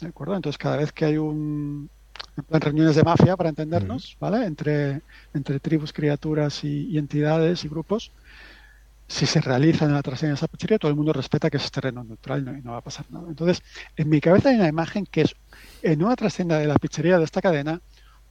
¿De 0.00 0.08
acuerdo? 0.08 0.34
Entonces, 0.34 0.58
cada 0.58 0.76
vez 0.76 0.92
que 0.92 1.04
hay 1.04 1.18
un. 1.18 1.88
En 2.50 2.60
reuniones 2.60 2.96
de 2.96 3.02
mafia, 3.02 3.36
para 3.36 3.50
entendernos, 3.50 4.16
¿vale? 4.18 4.44
Entre, 4.46 5.02
entre 5.34 5.60
tribus, 5.60 5.92
criaturas 5.92 6.64
y 6.64 6.96
entidades 6.96 7.64
y 7.64 7.68
grupos, 7.68 8.12
si 9.10 9.26
se 9.26 9.40
realiza 9.40 9.84
en 9.86 9.92
la 9.92 10.02
trasera 10.02 10.28
de 10.28 10.34
esa 10.36 10.46
pizzería, 10.46 10.78
todo 10.78 10.90
el 10.90 10.96
mundo 10.96 11.12
respeta 11.12 11.50
que 11.50 11.56
es 11.56 11.70
terreno 11.72 12.04
neutral 12.04 12.56
y 12.56 12.62
no, 12.62 12.72
va 12.72 12.78
a 12.78 12.80
pasar 12.80 13.04
nada. 13.10 13.26
Entonces, 13.28 13.60
en 13.96 14.08
mi 14.08 14.20
cabeza 14.20 14.50
hay 14.50 14.54
una 14.54 14.68
imagen 14.68 15.04
que 15.04 15.22
es 15.22 15.34
en 15.82 16.04
una 16.04 16.14
trascienda 16.14 16.58
de 16.58 16.68
la 16.68 16.76
pizzería 16.76 17.18
de 17.18 17.24
esta 17.24 17.42
cadena, 17.42 17.80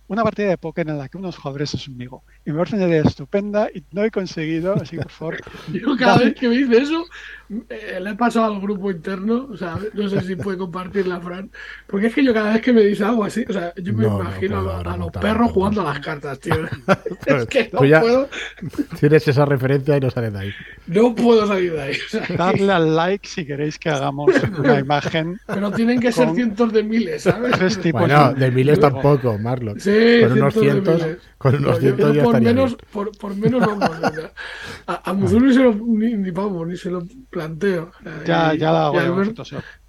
una 0.09 0.23
partida 0.23 0.49
de 0.49 0.57
póker 0.57 0.89
en 0.89 0.97
la 0.97 1.07
que 1.07 1.17
unos 1.17 1.37
jugadores 1.37 1.73
es 1.75 1.87
un 1.87 1.93
amigo. 1.93 2.23
Y 2.43 2.51
me 2.51 2.57
parece 2.57 2.75
una 2.75 2.87
idea 2.87 3.03
estupenda 3.03 3.69
y 3.73 3.83
no 3.91 4.03
he 4.03 4.09
conseguido, 4.09 4.73
así 4.73 4.97
por 4.97 5.11
favor. 5.11 5.37
Yo 5.71 5.95
cada 5.97 6.17
vez 6.17 6.33
que 6.33 6.49
me 6.49 6.57
dice 6.57 6.77
eso, 6.79 7.05
eh, 7.69 7.99
le 8.01 8.09
he 8.09 8.15
pasado 8.15 8.53
al 8.53 8.59
grupo 8.59 8.89
interno, 8.89 9.47
o 9.51 9.55
sea, 9.55 9.77
no 9.93 10.09
sé 10.09 10.21
si 10.21 10.35
puede 10.35 10.57
compartirla, 10.57 11.19
Fran, 11.21 11.51
porque 11.87 12.07
es 12.07 12.15
que 12.15 12.23
yo 12.23 12.33
cada 12.33 12.53
vez 12.53 12.61
que 12.61 12.73
me 12.73 12.81
dice 12.81 13.03
algo 13.03 13.23
así, 13.23 13.45
o 13.47 13.53
sea, 13.53 13.73
yo 13.75 13.93
me 13.93 14.05
imagino 14.05 14.69
a, 14.69 14.97
los 14.97 15.11
perros 15.11 15.51
jugando 15.51 15.81
a 15.81 15.93
las 15.93 15.99
cartas, 15.99 16.39
tío. 16.39 16.55
es 17.25 17.45
que 17.45 17.69
no 17.71 17.79
puedo. 17.79 18.29
Tienes 18.99 19.27
esa 19.27 19.45
referencia 19.45 19.97
y 19.97 19.99
no 19.99 20.09
sales 20.09 20.33
de 20.33 20.39
ahí. 20.39 20.53
No 20.87 21.15
puedo 21.15 21.47
salir 21.47 21.73
de 21.73 21.81
ahí. 21.81 21.97
Darle 22.37 22.71
al 22.71 22.95
like 22.95 23.27
si 23.27 23.45
queréis 23.45 23.77
que 23.77 23.89
hagamos 23.89 24.31
una 24.57 24.79
imagen. 24.79 25.39
Pero 25.47 25.71
tienen 25.71 25.99
que 25.99 26.11
ser 26.11 26.33
cientos 26.33 26.71
de 26.73 26.83
miles, 26.83 27.23
¿sabes? 27.23 27.79
bueno, 27.91 28.33
de 28.33 28.51
miles 28.51 28.79
tampoco, 28.79 29.37
Marlon. 29.37 29.79
Sí, 29.79 29.98
con 30.27 30.31
unos 30.37 30.53
cientos, 30.53 31.05
con 31.37 31.55
unos 31.55 31.79
cientos 31.79 32.15
ya 32.15 32.23
por 32.23 32.41
menos, 32.41 32.77
por, 32.91 33.17
por, 33.17 33.35
menos 33.35 33.65
vamos. 33.65 33.89
a, 34.87 35.09
a 35.09 35.13
Muzuru 35.13 35.53
se 35.53 35.63
lo, 35.63 35.73
ni, 35.73 36.13
ni, 36.15 36.31
vamos, 36.31 36.67
ni 36.67 36.77
se 36.77 36.89
lo 36.89 37.03
planteo. 37.29 37.91
Ya, 38.25 38.53
ya 38.53 38.71
la 38.71 38.87
hago. 38.87 38.95
Y 38.95 38.99
Alberto, 38.99 39.43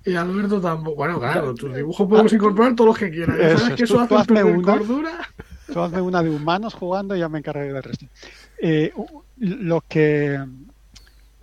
y 0.04 0.14
Alberto 0.14 0.60
tampoco. 0.60 0.96
Bueno, 0.96 1.20
claro, 1.20 1.54
tus 1.54 1.74
dibujos 1.74 2.08
podemos 2.08 2.32
incorporar 2.32 2.74
todos 2.74 2.88
los 2.88 2.98
que 2.98 3.10
quieras. 3.10 3.36
Eso, 3.38 3.58
¿Sabes 3.58 3.76
que 3.76 3.84
eso 3.84 4.00
hace 4.00 4.44
una, 4.44 4.62
cordura? 4.62 5.28
Tú 5.72 5.80
hazme 5.80 6.00
una 6.00 6.22
de 6.22 6.30
humanos 6.30 6.74
jugando 6.74 7.14
y 7.14 7.20
ya 7.20 7.28
me 7.28 7.38
encargaré 7.38 7.72
del 7.72 7.82
resto. 7.82 8.06
Eh, 8.58 8.92
lo 9.38 9.82
que 9.88 10.38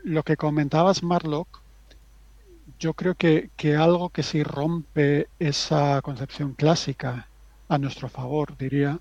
lo 0.04 0.24
que 0.24 0.38
comentabas, 0.38 1.04
Marlock, 1.04 1.62
yo 2.80 2.94
creo 2.94 3.16
que, 3.16 3.50
que 3.58 3.76
algo 3.76 4.10
que 4.10 4.24
sí 4.24 4.44
rompe 4.44 5.28
esa 5.40 6.02
concepción 6.02 6.54
clásica 6.54 7.28
a 7.68 7.78
nuestro 7.78 8.10
favor, 8.10 8.58
diría, 8.58 9.00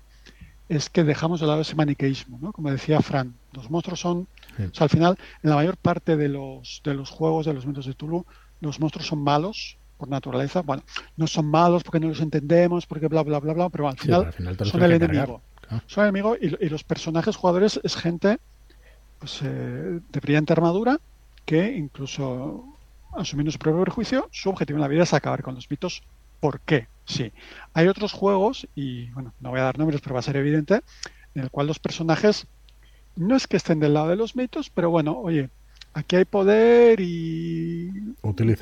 es 0.69 0.89
que 0.89 1.03
dejamos 1.03 1.39
de 1.39 1.47
lado 1.47 1.61
ese 1.61 1.75
maniqueísmo, 1.75 2.39
¿no? 2.41 2.51
Como 2.51 2.71
decía 2.71 2.99
Fran, 3.01 3.33
los 3.53 3.69
monstruos 3.69 3.99
son, 3.99 4.27
o 4.59 4.73
sea, 4.73 4.85
al 4.85 4.89
final, 4.89 5.17
en 5.43 5.49
la 5.49 5.55
mayor 5.55 5.77
parte 5.77 6.17
de 6.17 6.27
los, 6.27 6.81
de 6.83 6.93
los 6.93 7.09
juegos 7.09 7.45
de 7.45 7.53
los 7.53 7.65
mitos 7.65 7.85
de 7.85 7.93
Tulu, 7.93 8.25
los 8.59 8.79
monstruos 8.79 9.07
son 9.07 9.23
malos 9.23 9.77
por 9.97 10.09
naturaleza. 10.09 10.61
Bueno, 10.61 10.83
no 11.15 11.27
son 11.27 11.45
malos 11.45 11.83
porque 11.83 11.99
no 11.99 12.07
los 12.09 12.21
entendemos, 12.21 12.85
porque 12.85 13.07
bla, 13.07 13.23
bla, 13.23 13.39
bla, 13.39 13.53
bla, 13.53 13.69
pero 13.69 13.87
al 13.87 13.97
final, 13.97 14.33
son 14.63 14.83
el 14.83 14.93
enemigo. 14.93 15.41
Son 15.87 16.03
el 16.03 16.09
enemigo 16.09 16.35
y, 16.39 16.69
los 16.69 16.83
personajes 16.83 17.35
jugadores 17.35 17.79
es 17.83 17.95
gente 17.95 18.39
pues, 19.19 19.41
eh, 19.43 19.99
de 20.09 20.19
brillante 20.19 20.53
armadura 20.53 20.99
que 21.45 21.75
incluso 21.75 22.65
asumiendo 23.15 23.51
su 23.51 23.57
propio 23.57 23.81
prejuicio, 23.81 24.29
su 24.31 24.49
objetivo 24.49 24.77
en 24.77 24.81
la 24.81 24.87
vida 24.87 25.03
es 25.03 25.13
acabar 25.13 25.41
con 25.41 25.55
los 25.55 25.69
mitos. 25.69 26.03
¿Por 26.39 26.61
qué? 26.61 26.87
Sí. 27.05 27.31
Hay 27.73 27.87
otros 27.87 28.11
juegos, 28.13 28.67
y 28.75 29.09
bueno, 29.11 29.33
no 29.39 29.49
voy 29.49 29.59
a 29.59 29.63
dar 29.63 29.77
nombres, 29.77 30.01
pero 30.01 30.13
va 30.13 30.19
a 30.19 30.23
ser 30.23 30.35
evidente, 30.35 30.81
en 31.35 31.43
el 31.43 31.51
cual 31.51 31.67
los 31.67 31.79
personajes 31.79 32.47
no 33.15 33.35
es 33.35 33.47
que 33.47 33.57
estén 33.57 33.79
del 33.79 33.93
lado 33.93 34.09
de 34.09 34.15
los 34.15 34.35
mitos, 34.35 34.69
pero 34.69 34.89
bueno, 34.89 35.17
oye, 35.17 35.49
aquí 35.93 36.15
hay 36.15 36.25
poder 36.25 36.99
y 36.99 37.91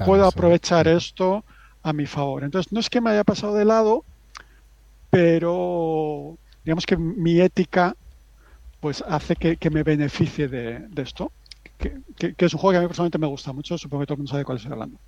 puedo 0.06 0.26
aprovechar 0.26 0.88
esto 0.88 1.44
a 1.84 1.94
mi 1.94 2.06
favor. 2.06 2.44
Entonces, 2.44 2.72
no 2.72 2.80
es 2.80 2.90
que 2.90 3.02
me 3.02 3.10
haya 3.10 3.24
pasado 3.24 3.56
de 3.56 3.66
lado, 3.66 4.06
pero 5.10 6.38
digamos 6.64 6.86
que 6.86 6.98
mi 6.98 7.40
ética 7.40 7.96
pues 8.80 9.04
hace 9.08 9.36
que, 9.36 9.70
me 9.72 9.82
beneficie 9.82 10.48
de, 10.48 10.88
esto, 10.98 11.32
que, 11.80 12.36
es 12.38 12.54
un 12.54 12.60
juego 12.60 12.72
que 12.72 12.78
a 12.78 12.82
mí 12.82 12.88
personalmente 12.88 13.18
me 13.18 13.26
gusta 13.26 13.52
mucho, 13.52 13.80
supongo 13.80 14.02
que 14.02 14.08
todo 14.08 14.14
el 14.14 14.20
mundo 14.20 14.30
sabe 14.30 14.46
cuál 14.46 14.58
estoy 14.58 14.74
hablando. 14.74 15.00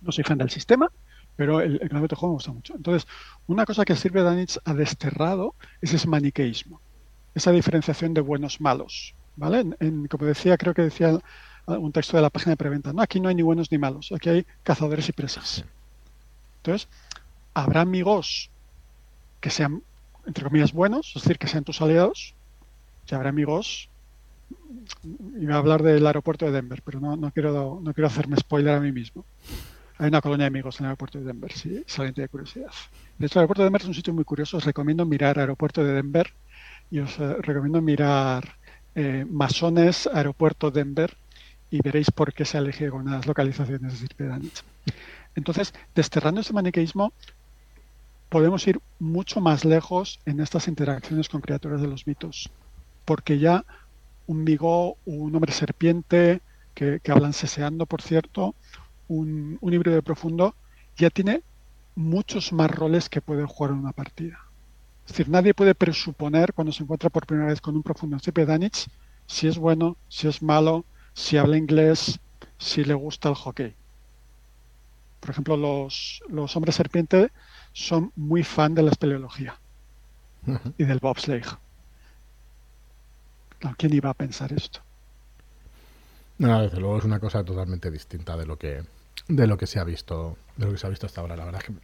No 0.00 0.12
soy 0.12 0.22
fan 0.22 0.38
del 0.38 0.48
sistema, 0.48 0.88
pero 1.36 1.60
el, 1.60 1.80
el 1.82 1.88
de 1.88 2.16
juego 2.16 2.28
me 2.28 2.34
gusta 2.34 2.52
mucho. 2.52 2.74
Entonces, 2.74 3.08
una 3.46 3.64
cosa 3.64 3.84
que 3.84 3.96
sirve 3.96 4.22
Danitz 4.22 4.58
ha 4.64 4.74
desterrado 4.74 5.54
es 5.80 5.94
ese 5.94 6.08
maniqueísmo, 6.08 6.80
esa 7.34 7.52
diferenciación 7.52 8.14
de 8.14 8.20
buenos 8.20 8.60
malos. 8.60 9.14
¿vale? 9.36 9.64
En, 9.80 10.06
como 10.08 10.26
decía, 10.26 10.56
creo 10.56 10.74
que 10.74 10.82
decía 10.82 11.18
un 11.66 11.92
texto 11.92 12.16
de 12.16 12.22
la 12.22 12.30
página 12.30 12.52
de 12.52 12.56
preventa, 12.56 12.92
no, 12.92 13.02
aquí 13.02 13.20
no 13.20 13.28
hay 13.28 13.34
ni 13.34 13.42
buenos 13.42 13.70
ni 13.70 13.78
malos, 13.78 14.12
aquí 14.12 14.28
hay 14.28 14.46
cazadores 14.62 15.08
y 15.08 15.12
presas. 15.12 15.64
Entonces, 16.58 16.88
habrá 17.54 17.80
amigos 17.80 18.50
que 19.40 19.50
sean, 19.50 19.82
entre 20.26 20.44
comillas, 20.44 20.72
buenos, 20.72 21.12
es 21.16 21.22
decir, 21.22 21.38
que 21.38 21.46
sean 21.46 21.64
tus 21.64 21.80
aliados, 21.80 22.34
y 23.10 23.14
habrá 23.14 23.30
amigos 23.30 23.88
iba 25.38 25.54
a 25.54 25.58
hablar 25.58 25.82
del 25.82 26.06
aeropuerto 26.06 26.46
de 26.46 26.52
Denver, 26.52 26.82
pero 26.84 27.00
no, 27.00 27.16
no, 27.16 27.30
quiero, 27.30 27.80
no 27.82 27.94
quiero 27.94 28.06
hacerme 28.06 28.36
spoiler 28.36 28.74
a 28.74 28.80
mí 28.80 28.92
mismo. 28.92 29.24
Hay 30.02 30.08
una 30.08 30.20
colonia 30.20 30.46
de 30.46 30.48
amigos 30.48 30.80
en 30.80 30.86
el 30.86 30.88
aeropuerto 30.88 31.20
de 31.20 31.26
Denver, 31.26 31.52
si, 31.52 31.84
alguien 31.96 32.12
tiene 32.12 32.28
curiosidad. 32.28 32.72
De 33.18 33.26
hecho, 33.26 33.38
el 33.38 33.42
aeropuerto 33.42 33.62
de 33.62 33.66
Denver 33.66 33.82
es 33.82 33.86
un 33.86 33.94
sitio 33.94 34.12
muy 34.12 34.24
curioso. 34.24 34.56
Os 34.56 34.64
recomiendo 34.64 35.06
mirar 35.06 35.38
aeropuerto 35.38 35.84
de 35.84 35.92
Denver 35.92 36.28
y 36.90 36.98
os 36.98 37.20
eh, 37.20 37.36
recomiendo 37.38 37.80
mirar 37.80 38.56
eh, 38.96 39.24
Masones 39.30 40.08
Aeropuerto 40.12 40.72
Denver 40.72 41.16
y 41.70 41.80
veréis 41.82 42.10
por 42.10 42.34
qué 42.34 42.44
se 42.44 42.58
elegido 42.58 42.90
con 42.90 43.08
las 43.08 43.28
localizaciones 43.28 44.00
de 44.00 44.50
Entonces, 45.36 45.72
desterrando 45.94 46.40
ese 46.40 46.52
maniqueísmo, 46.52 47.12
podemos 48.28 48.66
ir 48.66 48.80
mucho 48.98 49.40
más 49.40 49.64
lejos 49.64 50.18
en 50.26 50.40
estas 50.40 50.66
interacciones 50.66 51.28
con 51.28 51.42
criaturas 51.42 51.80
de 51.80 51.86
los 51.86 52.08
mitos, 52.08 52.50
porque 53.04 53.38
ya 53.38 53.64
un 54.26 54.42
migo, 54.42 54.96
un 55.04 55.32
hombre 55.32 55.52
serpiente, 55.52 56.40
que 56.74 57.00
hablan 57.06 57.34
seseando, 57.34 57.86
por 57.86 58.02
cierto, 58.02 58.56
un, 59.16 59.58
un 59.60 59.72
híbrido 59.72 60.00
profundo, 60.02 60.54
ya 60.96 61.10
tiene 61.10 61.42
muchos 61.94 62.52
más 62.52 62.70
roles 62.70 63.08
que 63.08 63.20
puede 63.20 63.44
jugar 63.44 63.72
en 63.72 63.78
una 63.78 63.92
partida. 63.92 64.38
Es 65.04 65.12
decir, 65.12 65.28
nadie 65.28 65.54
puede 65.54 65.74
presuponer 65.74 66.52
cuando 66.52 66.72
se 66.72 66.82
encuentra 66.82 67.10
por 67.10 67.26
primera 67.26 67.48
vez 67.48 67.60
con 67.60 67.76
un 67.76 67.82
profundo 67.82 68.18
Danich 68.46 68.88
si 69.26 69.48
es 69.48 69.58
bueno, 69.58 69.96
si 70.08 70.28
es 70.28 70.42
malo, 70.42 70.84
si 71.14 71.36
habla 71.36 71.56
inglés, 71.56 72.20
si 72.58 72.84
le 72.84 72.94
gusta 72.94 73.28
el 73.28 73.34
hockey. 73.34 73.74
Por 75.20 75.30
ejemplo, 75.30 75.56
los, 75.56 76.22
los 76.28 76.56
hombres 76.56 76.74
serpiente 76.74 77.30
son 77.72 78.12
muy 78.16 78.42
fan 78.42 78.74
de 78.74 78.82
la 78.82 78.90
espeleología 78.90 79.58
y 80.76 80.84
del 80.84 80.98
bobsleigh. 80.98 81.46
¿Quién 83.76 83.94
iba 83.94 84.10
a 84.10 84.14
pensar 84.14 84.52
esto? 84.52 84.80
No, 86.38 86.60
desde 86.60 86.80
luego 86.80 86.98
es 86.98 87.04
una 87.04 87.20
cosa 87.20 87.44
totalmente 87.44 87.90
distinta 87.90 88.36
de 88.36 88.46
lo 88.46 88.58
que 88.58 88.82
de 89.28 89.46
lo 89.46 89.56
que 89.56 89.66
se 89.66 89.78
ha 89.78 89.84
visto 89.84 90.36
de 90.56 90.66
lo 90.66 90.72
que 90.72 90.78
se 90.78 90.86
ha 90.86 90.90
visto 90.90 91.06
hasta 91.06 91.20
ahora. 91.20 91.36
La 91.36 91.44
verdad 91.44 91.62
es 91.62 91.68
que 91.68 91.82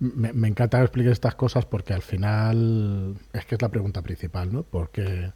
Me, 0.00 0.48
encanta 0.48 0.78
que 0.78 0.84
expliques 0.84 1.12
estas 1.12 1.34
cosas 1.34 1.64
porque 1.66 1.92
al 1.92 2.02
final 2.02 3.16
es 3.32 3.44
que 3.46 3.54
es 3.54 3.62
la 3.62 3.68
pregunta 3.68 4.02
principal, 4.02 4.52
¿no? 4.52 4.62
¿Por 4.62 4.90
qué, 4.90 5.32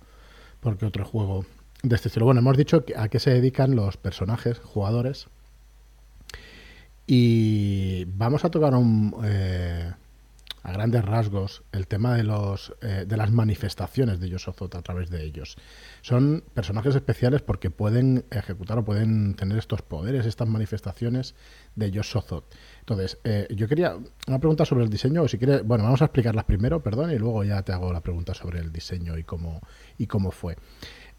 otro 0.63 1.05
juego 1.05 1.45
de 1.83 1.95
este 1.95 2.09
estilo? 2.09 2.27
Bueno, 2.27 2.41
hemos 2.41 2.57
dicho 2.57 2.85
a 2.97 3.09
qué 3.09 3.19
se 3.21 3.31
dedican 3.31 3.77
los 3.77 3.97
personajes, 3.97 4.59
jugadores. 4.59 5.29
Y 7.07 8.05
vamos 8.07 8.45
a 8.45 8.51
tocar 8.51 8.75
un, 8.75 9.15
eh, 9.25 9.93
a 10.69 10.73
grandes 10.73 11.05
rasgos 11.05 11.63
el 11.73 11.87
tema 11.87 12.15
de 12.15 12.25
los 12.25 12.75
eh, 12.83 13.05
de 13.07 13.17
las 13.17 13.31
manifestaciones 13.31 14.21
de 14.21 14.29
Yosozot 14.29 14.75
a 14.75 14.83
través 14.83 15.09
de 15.11 15.25
ellos. 15.25 15.57
Son 16.03 16.45
personajes 16.55 16.95
especiales 16.95 17.43
porque 17.43 17.71
pueden 17.71 18.25
ejecutar 18.31 18.79
o 18.79 18.85
pueden 18.85 19.35
tener 19.35 19.59
estos 19.59 19.83
poderes, 19.83 20.27
estas 20.27 20.47
manifestaciones 20.49 21.35
de 21.75 21.91
Yosozot. 21.91 22.45
Entonces, 22.81 23.19
eh, 23.25 23.49
yo 23.51 23.67
quería 23.67 23.97
una 24.27 24.39
pregunta 24.39 24.65
sobre 24.65 24.85
el 24.85 24.91
diseño, 24.91 25.23
o 25.23 25.29
si 25.29 25.39
quieres, 25.39 25.65
bueno, 25.65 25.85
vamos 25.85 26.03
a 26.03 26.07
explicarlas 26.07 26.45
primero, 26.45 26.83
perdón, 26.83 27.11
y 27.13 27.19
luego 27.19 27.45
ya 27.45 27.63
te 27.63 27.73
hago 27.73 27.93
la 27.93 28.03
pregunta 28.03 28.35
sobre 28.35 28.61
el 28.61 28.73
diseño 28.73 29.17
y 29.17 29.25
cómo 29.25 29.61
y 29.97 30.07
cómo 30.07 30.31
fue. 30.31 30.57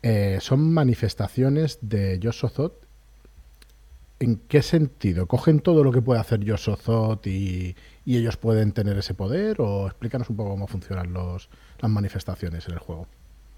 Eh, 0.01 0.37
son 0.41 0.71
manifestaciones 0.71 1.79
de 1.81 2.19
Yosozot 2.19 2.89
¿En 4.21 4.35
qué 4.35 4.61
sentido? 4.61 5.27
¿Cogen 5.27 5.61
todo 5.61 5.81
lo 5.81 5.93
que 5.93 6.01
puede 6.01 6.19
hacer 6.19 6.41
Yosozot 6.41 7.25
y, 7.25 7.75
y 8.09 8.17
ellos 8.17 8.37
pueden 8.37 8.71
tener 8.71 8.97
ese 8.97 9.13
poder? 9.13 9.61
¿O 9.61 9.85
explícanos 9.85 10.31
un 10.31 10.35
poco 10.35 10.49
cómo 10.49 10.65
funcionan 10.65 11.13
los, 11.13 11.47
las 11.77 11.91
manifestaciones 11.91 12.67
en 12.67 12.73
el 12.73 12.79
juego? 12.79 13.05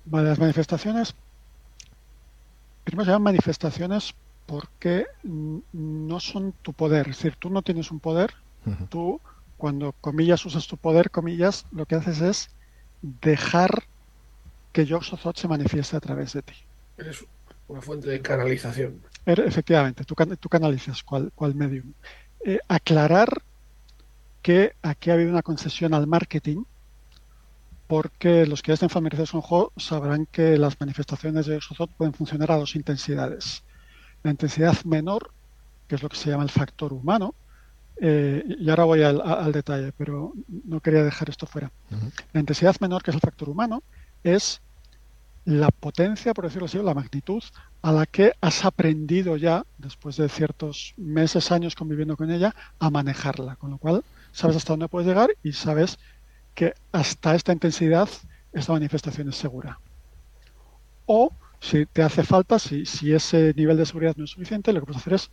Vale, 0.04 0.28
las 0.28 0.39
manifestaciones, 0.39 1.16
primero 2.84 3.06
se 3.06 3.12
llaman 3.12 3.24
manifestaciones 3.24 4.14
porque 4.45 5.06
no 5.24 6.20
son 6.20 6.54
tu 6.64 6.74
poder. 6.74 7.08
Es 7.08 7.16
decir, 7.16 7.38
tú 7.39 7.49
no 7.49 7.62
tienes 7.62 7.91
un 7.91 8.02
poder, 8.02 8.34
tú 8.89 9.22
cuando 9.56 9.93
comillas 10.02 10.45
usas 10.45 10.68
tu 10.68 10.76
poder, 10.76 11.12
comillas, 11.12 11.66
lo 11.72 11.86
que 11.86 11.95
haces 11.95 12.20
es 12.20 12.49
dejar 13.02 13.84
que 14.74 14.86
Yosozot 14.86 15.38
se 15.38 15.47
manifieste 15.47 15.95
a 15.95 16.02
través 16.02 16.34
de 16.34 16.41
ti. 16.41 16.56
Eres 16.97 17.24
una 17.70 17.82
fuente 17.82 18.10
de 18.10 18.22
canalización. 18.22 19.02
Er, 19.26 19.39
efectivamente, 19.39 20.04
tú, 20.04 20.14
tú 20.38 20.49
canalizas 20.49 21.04
cuál, 21.04 21.32
cuál 21.34 21.56
medium. 21.56 21.93
Eh, 22.43 22.60
aclarar 22.68 23.41
que 24.42 24.74
aquí 24.82 25.10
ha 25.10 25.14
habido 25.14 25.32
una 25.32 25.42
concesión 25.42 25.94
al 25.94 26.08
marketing, 26.08 26.64
porque 27.88 28.46
los 28.46 28.62
que 28.62 28.70
ya 28.70 28.76
estén 28.76 28.89
familiarizados 28.89 29.32
con 29.32 29.42
juego 29.42 29.74
sabrán 29.78 30.26
que 30.26 30.58
las 30.58 30.80
manifestaciones 30.80 31.46
de 31.46 31.58
Exozot 31.58 31.92
pueden 31.92 32.14
funcionar 32.14 32.52
a 32.52 32.58
dos 32.58 32.76
intensidades. 32.76 33.64
La 34.24 34.32
intensidad 34.32 34.82
menor, 34.86 35.32
que 35.88 35.96
es 35.96 36.04
lo 36.04 36.10
que 36.10 36.16
se 36.16 36.30
llama 36.30 36.44
el 36.44 36.50
factor 36.50 36.94
humano, 36.94 37.36
eh, 38.04 38.44
y 38.60 38.70
ahora 38.70 38.86
voy 38.86 39.04
al, 39.04 39.52
detalle, 39.52 39.92
pero 39.92 40.34
no 40.48 40.80
quería 40.80 41.04
dejar 41.04 41.30
esto 41.30 41.46
fuera. 41.46 41.72
La 42.34 42.39
intensidad 42.39 42.76
menor, 42.80 43.04
que 43.04 43.12
es 43.12 43.16
el 43.16 43.22
factor 43.22 43.50
humano, 43.50 43.84
es 44.24 44.62
la 45.46 45.70
potencia, 45.70 46.34
por 46.34 46.46
decirlo 46.46 46.66
así, 46.66 46.78
la 46.78 46.94
magnitud 46.94 47.44
a 47.82 47.92
la 47.92 48.06
que 48.06 48.34
has 48.42 48.64
aprendido 48.64 49.38
ya, 49.38 49.66
después 49.78 50.18
de 50.18 50.30
ciertos 50.30 50.94
meses, 50.98 51.52
años 51.52 51.76
conviviendo 51.76 52.16
con 52.16 52.32
ella, 52.32 52.56
a 52.80 52.89
manejarla. 52.89 53.56
Con 53.56 53.72
lo 53.72 53.78
cual, 53.78 54.04
sabes 54.32 54.58
hasta 54.58 54.74
dónde 54.74 54.88
puedes 54.88 55.08
llegar 55.08 55.32
y 55.44 55.54
sabes 55.54 56.00
que 56.54 56.74
hasta 56.92 57.36
esta 57.36 57.54
intensidad 57.54 58.10
esta 58.54 58.74
manifestación 58.74 59.30
es 59.30 59.36
segura. 59.36 59.80
O, 61.06 61.32
si 61.60 61.86
te 61.86 62.04
hace 62.04 62.24
falta, 62.24 62.60
si, 62.60 62.86
si 62.86 63.14
ese 63.14 63.54
nivel 63.56 63.78
de 63.78 63.86
seguridad 63.86 64.16
no 64.18 64.26
es 64.26 64.32
suficiente, 64.32 64.74
lo 64.74 64.82
que 64.82 64.88
puedes 64.88 65.02
hacer 65.02 65.14
es 65.14 65.32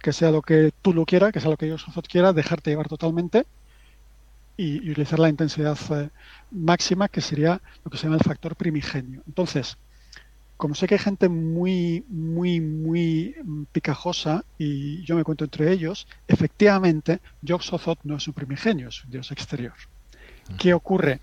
que 0.00 0.12
sea 0.12 0.30
lo 0.30 0.42
que 0.42 0.72
tú 0.82 0.92
lo 0.92 1.04
quieras, 1.04 1.32
que 1.32 1.40
sea 1.40 1.50
lo 1.50 1.56
que 1.56 1.68
yo 1.68 1.76
quiera, 2.08 2.32
dejarte 2.32 2.70
llevar 2.70 2.88
totalmente 2.88 3.46
y, 4.56 4.90
utilizar 4.90 5.18
la 5.18 5.28
intensidad 5.28 5.78
eh, 5.90 6.10
máxima, 6.50 7.08
que 7.08 7.20
sería 7.20 7.60
lo 7.84 7.90
que 7.90 7.98
se 7.98 8.04
llama 8.04 8.16
el 8.16 8.24
factor 8.24 8.56
primigenio. 8.56 9.22
Entonces, 9.26 9.76
como 10.56 10.74
sé 10.74 10.86
que 10.86 10.94
hay 10.94 11.00
gente 11.00 11.28
muy, 11.28 12.04
muy, 12.08 12.60
muy 12.60 13.34
picajosa, 13.72 14.44
y 14.58 15.02
yo 15.04 15.16
me 15.16 15.24
cuento 15.24 15.44
entre 15.44 15.70
ellos, 15.70 16.06
efectivamente, 16.28 17.20
yog 17.42 17.60
no 18.04 18.16
es 18.16 18.26
un 18.26 18.34
primigenio, 18.34 18.88
es 18.88 19.04
un 19.04 19.10
dios 19.10 19.30
exterior. 19.32 19.74
¿Qué 20.58 20.72
ocurre? 20.72 21.20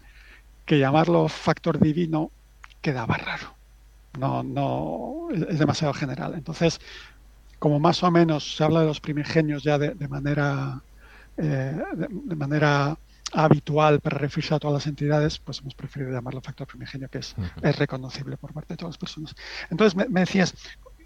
Que 0.66 0.80
llamarlo 0.80 1.28
factor 1.28 1.80
divino 1.80 2.32
quedaba 2.82 3.18
raro. 3.18 3.56
No, 4.20 4.44
no, 4.44 5.30
es 5.32 5.58
demasiado 5.58 5.94
general. 5.94 6.34
Entonces, 6.36 6.80
como 7.58 7.80
más 7.80 8.04
o 8.04 8.12
menos 8.12 8.56
se 8.58 8.64
habla 8.64 8.82
de 8.82 8.88
los 8.88 9.00
primigenios 9.00 9.64
ya 9.64 9.78
de, 9.80 10.08
manera 10.08 10.82
eh, 11.38 11.82
de, 11.94 12.36
manera 12.36 12.98
habitual 13.34 14.00
para 14.00 14.18
referirse 14.18 14.54
a 14.54 14.60
todas 14.60 14.76
las 14.76 14.88
entidades, 14.88 15.40
pues 15.40 15.60
hemos 15.60 15.76
preferido 15.76 16.12
llamarlo 16.12 16.42
factor 16.42 16.68
primigenio, 16.68 17.10
que 17.10 17.20
es, 17.20 17.36
es 17.62 17.76
reconocible 17.78 18.38
por 18.38 18.54
parte 18.54 18.74
de 18.74 18.78
todas 18.78 18.94
las 18.94 18.98
personas. 18.98 19.36
Entonces 19.70 19.96
me, 19.96 20.20
decías, 20.22 20.54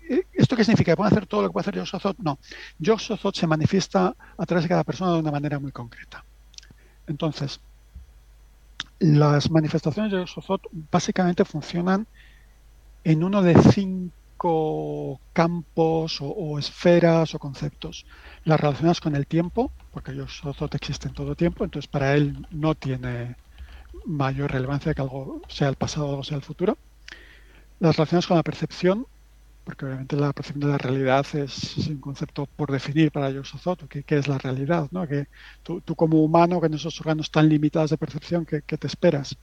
¿e-, 0.10 0.26
¿esto 0.34 0.56
qué 0.56 0.64
significa? 0.64 0.96
¿Puede 0.96 1.10
hacer 1.10 1.26
todo 1.26 1.42
lo 1.42 1.50
que 1.50 1.54
puede 1.54 1.64
hacer 1.64 1.76
Yoxozot? 1.76 2.18
No. 2.20 2.40
Yoxozot 2.80 3.36
se 3.36 3.48
manifiesta 3.48 4.16
a 4.38 4.46
través 4.46 4.64
de 4.64 4.70
cada 4.70 4.84
persona 4.84 5.14
de 5.14 5.20
una 5.20 5.32
manera 5.32 5.60
muy 5.60 5.72
concreta. 5.72 6.24
Entonces, 7.08 7.62
las 9.00 9.50
manifestaciones 9.50 10.12
de 10.12 10.20
Yoxozot 10.20 10.62
básicamente 10.92 11.46
funcionan 11.46 12.08
en 13.04 13.24
uno 13.24 13.42
de 13.42 13.56
cinco 13.72 15.20
campos 15.34 16.18
o 16.22 16.60
esferas 16.60 17.34
o 17.34 17.40
conceptos 17.40 18.06
las 18.48 18.62
relacionadas 18.62 19.02
con 19.02 19.14
el 19.18 19.28
tiempo, 19.28 19.74
porque 19.92 20.16
Yoxozot 20.16 20.74
existe 20.74 21.10
en 21.10 21.14
todo 21.14 21.36
tiempo, 21.36 21.66
entonces 21.66 21.90
para 21.90 22.16
él 22.16 22.48
no 22.50 22.76
tiene 22.76 23.36
mayor 24.06 24.54
relevancia 24.54 24.94
que 24.94 25.02
algo 25.02 25.42
sea 25.50 25.68
el 25.68 25.76
pasado 25.76 26.08
o 26.08 26.10
algo 26.12 26.24
sea 26.24 26.38
el 26.38 26.44
futuro. 26.44 26.78
Las 27.82 27.98
relacionadas 27.98 28.26
con 28.26 28.38
la 28.38 28.44
percepción, 28.44 29.06
porque 29.66 29.86
obviamente 29.86 30.16
la 30.16 30.32
percepción 30.32 30.62
de 30.62 30.68
la 30.72 30.78
realidad 30.78 31.26
es, 31.34 31.90
un 31.90 31.98
concepto 31.98 32.46
por 32.46 32.72
definir 32.72 33.12
para 33.12 33.30
Yoxozot, 33.32 33.86
¿qué, 33.90 34.04
¿qué, 34.04 34.18
es 34.18 34.30
la 34.30 34.38
realidad? 34.38 34.88
¿no? 34.92 35.06
Que 35.06 35.28
tú, 35.62 35.82
como 35.98 36.24
humano, 36.24 36.62
que 36.62 36.68
en 36.68 36.76
esos 36.76 37.02
órganos 37.02 37.30
tan 37.30 37.50
limitados 37.50 37.90
de 37.90 37.98
percepción, 37.98 38.46
que, 38.46 38.62
te 38.62 38.88
esperas? 38.88 39.36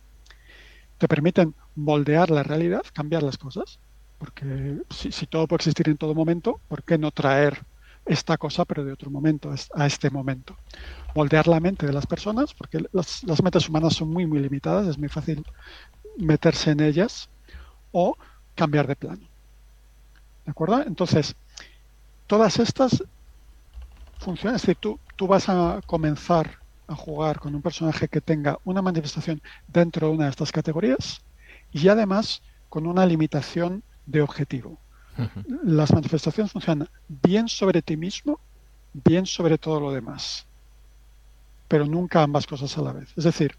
Te 0.97 1.09
permiten 1.09 1.55
moldear 1.75 2.31
la 2.31 2.43
realidad, 2.43 2.83
cambiar 2.95 3.23
las 3.23 3.37
cosas, 3.37 3.79
porque 4.17 4.79
si, 4.89 5.13
si 5.13 5.27
todo 5.27 5.47
puede 5.47 5.59
existir 5.59 5.91
en 5.91 5.99
todo 5.99 6.15
momento, 6.15 6.59
¿por 6.69 6.83
qué 6.83 6.97
no 6.97 7.11
traer 7.11 7.67
esta 8.07 8.37
cosa, 8.37 8.65
pero 8.65 8.85
de 8.85 8.93
otro 8.93 9.11
momento, 9.11 9.53
a 9.75 9.87
este 9.87 10.11
momento. 10.11 10.57
Moldear 11.15 11.49
la 11.49 11.61
mente 11.61 11.87
de 11.87 11.93
las 11.93 12.07
personas, 12.07 12.55
porque 12.55 12.85
las, 12.93 13.23
las 13.25 13.43
mentes 13.43 13.69
humanas 13.69 13.95
son 13.95 14.11
muy, 14.11 14.27
muy 14.27 14.41
limitadas, 14.41 14.87
es 14.87 14.99
muy 14.99 15.09
fácil 15.09 15.45
meterse 16.19 16.73
en 16.73 16.81
ellas, 16.81 17.29
o 17.93 18.17
cambiar 18.55 18.87
de 18.87 18.97
plano. 18.97 19.29
¿De 20.45 20.51
acuerdo? 20.51 20.83
Entonces, 20.83 21.35
todas 22.27 22.59
estas 22.59 23.03
funciones, 24.19 24.57
es 24.57 24.67
decir, 24.67 24.77
tú, 24.81 25.01
tú 25.17 25.27
vas 25.27 25.49
a 25.49 25.81
comenzar 25.87 26.59
a 26.87 26.95
jugar 26.95 27.39
con 27.39 27.55
un 27.55 27.63
personaje 27.63 28.09
que 28.09 28.21
tenga 28.21 28.59
una 28.65 28.83
manifestación 28.83 29.41
dentro 29.67 30.09
de 30.09 30.15
una 30.15 30.25
de 30.25 30.31
estas 30.31 30.53
categorías 30.53 31.23
y 31.71 31.89
además 31.89 32.43
con 32.69 32.87
una 32.87 33.07
limitación 33.07 33.83
de 34.05 34.21
objetivo 34.21 34.84
las 35.65 35.93
manifestaciones 35.93 36.53
funcionan 36.53 36.89
bien 37.09 37.49
sobre 37.49 37.83
ti 37.83 37.97
mismo, 37.97 38.41
bien 38.93 39.27
sobre 39.27 39.59
todo 39.59 39.81
lo 39.81 39.93
demás, 39.93 40.47
pero 41.69 41.87
nunca 41.87 42.23
ambas 42.23 42.47
cosas 42.47 42.77
a 42.79 42.83
la 42.83 42.93
vez. 42.93 43.13
Es 43.17 43.25
decir, 43.25 43.57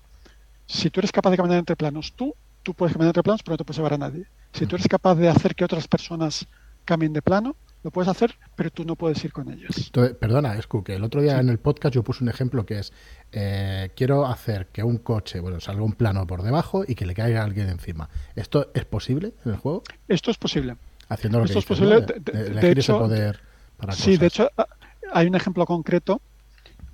si 0.66 0.90
tú 0.90 1.00
eres 1.00 1.12
capaz 1.12 1.32
de 1.32 1.38
caminar 1.38 1.60
entre 1.60 1.76
planos, 1.76 2.14
tú, 2.16 2.34
tú 2.64 2.74
puedes 2.74 2.94
caminar 2.94 3.10
entre 3.10 3.24
planos, 3.24 3.44
pero 3.44 3.54
no 3.54 3.58
te 3.58 3.66
puedes 3.66 3.78
llevar 3.78 3.94
a 3.94 3.98
nadie. 3.98 4.26
Si 4.54 4.66
tú 4.66 4.76
eres 4.76 4.88
capaz 4.88 5.16
de 5.16 5.28
hacer 5.28 5.56
que 5.56 5.66
otras 5.66 5.88
personas 5.88 6.48
cambien 6.86 7.14
de 7.14 7.22
plano, 7.22 7.56
lo 7.84 7.92
puedes 7.92 8.10
hacer, 8.10 8.34
pero 8.56 8.72
tú 8.72 8.84
no 8.84 8.96
puedes 8.96 9.24
ir 9.24 9.32
con 9.32 9.52
ellos. 9.52 9.92
perdona, 10.20 10.56
Escu, 10.56 10.84
que 10.84 10.96
el 10.96 11.04
otro 11.04 11.22
día 11.22 11.40
en 11.40 11.50
el 11.50 11.60
podcast 11.60 11.94
yo 11.94 12.04
puse 12.04 12.24
un 12.24 12.30
ejemplo 12.30 12.66
que 12.66 12.80
es, 12.80 12.94
eh, 13.32 13.92
quiero 13.96 14.26
hacer 14.26 14.68
que 14.68 14.82
un 14.82 14.98
coche, 14.98 15.40
bueno, 15.40 15.60
salga 15.60 15.84
un 15.84 15.94
plano 15.94 16.26
por 16.26 16.42
debajo 16.42 16.84
y 16.88 16.96
que 16.96 17.06
le 17.06 17.14
caiga 17.14 17.44
alguien 17.44 17.70
encima. 17.70 18.10
¿Esto 18.36 18.72
es 18.74 18.86
posible 18.86 19.34
en 19.46 19.52
el 19.52 19.58
juego? 19.58 19.84
Esto 20.08 20.32
es 20.32 20.38
posible 20.38 20.78
haciendo 21.10 21.40
lo 21.40 21.46
Esto 21.46 21.60
es 21.60 21.66
posible. 21.66 22.02
De, 22.02 22.72
hecho, 22.72 23.00
poder 23.00 23.40
para 23.78 23.94
sí, 23.94 24.18
de 24.18 24.28
hecho, 24.28 24.50
ah, 24.58 24.68
hay 25.14 25.28
un 25.28 25.36
ejemplo 25.36 25.66
concreto 25.66 26.22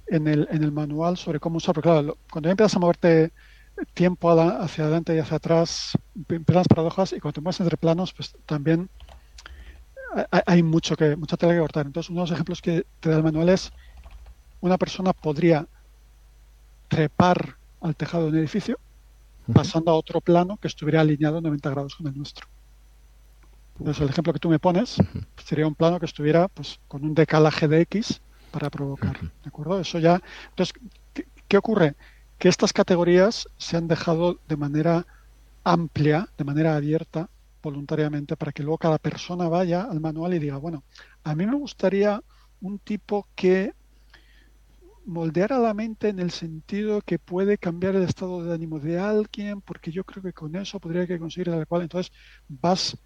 en 0.08 0.28
el, 0.28 0.48
en 0.52 0.64
el 0.64 0.72
manual 0.72 1.18
sobre 1.18 1.40
cómo 1.40 1.58
usar. 1.58 1.74
Porque 1.76 1.90
claro, 1.90 2.18
cuando 2.30 2.50
empiezas 2.50 2.76
a 2.76 2.80
moverte 2.80 3.32
tiempo 3.94 4.32
hacia 4.32 4.84
adelante 4.84 5.16
y 5.16 5.20
hacia 5.20 5.38
atrás, 5.38 5.94
las 6.48 6.68
paradojas 6.68 7.14
y 7.14 7.20
cuando 7.20 7.34
te 7.34 7.42
mueves 7.42 7.60
entre 7.60 7.78
planos, 7.78 8.14
pues 8.14 8.36
también 8.46 8.90
hay 10.46 10.62
mucho 10.62 10.96
que 10.96 11.16
mucha 11.16 11.38
tela 11.38 11.54
que 11.54 11.60
cortar. 11.60 11.86
Entonces, 11.86 12.10
uno 12.10 12.22
de 12.22 12.24
los 12.24 12.32
ejemplos 12.32 12.62
que 12.62 12.86
te 13.00 13.10
da 13.10 13.18
el 13.18 13.24
manual 13.24 13.50
es 13.50 13.72
una 14.60 14.78
persona 14.78 15.14
podría 15.14 15.68
trepar 16.88 17.56
al 17.80 17.96
tejado 17.96 18.26
de 18.26 18.32
un 18.32 18.38
edificio 18.38 18.78
pasando 19.54 19.92
a 19.92 19.96
otro 19.96 20.22
plano 20.22 20.58
que 20.58 20.68
estuviera 20.68 21.02
alineado 21.02 21.42
90 21.42 21.70
grados 21.70 21.96
con 21.96 22.08
el 22.08 22.16
nuestro. 22.16 22.48
Entonces, 23.82 24.04
el 24.04 24.10
ejemplo 24.10 24.32
que 24.32 24.40
tú 24.40 24.50
me 24.50 24.60
pones 24.60 24.98
sería 25.44 25.66
un 25.66 25.76
plano 25.76 26.00
que 26.00 26.06
estuviera 26.06 26.48
pues, 26.48 26.80
con 26.88 27.04
un 27.04 27.16
decalaje 27.16 27.68
de 27.68 27.82
X 27.82 28.22
para 28.52 28.70
provocar. 28.70 29.20
¿De 29.20 29.48
acuerdo? 29.48 29.80
Eso 29.80 29.98
ya. 29.98 30.22
Entonces, 30.50 30.74
¿Qué 31.52 31.58
ocurre? 31.58 31.96
Que 32.38 32.48
estas 32.48 32.72
categorías 32.72 33.46
se 33.58 33.76
han 33.76 33.90
dejado 33.90 34.40
de 34.48 34.56
manera 34.56 35.06
amplia, 35.66 36.30
de 36.38 36.46
manera 36.46 36.78
abierta, 36.78 37.30
voluntariamente, 37.62 38.38
para 38.38 38.54
que 38.54 38.64
luego 38.64 38.78
cada 38.78 39.00
persona 39.00 39.50
vaya 39.50 39.84
al 39.84 40.00
manual 40.00 40.34
y 40.34 40.40
diga, 40.40 40.56
bueno, 40.56 40.86
a 41.26 41.36
mí 41.36 41.46
me 41.46 41.58
gustaría 41.58 42.24
un 42.62 42.80
tipo 42.80 43.28
que 43.36 43.74
moldeara 45.06 45.60
la 45.60 45.74
mente 45.74 46.08
en 46.08 46.20
el 46.20 46.32
sentido 46.32 47.02
que 47.02 47.20
puede 47.20 47.58
cambiar 47.58 47.98
el 47.98 48.04
estado 48.04 48.46
de 48.46 48.54
ánimo 48.54 48.80
de 48.80 48.98
alguien, 48.98 49.60
porque 49.60 49.92
yo 49.92 50.06
creo 50.06 50.24
que 50.24 50.32
con 50.32 50.56
eso 50.56 50.80
podría 50.80 51.06
que 51.06 51.20
conseguir 51.20 51.50
el 51.50 51.68
cual. 51.68 51.82
Entonces 51.82 52.14
vas 52.48 52.98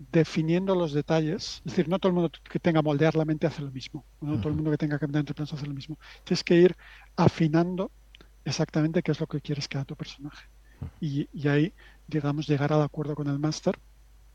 definiendo 0.00 0.74
los 0.74 0.92
detalles. 0.94 1.58
Es 1.58 1.72
decir, 1.72 1.88
no 1.88 1.98
todo 1.98 2.10
el 2.10 2.14
mundo 2.14 2.30
que 2.50 2.60
tenga 2.60 2.82
moldear 2.82 3.14
la 3.16 3.24
mente 3.24 3.46
hace 3.46 3.62
lo 3.62 3.70
mismo. 3.70 4.06
No 4.20 4.38
todo 4.38 4.50
el 4.50 4.56
mundo 4.56 4.70
que 4.70 4.78
tenga 4.78 4.98
cambiar 4.98 5.20
entre 5.20 5.34
planos 5.34 5.52
hace 5.52 5.66
lo 5.66 5.74
mismo. 5.74 5.98
Tienes 6.24 6.44
que 6.44 6.56
ir 6.56 6.76
afinando 7.16 7.92
exactamente 8.44 9.02
qué 9.02 9.12
es 9.12 9.20
lo 9.20 9.26
que 9.28 9.40
quieres 9.42 9.68
que 9.68 9.78
haga 9.78 9.84
tu 9.86 9.96
personaje. 9.96 10.48
Y, 11.00 11.28
y 11.32 11.48
ahí, 11.48 11.74
digamos, 12.06 12.46
llegar 12.48 12.72
al 12.72 12.82
acuerdo 12.82 13.14
con 13.14 13.28
el 13.28 13.38
máster 13.38 13.80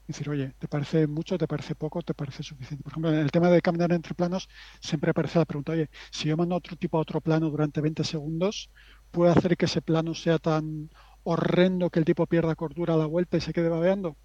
decir, 0.07 0.29
oye, 0.29 0.53
¿te 0.59 0.67
parece 0.67 1.07
mucho, 1.07 1.37
te 1.37 1.47
parece 1.47 1.75
poco, 1.75 2.01
te 2.03 2.13
parece 2.13 2.43
suficiente? 2.43 2.83
Por 2.83 2.93
ejemplo, 2.93 3.11
en 3.11 3.19
el 3.19 3.31
tema 3.31 3.49
de 3.49 3.61
caminar 3.61 3.91
entre 3.93 4.15
planos, 4.15 4.47
siempre 4.81 5.11
aparece 5.11 5.39
la 5.39 5.45
pregunta, 5.45 5.73
oye, 5.73 5.89
si 6.11 6.29
yo 6.29 6.37
mando 6.37 6.55
otro 6.55 6.75
tipo 6.77 6.97
a 6.97 7.01
otro 7.01 7.21
plano 7.21 7.49
durante 7.49 7.81
20 7.81 8.03
segundos, 8.03 8.71
¿puede 9.11 9.31
hacer 9.31 9.57
que 9.57 9.65
ese 9.65 9.81
plano 9.81 10.13
sea 10.15 10.39
tan 10.39 10.89
horrendo 11.23 11.89
que 11.89 11.99
el 11.99 12.05
tipo 12.05 12.27
pierda 12.27 12.55
cordura 12.55 12.93
a 12.95 12.97
la 12.97 13.05
vuelta 13.07 13.37
y 13.37 13.41
se 13.41 13.53
quede 13.53 13.69
babeando? 13.69 14.17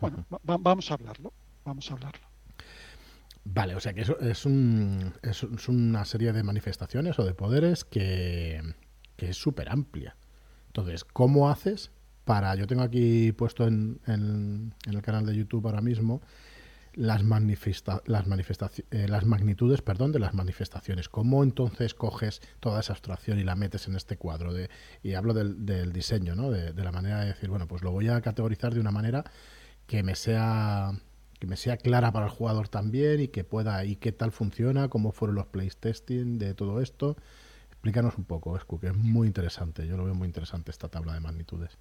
Bueno, 0.00 0.26
vamos 0.42 0.90
a 0.90 0.94
hablarlo, 0.94 1.32
vamos 1.64 1.90
a 1.90 1.94
hablarlo. 1.94 2.26
Vale, 3.44 3.74
o 3.74 3.80
sea 3.80 3.92
que 3.92 4.00
eso 4.00 4.18
es, 4.20 4.46
un, 4.46 5.12
es, 5.22 5.42
una 5.68 6.04
serie 6.04 6.32
de 6.32 6.42
manifestaciones 6.42 7.18
o 7.18 7.24
de 7.24 7.34
poderes 7.34 7.84
que, 7.84 8.62
que 9.16 9.30
es 9.30 9.36
súper 9.36 9.68
amplia. 9.68 10.16
Entonces, 10.68 11.04
¿cómo 11.04 11.50
haces 11.50 11.90
para, 12.24 12.54
yo 12.54 12.66
tengo 12.66 12.82
aquí 12.82 13.32
puesto 13.32 13.66
en, 13.66 14.00
el 14.86 15.02
canal 15.02 15.26
de 15.26 15.36
YouTube 15.36 15.66
ahora 15.66 15.80
mismo 15.80 16.22
las, 16.94 17.22
manifesta, 17.22 18.02
las, 18.06 18.24
eh, 18.90 19.08
las 19.08 19.24
magnitudes 19.24 19.82
perdón, 19.82 20.12
de 20.12 20.20
las 20.20 20.32
manifestaciones. 20.32 21.08
¿Cómo 21.08 21.42
entonces 21.42 21.92
coges 21.92 22.40
toda 22.60 22.80
esa 22.80 22.92
abstracción 22.92 23.38
y 23.38 23.44
la 23.44 23.56
metes 23.56 23.88
en 23.88 23.96
este 23.96 24.16
cuadro? 24.16 24.52
De, 24.52 24.70
y 25.02 25.14
hablo 25.14 25.34
del, 25.34 25.92
diseño, 25.92 26.34
¿no? 26.34 26.50
De, 26.50 26.72
la 26.72 26.92
manera 26.92 27.20
de 27.20 27.26
decir, 27.26 27.50
bueno, 27.50 27.66
pues 27.66 27.82
lo 27.82 27.90
voy 27.90 28.08
a 28.08 28.20
categorizar 28.20 28.72
de 28.72 28.80
una 28.80 28.92
manera 28.92 29.24
que 29.86 30.02
me 30.02 30.14
sea 30.14 30.92
que 31.38 31.46
me 31.46 31.56
sea 31.56 31.76
clara 31.76 32.12
para 32.12 32.26
el 32.26 32.32
jugador 32.32 32.68
también 32.68 33.20
y 33.20 33.28
que 33.28 33.44
pueda 33.44 33.84
y 33.84 33.96
qué 33.96 34.12
tal 34.12 34.32
funciona, 34.32 34.88
cómo 34.88 35.12
fueron 35.12 35.34
los 35.34 35.46
playtesting 35.46 36.38
de 36.38 36.54
todo 36.54 36.80
esto. 36.80 37.16
Explícanos 37.66 38.16
un 38.16 38.24
poco, 38.24 38.56
Escu, 38.56 38.80
que 38.80 38.86
es 38.86 38.96
muy 38.96 39.26
interesante. 39.26 39.86
Yo 39.86 39.96
lo 39.96 40.04
veo 40.04 40.14
muy 40.14 40.26
interesante 40.26 40.70
esta 40.70 40.88
tabla 40.88 41.12
de 41.12 41.20
magnitudes. 41.20 41.76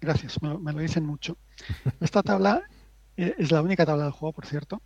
Gracias, 0.00 0.42
me 0.42 0.72
lo, 0.72 0.80
dicen 0.80 1.06
mucho. 1.06 1.38
Esta 2.00 2.22
tabla 2.22 2.62
eh, 3.16 3.34
es 3.38 3.52
la 3.52 3.62
única 3.62 3.86
tabla 3.86 4.04
del 4.04 4.12
juego, 4.12 4.32
por 4.32 4.46
cierto, 4.46 4.82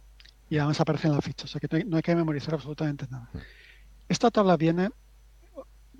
y 0.50 0.58
además 0.58 0.80
aparece 0.80 1.08
en 1.08 1.14
la 1.14 1.20
ficha, 1.20 1.44
o 1.44 1.48
sea 1.48 1.60
que 1.60 1.84
no 1.84 1.96
hay, 1.96 2.02
que 2.02 2.14
memorizar 2.14 2.54
absolutamente 2.54 3.06
nada. 3.10 3.30
Esta 4.08 4.30
tabla 4.30 4.56
viene, 4.56 4.90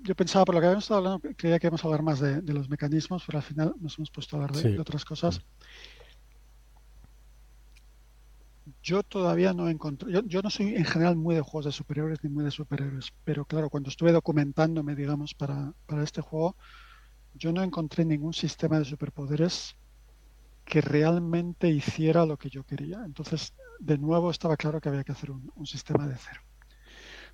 yo 0.01 0.15
pensaba, 0.15 0.45
por 0.45 0.55
lo 0.55 0.61
que 0.61 0.67
habíamos 0.67 0.85
estado 0.85 0.99
hablando, 0.99 1.21
creía 1.35 1.59
que 1.59 1.67
íbamos 1.67 1.83
a 1.83 1.87
hablar 1.87 2.03
más 2.03 2.19
de, 2.19 2.41
los 2.53 2.69
mecanismos, 2.69 3.23
pero 3.25 3.39
al 3.39 3.43
final 3.43 3.73
nos 3.79 3.97
hemos 3.97 4.09
puesto 4.09 4.37
a 4.37 4.43
hablar 4.43 4.55
de, 4.55 4.79
otras 4.79 5.05
cosas. 5.05 5.41
Yo 8.81 9.03
todavía 9.03 9.53
no 9.53 9.69
encontré, 9.69 10.11
yo, 10.11 10.21
yo, 10.25 10.41
no 10.41 10.49
soy 10.49 10.75
en 10.75 10.85
general 10.85 11.15
muy 11.15 11.35
de 11.35 11.41
juegos 11.41 11.65
de 11.65 11.71
superhéroes 11.71 12.23
ni 12.23 12.29
muy 12.29 12.43
de 12.43 12.51
superhéroes, 12.51 13.13
pero 13.23 13.45
claro, 13.45 13.69
cuando 13.69 13.89
estuve 13.89 14.11
documentándome, 14.11 14.95
digamos, 14.95 15.33
para, 15.33 15.73
para 15.85 16.03
este 16.03 16.21
juego, 16.21 16.55
yo 17.33 17.53
no 17.53 17.63
encontré 17.63 18.05
ningún 18.05 18.33
sistema 18.33 18.79
de 18.79 18.85
superpoderes 18.85 19.75
que 20.65 20.81
realmente 20.81 21.67
hiciera 21.67 22.25
lo 22.25 22.37
que 22.37 22.49
yo 22.49 22.63
quería. 22.63 23.01
Entonces, 23.03 23.53
de 23.79 23.97
nuevo 23.97 24.29
estaba 24.29 24.55
claro 24.55 24.79
que 24.79 24.89
había 24.89 25.03
que 25.03 25.11
hacer 25.11 25.31
un, 25.31 25.51
sistema 25.65 26.07
de 26.07 26.15
cero. 26.15 26.41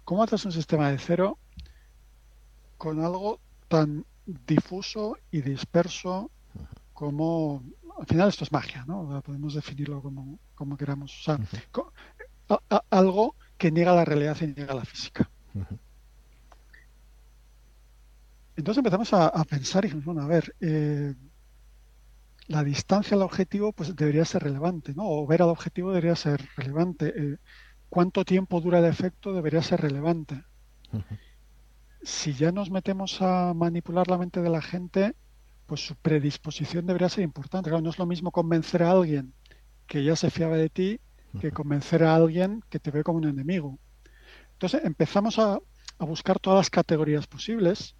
¿Cómo 0.04 0.24
haces 0.24 0.46
un 0.46 0.52
sistema 0.52 0.90
de 0.90 0.98
cero 0.98 1.38
con 2.78 3.04
algo 3.04 3.42
tan 3.68 4.06
difuso 4.26 5.18
y 5.32 5.42
disperso 5.42 6.32
como... 6.94 7.64
Al 8.00 8.06
final 8.06 8.30
esto 8.30 8.44
es 8.44 8.52
magia, 8.52 8.84
¿no? 8.86 9.22
Podemos 9.22 9.54
definirlo 9.54 10.02
como, 10.02 10.38
como 10.56 10.78
queramos. 10.78 11.12
O 11.20 11.24
sea, 11.24 11.40
algo 12.90 13.36
que 13.58 13.72
niega 13.72 13.94
la 13.94 14.06
realidad 14.06 14.38
y 14.42 14.48
niega 14.48 14.74
la 14.74 14.86
física. 14.86 15.30
Entonces 18.56 18.78
empezamos 18.80 19.14
a, 19.14 19.44
pensar 19.44 19.84
y 19.84 19.88
dijimos, 19.88 20.06
bueno, 20.06 20.22
a 20.22 20.28
ver, 20.28 20.56
eh, 20.62 21.14
la 22.48 22.64
distancia 22.64 23.16
al 23.16 23.24
objetivo 23.24 23.74
pues 23.74 23.96
debería 23.96 24.24
ser 24.24 24.44
relevante, 24.44 24.94
¿no? 24.94 25.04
O 25.06 25.28
ver 25.28 25.42
al 25.42 25.50
objetivo 25.50 25.90
debería 25.90 26.16
ser 26.16 26.48
relevante. 26.56 27.14
Eh, 27.16 27.38
¿Cuánto 27.90 28.24
tiempo 28.24 28.62
dura 28.62 28.80
el 28.80 28.86
efecto 28.86 29.34
debería 29.34 29.62
ser 29.62 29.82
relevante? 29.82 30.44
Si 32.02 32.34
ya 32.34 32.52
nos 32.52 32.70
metemos 32.70 33.22
a 33.22 33.54
manipular 33.54 34.08
la 34.08 34.18
mente 34.18 34.42
de 34.42 34.50
la 34.50 34.62
gente, 34.62 35.16
pues 35.66 35.86
su 35.86 35.96
predisposición 35.96 36.86
debería 36.86 37.10
ser 37.10 37.24
importante. 37.24 37.70
Claro, 37.70 37.84
no 37.84 37.90
es 37.90 37.98
lo 37.98 38.06
mismo 38.06 38.32
convencer 38.32 38.84
a 38.84 38.92
alguien 38.92 39.34
que 39.88 40.04
ya 40.04 40.16
se 40.16 40.30
fiaba 40.30 40.58
de 40.58 40.70
ti 40.70 41.00
que 41.40 41.52
convencer 41.52 42.04
a 42.04 42.16
alguien 42.16 42.64
que 42.70 42.80
te 42.80 42.92
ve 42.92 43.04
como 43.04 43.18
un 43.18 43.28
enemigo. 43.28 43.78
Entonces 44.54 44.86
empezamos 44.86 45.38
a, 45.38 45.60
a 45.98 46.06
buscar 46.06 46.40
todas 46.40 46.58
las 46.58 46.70
categorías 46.70 47.28
posibles 47.28 47.96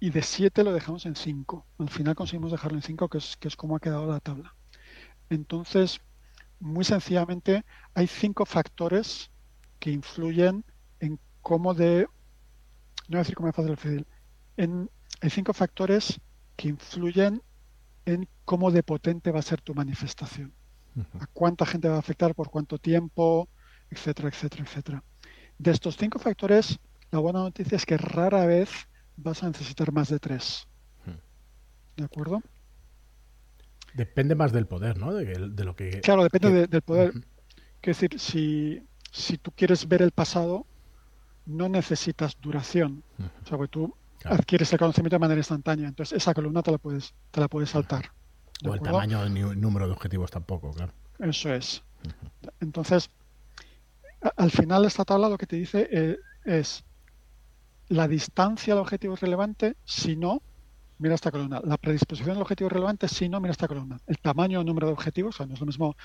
y 0.00 0.10
de 0.10 0.22
7 0.22 0.64
lo 0.64 0.72
dejamos 0.72 1.06
en 1.06 1.16
5. 1.16 1.66
Al 1.78 1.88
final 1.90 2.14
conseguimos 2.14 2.52
dejarlo 2.52 2.78
en 2.78 2.82
5, 2.82 3.08
que 3.08 3.18
es, 3.18 3.36
que 3.36 3.48
es 3.48 3.56
como 3.56 3.76
ha 3.76 3.80
quedado 3.80 4.06
la 4.06 4.20
tabla. 4.20 4.54
Entonces, 5.28 6.00
muy 6.60 6.84
sencillamente, 6.84 7.64
hay 7.94 8.06
cinco 8.06 8.44
factores 8.44 9.30
que 9.78 9.90
influyen 9.90 10.64
en 11.00 11.18
cómo 11.42 11.74
de... 11.74 12.06
No 13.08 13.14
voy 13.14 13.16
a 13.16 13.20
decir 13.20 13.34
cómo 13.34 13.48
es 13.48 13.54
fácil 13.54 13.72
o 13.72 13.76
difícil. 13.76 14.06
En, 14.56 14.90
hay 15.20 15.30
cinco 15.30 15.52
factores 15.52 16.20
que 16.56 16.68
influyen 16.68 17.42
en 18.04 18.28
cómo 18.48 18.70
de 18.70 18.82
potente 18.82 19.30
va 19.30 19.40
a 19.40 19.50
ser 19.50 19.60
tu 19.60 19.74
manifestación. 19.74 20.54
A 21.20 21.26
cuánta 21.26 21.66
gente 21.66 21.86
va 21.86 21.96
a 21.96 21.98
afectar, 21.98 22.34
por 22.34 22.48
cuánto 22.48 22.78
tiempo, 22.78 23.46
etcétera, 23.90 24.30
etcétera, 24.30 24.64
etcétera. 24.64 25.04
De 25.58 25.70
estos 25.70 25.98
cinco 25.98 26.18
factores, 26.18 26.78
la 27.10 27.18
buena 27.18 27.40
noticia 27.40 27.76
es 27.76 27.84
que 27.84 27.98
rara 27.98 28.46
vez 28.46 28.70
vas 29.18 29.42
a 29.42 29.48
necesitar 29.48 29.92
más 29.92 30.08
de 30.08 30.18
tres. 30.18 30.66
¿De 31.94 32.04
acuerdo? 32.04 32.42
Depende 33.92 34.34
más 34.34 34.50
del 34.50 34.66
poder, 34.66 34.96
¿no? 34.96 35.12
De, 35.12 35.64
lo 35.64 35.76
que. 35.76 36.00
Claro, 36.00 36.22
depende 36.22 36.68
del 36.68 36.82
poder. 36.82 37.12
Es 37.82 38.00
decir, 38.00 38.18
si, 38.18 38.82
si 39.12 39.36
tú 39.36 39.50
quieres 39.50 39.86
ver 39.86 40.00
el 40.00 40.12
pasado, 40.12 40.64
no 41.44 41.68
necesitas 41.68 42.40
duración. 42.40 43.04
O 43.44 43.46
sea, 43.46 43.58
tú 43.66 43.94
adquieres 44.24 44.72
el 44.72 44.78
conocimiento 44.78 45.16
de 45.16 45.20
manera 45.20 45.38
instantánea. 45.38 45.86
Entonces, 45.86 46.16
esa 46.16 46.32
columna 46.32 46.62
te 46.62 46.72
la 46.72 46.78
puedes, 46.78 47.12
te 47.30 47.40
la 47.40 47.48
puedes 47.48 47.68
saltar. 47.68 48.10
O 48.64 48.74
el 48.74 48.80
tamaño 48.80 49.28
ni 49.28 49.40
número 49.40 49.86
de 49.86 49.92
objetivos 49.92 50.30
tampoco, 50.30 50.72
claro. 50.72 50.92
Eso 51.18 51.52
es. 51.52 51.82
Entonces, 52.60 53.10
al 54.36 54.50
final 54.50 54.84
esta 54.84 55.04
tabla 55.04 55.28
lo 55.28 55.38
que 55.38 55.46
te 55.46 55.56
dice 55.56 55.88
eh, 55.90 56.18
es 56.44 56.84
la 57.88 58.08
distancia 58.08 58.74
al 58.74 58.80
objetivo 58.80 59.16
relevante, 59.16 59.76
si 59.84 60.16
no, 60.16 60.42
mira 60.98 61.14
esta 61.14 61.30
columna. 61.30 61.60
La 61.64 61.76
predisposición 61.76 62.36
al 62.36 62.42
objetivo 62.42 62.68
relevante, 62.68 63.08
si 63.08 63.28
no, 63.28 63.40
mira 63.40 63.52
esta 63.52 63.68
columna. 63.68 63.98
El 64.06 64.18
tamaño 64.18 64.60
o 64.60 64.64
número 64.64 64.88
de 64.88 64.92
objetivos, 64.92 65.36
o 65.36 65.38
sea, 65.38 65.46
no 65.46 65.54
es 65.54 65.60
lo 65.60 65.66
mismo 65.66 65.96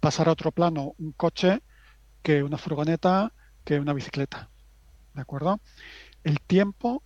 pasar 0.00 0.28
a 0.28 0.32
otro 0.32 0.52
plano 0.52 0.94
un 0.98 1.12
coche 1.12 1.62
que 2.22 2.42
una 2.42 2.58
furgoneta, 2.58 3.32
que 3.64 3.78
una 3.78 3.92
bicicleta. 3.92 4.50
¿De 5.14 5.20
acuerdo? 5.20 5.60
El 6.24 6.40
tiempo 6.40 7.02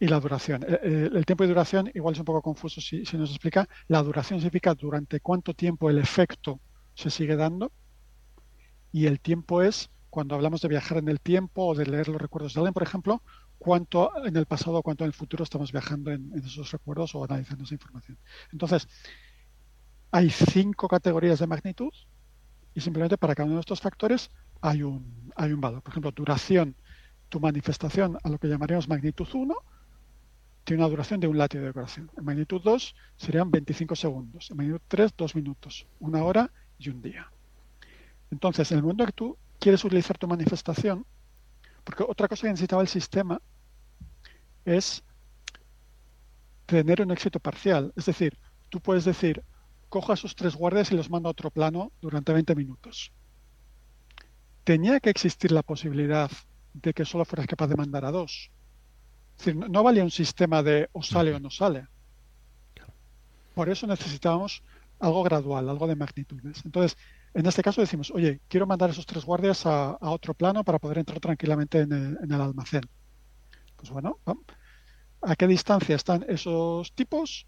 y 0.00 0.08
la 0.08 0.20
duración. 0.20 0.62
Eh, 0.64 0.80
eh, 0.82 1.10
el, 1.12 1.24
tiempo 1.24 1.44
y 1.44 1.46
duración 1.46 1.90
igual 1.94 2.14
es 2.14 2.18
un 2.18 2.24
poco 2.24 2.42
confuso 2.42 2.80
si, 2.80 3.02
nos 3.14 3.30
explica. 3.30 3.68
La 3.88 4.02
duración 4.02 4.40
significa 4.40 4.74
durante 4.74 5.20
cuánto 5.20 5.54
tiempo 5.54 5.90
el 5.90 5.98
efecto 5.98 6.60
se 6.94 7.10
sigue 7.10 7.36
dando 7.36 7.72
y 8.92 9.06
el 9.06 9.20
tiempo 9.20 9.62
es 9.62 9.90
cuando 10.10 10.34
hablamos 10.34 10.60
de 10.60 10.68
viajar 10.68 10.98
en 10.98 11.08
el 11.08 11.20
tiempo 11.20 11.66
o 11.66 11.74
de 11.74 11.86
leer 11.86 12.08
los 12.08 12.20
recuerdos 12.20 12.54
de 12.54 12.60
alguien, 12.60 12.74
por 12.74 12.84
ejemplo, 12.84 13.22
cuánto 13.58 14.12
en 14.24 14.36
el 14.36 14.46
pasado 14.46 14.78
o 14.78 14.82
cuánto 14.82 15.04
en 15.04 15.08
el 15.08 15.12
futuro 15.12 15.42
estamos 15.42 15.72
viajando 15.72 16.12
en, 16.12 16.32
esos 16.34 16.70
recuerdos 16.70 17.14
o 17.14 17.24
analizando 17.24 17.64
esa 17.64 17.74
información. 17.74 18.18
Entonces, 18.52 18.86
hay 20.12 20.30
cinco 20.30 20.86
categorías 20.86 21.40
de 21.40 21.48
magnitud 21.48 21.92
y 22.74 22.80
simplemente 22.80 23.18
para 23.18 23.34
cada 23.34 23.46
uno 23.46 23.56
de 23.56 23.60
estos 23.60 23.80
factores 23.80 24.30
hay 24.60 24.84
un, 24.84 25.32
hay 25.34 25.52
un 25.52 25.60
valor. 25.60 25.82
Por 25.82 25.90
ejemplo, 25.90 26.12
duración, 26.12 26.76
tu 27.28 27.40
manifestación 27.40 28.16
a 28.22 28.28
lo 28.28 28.38
que 28.38 28.46
llamaríamos 28.46 28.88
magnitud 28.88 29.26
1 29.32 29.54
tiene 30.64 30.82
una 30.82 30.90
duración 30.90 31.20
de 31.20 31.28
un 31.28 31.38
latio 31.38 31.60
de 31.60 31.66
decoración. 31.66 32.10
En 32.16 32.24
magnitud 32.24 32.60
2 32.62 32.94
serían 33.16 33.50
25 33.50 33.94
segundos. 33.94 34.50
En 34.50 34.56
magnitud 34.56 34.80
3, 34.88 35.12
2 35.16 35.36
minutos, 35.36 35.86
una 36.00 36.24
hora 36.24 36.50
y 36.78 36.88
un 36.88 37.02
día. 37.02 37.30
Entonces, 38.30 38.70
en 38.72 38.78
el 38.78 38.82
momento 38.82 39.06
que 39.06 39.12
tú 39.12 39.38
quieres 39.60 39.84
utilizar 39.84 40.18
tu 40.18 40.26
manifestación, 40.26 41.06
porque 41.84 42.02
otra 42.02 42.28
cosa 42.28 42.42
que 42.42 42.48
necesitaba 42.48 42.82
el 42.82 42.88
sistema 42.88 43.40
es 44.64 45.04
tener 46.66 47.02
un 47.02 47.10
éxito 47.10 47.38
parcial. 47.38 47.92
Es 47.94 48.06
decir, 48.06 48.38
tú 48.70 48.80
puedes 48.80 49.04
decir, 49.04 49.44
cojo 49.90 50.12
a 50.12 50.14
esos 50.14 50.34
tres 50.34 50.56
guardias 50.56 50.90
y 50.90 50.96
los 50.96 51.10
mando 51.10 51.28
a 51.28 51.32
otro 51.32 51.50
plano 51.50 51.92
durante 52.00 52.32
20 52.32 52.54
minutos. 52.54 53.12
Tenía 54.64 54.98
que 54.98 55.10
existir 55.10 55.52
la 55.52 55.62
posibilidad 55.62 56.30
de 56.72 56.94
que 56.94 57.04
solo 57.04 57.26
fueras 57.26 57.46
capaz 57.46 57.68
de 57.68 57.76
mandar 57.76 58.06
a 58.06 58.10
dos. 58.10 58.50
Es 59.38 59.44
decir, 59.44 59.56
no 59.56 59.82
valía 59.82 60.04
un 60.04 60.10
sistema 60.10 60.62
de 60.62 60.88
o 60.92 61.02
sale 61.02 61.34
o 61.34 61.40
no 61.40 61.50
sale. 61.50 61.86
Por 63.54 63.68
eso 63.68 63.86
necesitábamos 63.86 64.62
algo 64.98 65.22
gradual, 65.22 65.68
algo 65.68 65.86
de 65.86 65.96
magnitudes. 65.96 66.64
Entonces, 66.64 66.96
en 67.34 67.46
este 67.46 67.62
caso 67.62 67.80
decimos, 67.80 68.10
oye, 68.10 68.40
quiero 68.48 68.66
mandar 68.66 68.90
esos 68.90 69.06
tres 69.06 69.24
guardias 69.24 69.66
a, 69.66 69.96
otro 70.00 70.34
plano 70.34 70.64
para 70.64 70.78
poder 70.78 70.98
entrar 70.98 71.20
tranquilamente 71.20 71.80
en 71.80 71.92
el, 71.92 72.40
almacén. 72.40 72.82
Pues 73.76 73.90
bueno, 73.90 74.18
¿a 75.20 75.36
qué 75.36 75.46
distancia 75.46 75.96
están 75.96 76.24
esos 76.28 76.92
tipos? 76.92 77.46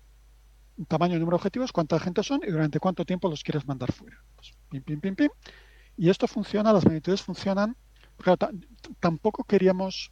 Tamaño 0.89 1.16
y 1.16 1.18
número 1.18 1.37
de 1.37 1.41
objetivos, 1.41 1.72
cuánta 1.72 1.99
gente 1.99 2.22
son 2.22 2.41
y 2.47 2.51
durante 2.51 2.78
cuánto 2.78 3.05
tiempo 3.05 3.30
los 3.30 3.43
quieres 3.43 3.66
mandar 3.66 3.93
fuera. 3.93 4.22
Pues, 4.34 4.53
pim, 4.68 4.82
pim, 4.82 5.01
pim, 5.01 5.16
pim. 5.16 5.30
Y 5.97 6.11
esto 6.11 6.26
funciona, 6.26 6.72
las 6.72 6.84
magnitudes 6.84 7.22
funcionan. 7.22 7.76
Claro, 8.18 8.51
tampoco 9.01 9.45
queríamos 9.45 10.11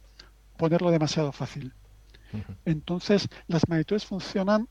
ponerlo 0.57 0.91
demasiado 0.91 1.31
fácil. 1.31 1.73
Entonces, 2.65 3.27
las 3.47 3.67
magnitudes 3.69 4.05
funcionan 4.05 4.67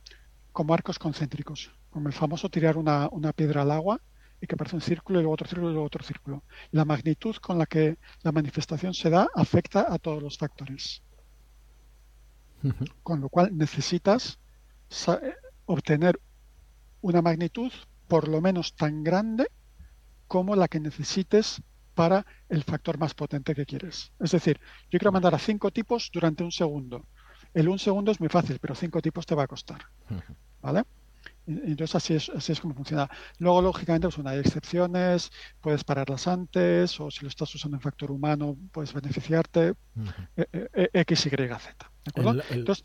como 0.53 0.75
arcos 0.75 0.99
concéntricos, 0.99 1.71
como 1.91 2.09
el 2.09 2.15
famoso 2.15 2.49
tirar 2.49 2.77
una, 2.77 3.09
una 3.11 3.33
piedra 3.33 3.63
al 3.63 3.71
agua 3.71 4.01
y 4.41 4.47
que 4.47 4.57
parece 4.57 4.77
un 4.77 4.83
círculo 4.83 5.19
y 5.19 5.23
luego 5.23 5.35
otro 5.35 5.49
círculo 5.49 5.71
y 5.71 5.73
luego 5.73 5.87
otro 5.87 6.05
círculo. 6.05 6.45
La 6.71 6.85
magnitud 6.85 7.37
con 7.37 7.59
la 7.59 7.67
que 7.67 7.99
la 8.23 8.33
manifestación 8.33 8.93
se 8.93 9.11
da 9.11 9.29
afecta 9.35 9.93
a 9.93 9.99
todos 9.99 10.23
los 10.23 10.37
factores. 10.37 11.03
Con 13.03 13.21
lo 13.21 13.29
cual 13.29 13.57
necesitas 13.57 14.39
obtener 15.67 16.21
una 17.01 17.23
magnitud 17.23 17.73
por 18.09 18.29
lo 18.29 18.41
menos 18.41 18.75
tan 18.75 19.03
grande 19.03 19.51
como 20.27 20.57
la 20.57 20.69
que 20.69 20.81
necesites 20.81 21.63
para 21.95 22.27
el 22.49 22.63
factor 22.65 22.99
más 22.99 23.15
potente 23.15 23.55
que 23.55 23.67
quieres. 23.67 24.13
Es 24.21 24.33
decir, 24.33 24.61
yo 24.91 24.99
quiero 24.99 25.13
mandar 25.13 25.35
a 25.35 25.39
cinco 25.39 25.71
tipos 25.71 26.11
durante 26.13 26.43
un 26.43 26.53
segundo. 26.53 27.07
El 27.53 27.69
un 27.69 27.79
segundo 27.79 28.11
es 28.11 28.21
muy 28.21 28.29
fácil, 28.29 28.59
pero 28.61 28.75
cinco 28.75 29.01
tipos 29.01 29.27
te 29.27 29.35
va 29.35 29.45
a 29.45 29.47
costar. 29.47 29.81
¿Vale? 30.61 30.85
Entonces 31.47 31.95
así 31.95 32.15
es, 32.15 32.31
así 32.31 32.53
es 32.53 32.61
como 32.61 32.75
funciona. 32.75 33.09
Luego, 33.39 33.61
lógicamente, 33.61 34.09
pues, 34.09 34.27
hay 34.27 34.39
excepciones, 34.39 35.31
puedes 35.61 35.85
pararlas 35.85 36.27
antes, 36.27 36.99
o 37.01 37.11
si 37.11 37.23
lo 37.23 37.29
estás 37.29 37.55
usando 37.55 37.77
en 37.77 37.83
factor 37.83 38.11
humano, 38.11 38.57
puedes 38.73 38.93
beneficiarte, 38.93 39.75
e, 40.37 40.47
e, 40.53 40.91
e, 40.93 41.01
X, 41.01 41.27
Y, 41.27 41.31
Z. 41.31 41.91
¿De 42.05 42.11
acuerdo? 42.21 42.43
Entonces, 42.51 42.85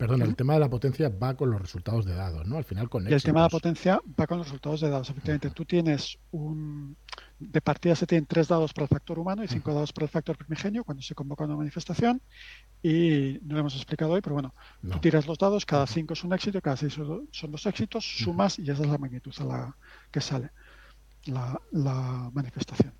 Perdón, 0.00 0.22
el 0.22 0.34
tema 0.34 0.54
de 0.54 0.60
la 0.60 0.70
potencia 0.70 1.10
va 1.10 1.34
con 1.34 1.50
los 1.50 1.60
resultados 1.60 2.06
de 2.06 2.14
dados, 2.14 2.46
¿no? 2.46 2.56
Al 2.56 2.64
final 2.64 2.88
con 2.88 3.06
Y 3.06 3.12
el 3.12 3.22
tema 3.22 3.40
de 3.40 3.44
la 3.44 3.50
potencia 3.50 4.00
va 4.18 4.26
con 4.26 4.38
los 4.38 4.46
resultados 4.46 4.80
de 4.80 4.88
dados. 4.88 5.10
Efectivamente, 5.10 5.50
tú 5.50 5.66
tienes 5.66 6.18
un... 6.30 6.96
De 7.38 7.60
partida 7.60 7.94
se 7.94 8.06
tienen 8.06 8.24
tres 8.24 8.48
dados 8.48 8.72
para 8.72 8.84
el 8.84 8.88
factor 8.88 9.18
humano 9.18 9.44
y 9.44 9.48
cinco 9.48 9.74
dados 9.74 9.92
para 9.92 10.06
el 10.06 10.10
factor 10.10 10.38
primigenio 10.38 10.84
cuando 10.84 11.02
se 11.02 11.14
convoca 11.14 11.44
una 11.44 11.54
manifestación. 11.54 12.22
Y 12.82 13.40
no 13.42 13.52
lo 13.52 13.60
hemos 13.60 13.76
explicado 13.76 14.12
hoy, 14.12 14.22
pero 14.22 14.32
bueno, 14.36 14.54
tú 14.90 14.98
tiras 15.00 15.26
los 15.26 15.36
dados, 15.36 15.66
cada 15.66 15.86
cinco 15.86 16.14
es 16.14 16.24
un 16.24 16.32
éxito, 16.32 16.62
cada 16.62 16.78
seis 16.78 16.94
son 16.94 17.50
dos 17.50 17.66
éxitos, 17.66 18.02
sumas 18.02 18.58
y 18.58 18.70
esa 18.70 18.82
es 18.82 18.88
la 18.88 18.96
magnitud 18.96 19.34
a 19.38 19.44
la 19.44 19.76
que 20.10 20.22
sale 20.22 20.50
la, 21.26 22.30
manifestación. 22.32 22.94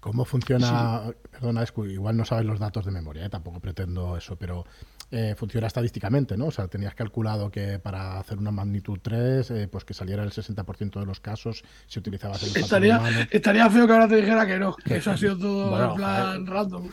¿Cómo 0.00 0.24
funciona? 0.24 1.12
Perdona, 1.30 1.62
igual 1.88 2.16
no 2.16 2.24
sabes 2.24 2.46
los 2.46 2.58
datos 2.58 2.86
de 2.86 2.90
memoria, 2.90 3.26
¿eh? 3.26 3.28
tampoco 3.28 3.60
pretendo 3.60 4.16
eso, 4.16 4.36
pero 4.36 4.64
eh, 5.12 5.34
funciona 5.36 5.66
estadísticamente, 5.66 6.36
¿no? 6.36 6.46
O 6.46 6.50
sea, 6.50 6.68
tenías 6.68 6.94
calculado 6.94 7.50
que 7.50 7.78
para 7.78 8.18
hacer 8.18 8.38
una 8.38 8.52
magnitud 8.52 8.98
3, 9.02 9.50
eh, 9.50 9.68
pues 9.68 9.84
que 9.84 9.92
saliera 9.92 10.22
el 10.22 10.30
60% 10.30 11.00
de 11.00 11.06
los 11.06 11.18
casos 11.20 11.64
si 11.86 11.98
utilizabas 11.98 12.42
el 12.44 12.56
estaría, 12.62 13.26
estaría 13.30 13.68
feo 13.70 13.86
que 13.86 13.92
ahora 13.92 14.06
te 14.06 14.16
dijera 14.16 14.46
que 14.46 14.58
no, 14.58 14.74
que 14.84 14.96
eso 14.96 15.10
ha 15.10 15.16
sido 15.16 15.36
todo 15.36 15.90
en 15.90 15.96
plan 15.96 16.46
random. 16.46 16.88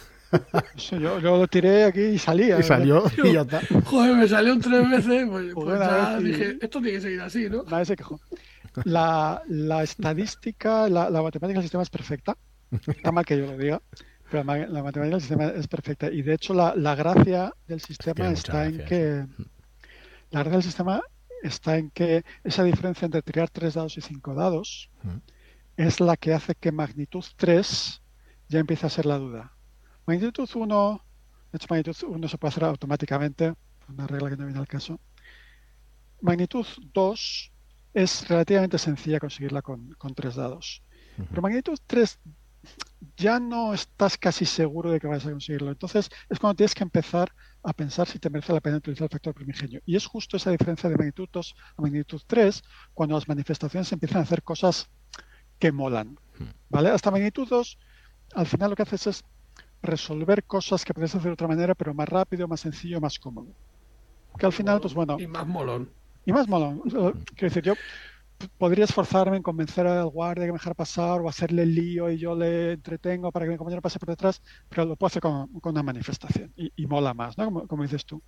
yo, 0.99 1.19
lo 1.19 1.47
tiré 1.47 1.83
aquí 1.85 2.01
y 2.01 2.17
salía. 2.17 2.59
Y 2.59 2.63
salió 2.63 3.03
y 3.23 3.33
ya 3.33 3.41
está. 3.41 3.61
Joder, 3.85 4.15
me 4.15 4.27
salió 4.27 4.59
tres 4.59 4.89
veces, 4.89 5.27
pues, 5.29 5.53
pues 5.53 5.79
ya 5.79 6.19
dije, 6.19 6.57
esto 6.59 6.81
tiene 6.81 6.97
que 6.97 7.01
seguir 7.01 7.21
así, 7.21 7.49
¿no? 7.49 7.63
Nadie 7.69 7.85
se 7.85 7.95
quejó. 7.95 8.19
La, 8.83 9.41
la 9.47 9.83
estadística, 9.83 10.89
la, 10.89 11.09
la 11.09 11.21
matemática 11.21 11.59
del 11.59 11.63
sistema 11.63 11.83
es 11.83 11.89
perfecta. 11.89 12.35
Está 12.87 13.11
mal 13.11 13.25
que 13.25 13.37
yo 13.37 13.45
lo 13.45 13.57
diga. 13.57 13.81
Pero 14.29 14.43
la, 14.43 14.83
matemática 14.83 15.01
del 15.01 15.21
sistema 15.21 15.45
es 15.47 15.67
perfecta. 15.67 16.11
Y 16.11 16.21
de 16.21 16.33
hecho, 16.33 16.53
la, 16.53 16.75
la 16.75 16.95
gracia 16.95 17.53
del 17.67 17.81
sistema 17.81 18.29
está 18.29 18.65
en 18.65 18.85
que. 18.85 19.25
La 20.31 20.39
gracia 20.41 20.57
del 20.57 20.63
sistema 20.63 21.01
está 21.41 21.77
en 21.77 21.89
que 21.91 22.23
esa 22.43 22.63
diferencia 22.63 23.05
entre 23.05 23.21
tirar 23.21 23.49
tres 23.49 23.75
dados 23.75 23.97
y 23.97 24.01
cinco 24.01 24.33
dados 24.33 24.89
es 25.77 25.99
la 25.99 26.17
que 26.17 26.33
hace 26.33 26.55
que 26.55 26.71
magnitud 26.71 27.23
3 27.37 28.01
ya 28.49 28.59
empiece 28.59 28.85
a 28.85 28.89
ser 28.89 29.05
la 29.05 29.17
duda. 29.17 29.53
Magnitud 30.05 30.49
1, 30.53 31.05
de 31.51 31.57
hecho, 31.57 31.67
magnitud 31.69 31.95
1 32.03 32.27
se 32.27 32.37
puede 32.37 32.49
hacer 32.49 32.63
automáticamente, 32.63 33.53
una 33.87 34.07
regla 34.07 34.29
que 34.29 34.37
no 34.37 34.45
viene 34.45 34.59
al 34.59 34.67
caso. 34.67 34.99
Magnitud 36.21 36.65
2 36.93 37.51
es 37.93 38.27
relativamente 38.27 38.77
sencilla 38.77 39.19
conseguirla 39.19 39.61
con, 39.61 39.93
con 39.93 40.13
tres 40.15 40.35
dados. 40.35 40.83
Pero 41.29 41.41
magnitud 41.41 41.77
3 41.87 42.19
ya 43.15 43.39
no 43.39 43.73
estás 43.73 44.17
casi 44.17 44.45
seguro 44.45 44.91
de 44.91 44.99
que 44.99 45.07
vas 45.07 45.25
a 45.25 45.31
conseguirlo. 45.31 45.71
Entonces 45.71 46.09
es 46.29 46.39
cuando 46.39 46.55
tienes 46.55 46.73
que 46.73 46.83
empezar 46.83 47.31
a 47.63 47.73
pensar 47.73 48.07
si 48.07 48.19
te 48.19 48.29
merece 48.29 48.53
la 48.53 48.61
pena 48.61 48.77
utilizar 48.77 49.05
el 49.05 49.09
factor 49.09 49.33
primigenio. 49.33 49.81
Y 49.85 49.95
es 49.95 50.05
justo 50.05 50.37
esa 50.37 50.51
diferencia 50.51 50.89
de 50.89 50.95
magnitud 50.95 51.27
2 51.31 51.55
a 51.77 51.81
magnitud 51.81 52.21
3 52.25 52.63
cuando 52.93 53.15
las 53.15 53.27
manifestaciones 53.27 53.91
empiezan 53.91 54.19
a 54.19 54.23
hacer 54.23 54.43
cosas 54.43 54.89
que 55.59 55.71
molan. 55.71 56.17
Hmm. 56.37 56.49
¿Vale? 56.69 56.89
Hasta 56.89 57.11
magnitud 57.11 57.47
2, 57.47 57.77
al 58.35 58.47
final 58.47 58.69
lo 58.71 58.75
que 58.75 58.83
haces 58.83 59.07
es 59.07 59.23
resolver 59.81 60.43
cosas 60.43 60.83
que 60.83 60.93
puedes 60.93 61.13
hacer 61.13 61.29
de 61.29 61.33
otra 61.33 61.47
manera, 61.47 61.75
pero 61.75 61.93
más 61.93 62.09
rápido, 62.09 62.47
más 62.47 62.61
sencillo, 62.61 62.99
más 62.99 63.19
cómodo. 63.19 63.47
Que 64.37 64.45
al 64.45 64.53
final, 64.53 64.79
pues 64.79 64.93
bueno. 64.93 65.19
Y 65.19 65.27
más 65.27 65.47
molón. 65.47 65.89
Y 66.25 66.31
más 66.31 66.47
molón. 66.47 66.81
Quiero 66.81 67.23
decir, 67.39 67.63
yo 67.63 67.73
podría 68.57 68.85
esforzarme 68.85 69.37
en 69.37 69.43
convencer 69.43 69.87
al 69.87 70.07
guardia 70.07 70.45
que 70.45 70.51
me 70.51 70.57
dejara 70.57 70.73
pasar 70.73 71.21
o 71.21 71.29
hacerle 71.29 71.63
el 71.63 71.73
lío 71.73 72.09
y 72.09 72.17
yo 72.17 72.35
le 72.35 72.73
entretengo 72.73 73.31
para 73.31 73.45
que 73.45 73.51
mi 73.51 73.57
compañero 73.57 73.81
pase 73.81 73.99
por 73.99 74.09
detrás, 74.09 74.41
pero 74.69 74.85
lo 74.85 74.95
puedo 74.95 75.07
hacer 75.07 75.21
con, 75.21 75.49
una 75.63 75.83
manifestación 75.83 76.53
y, 76.55 76.87
mola 76.87 77.13
más, 77.13 77.37
¿no? 77.37 77.67
Como, 77.67 77.83
dices 77.83 78.05
tú. 78.05 78.21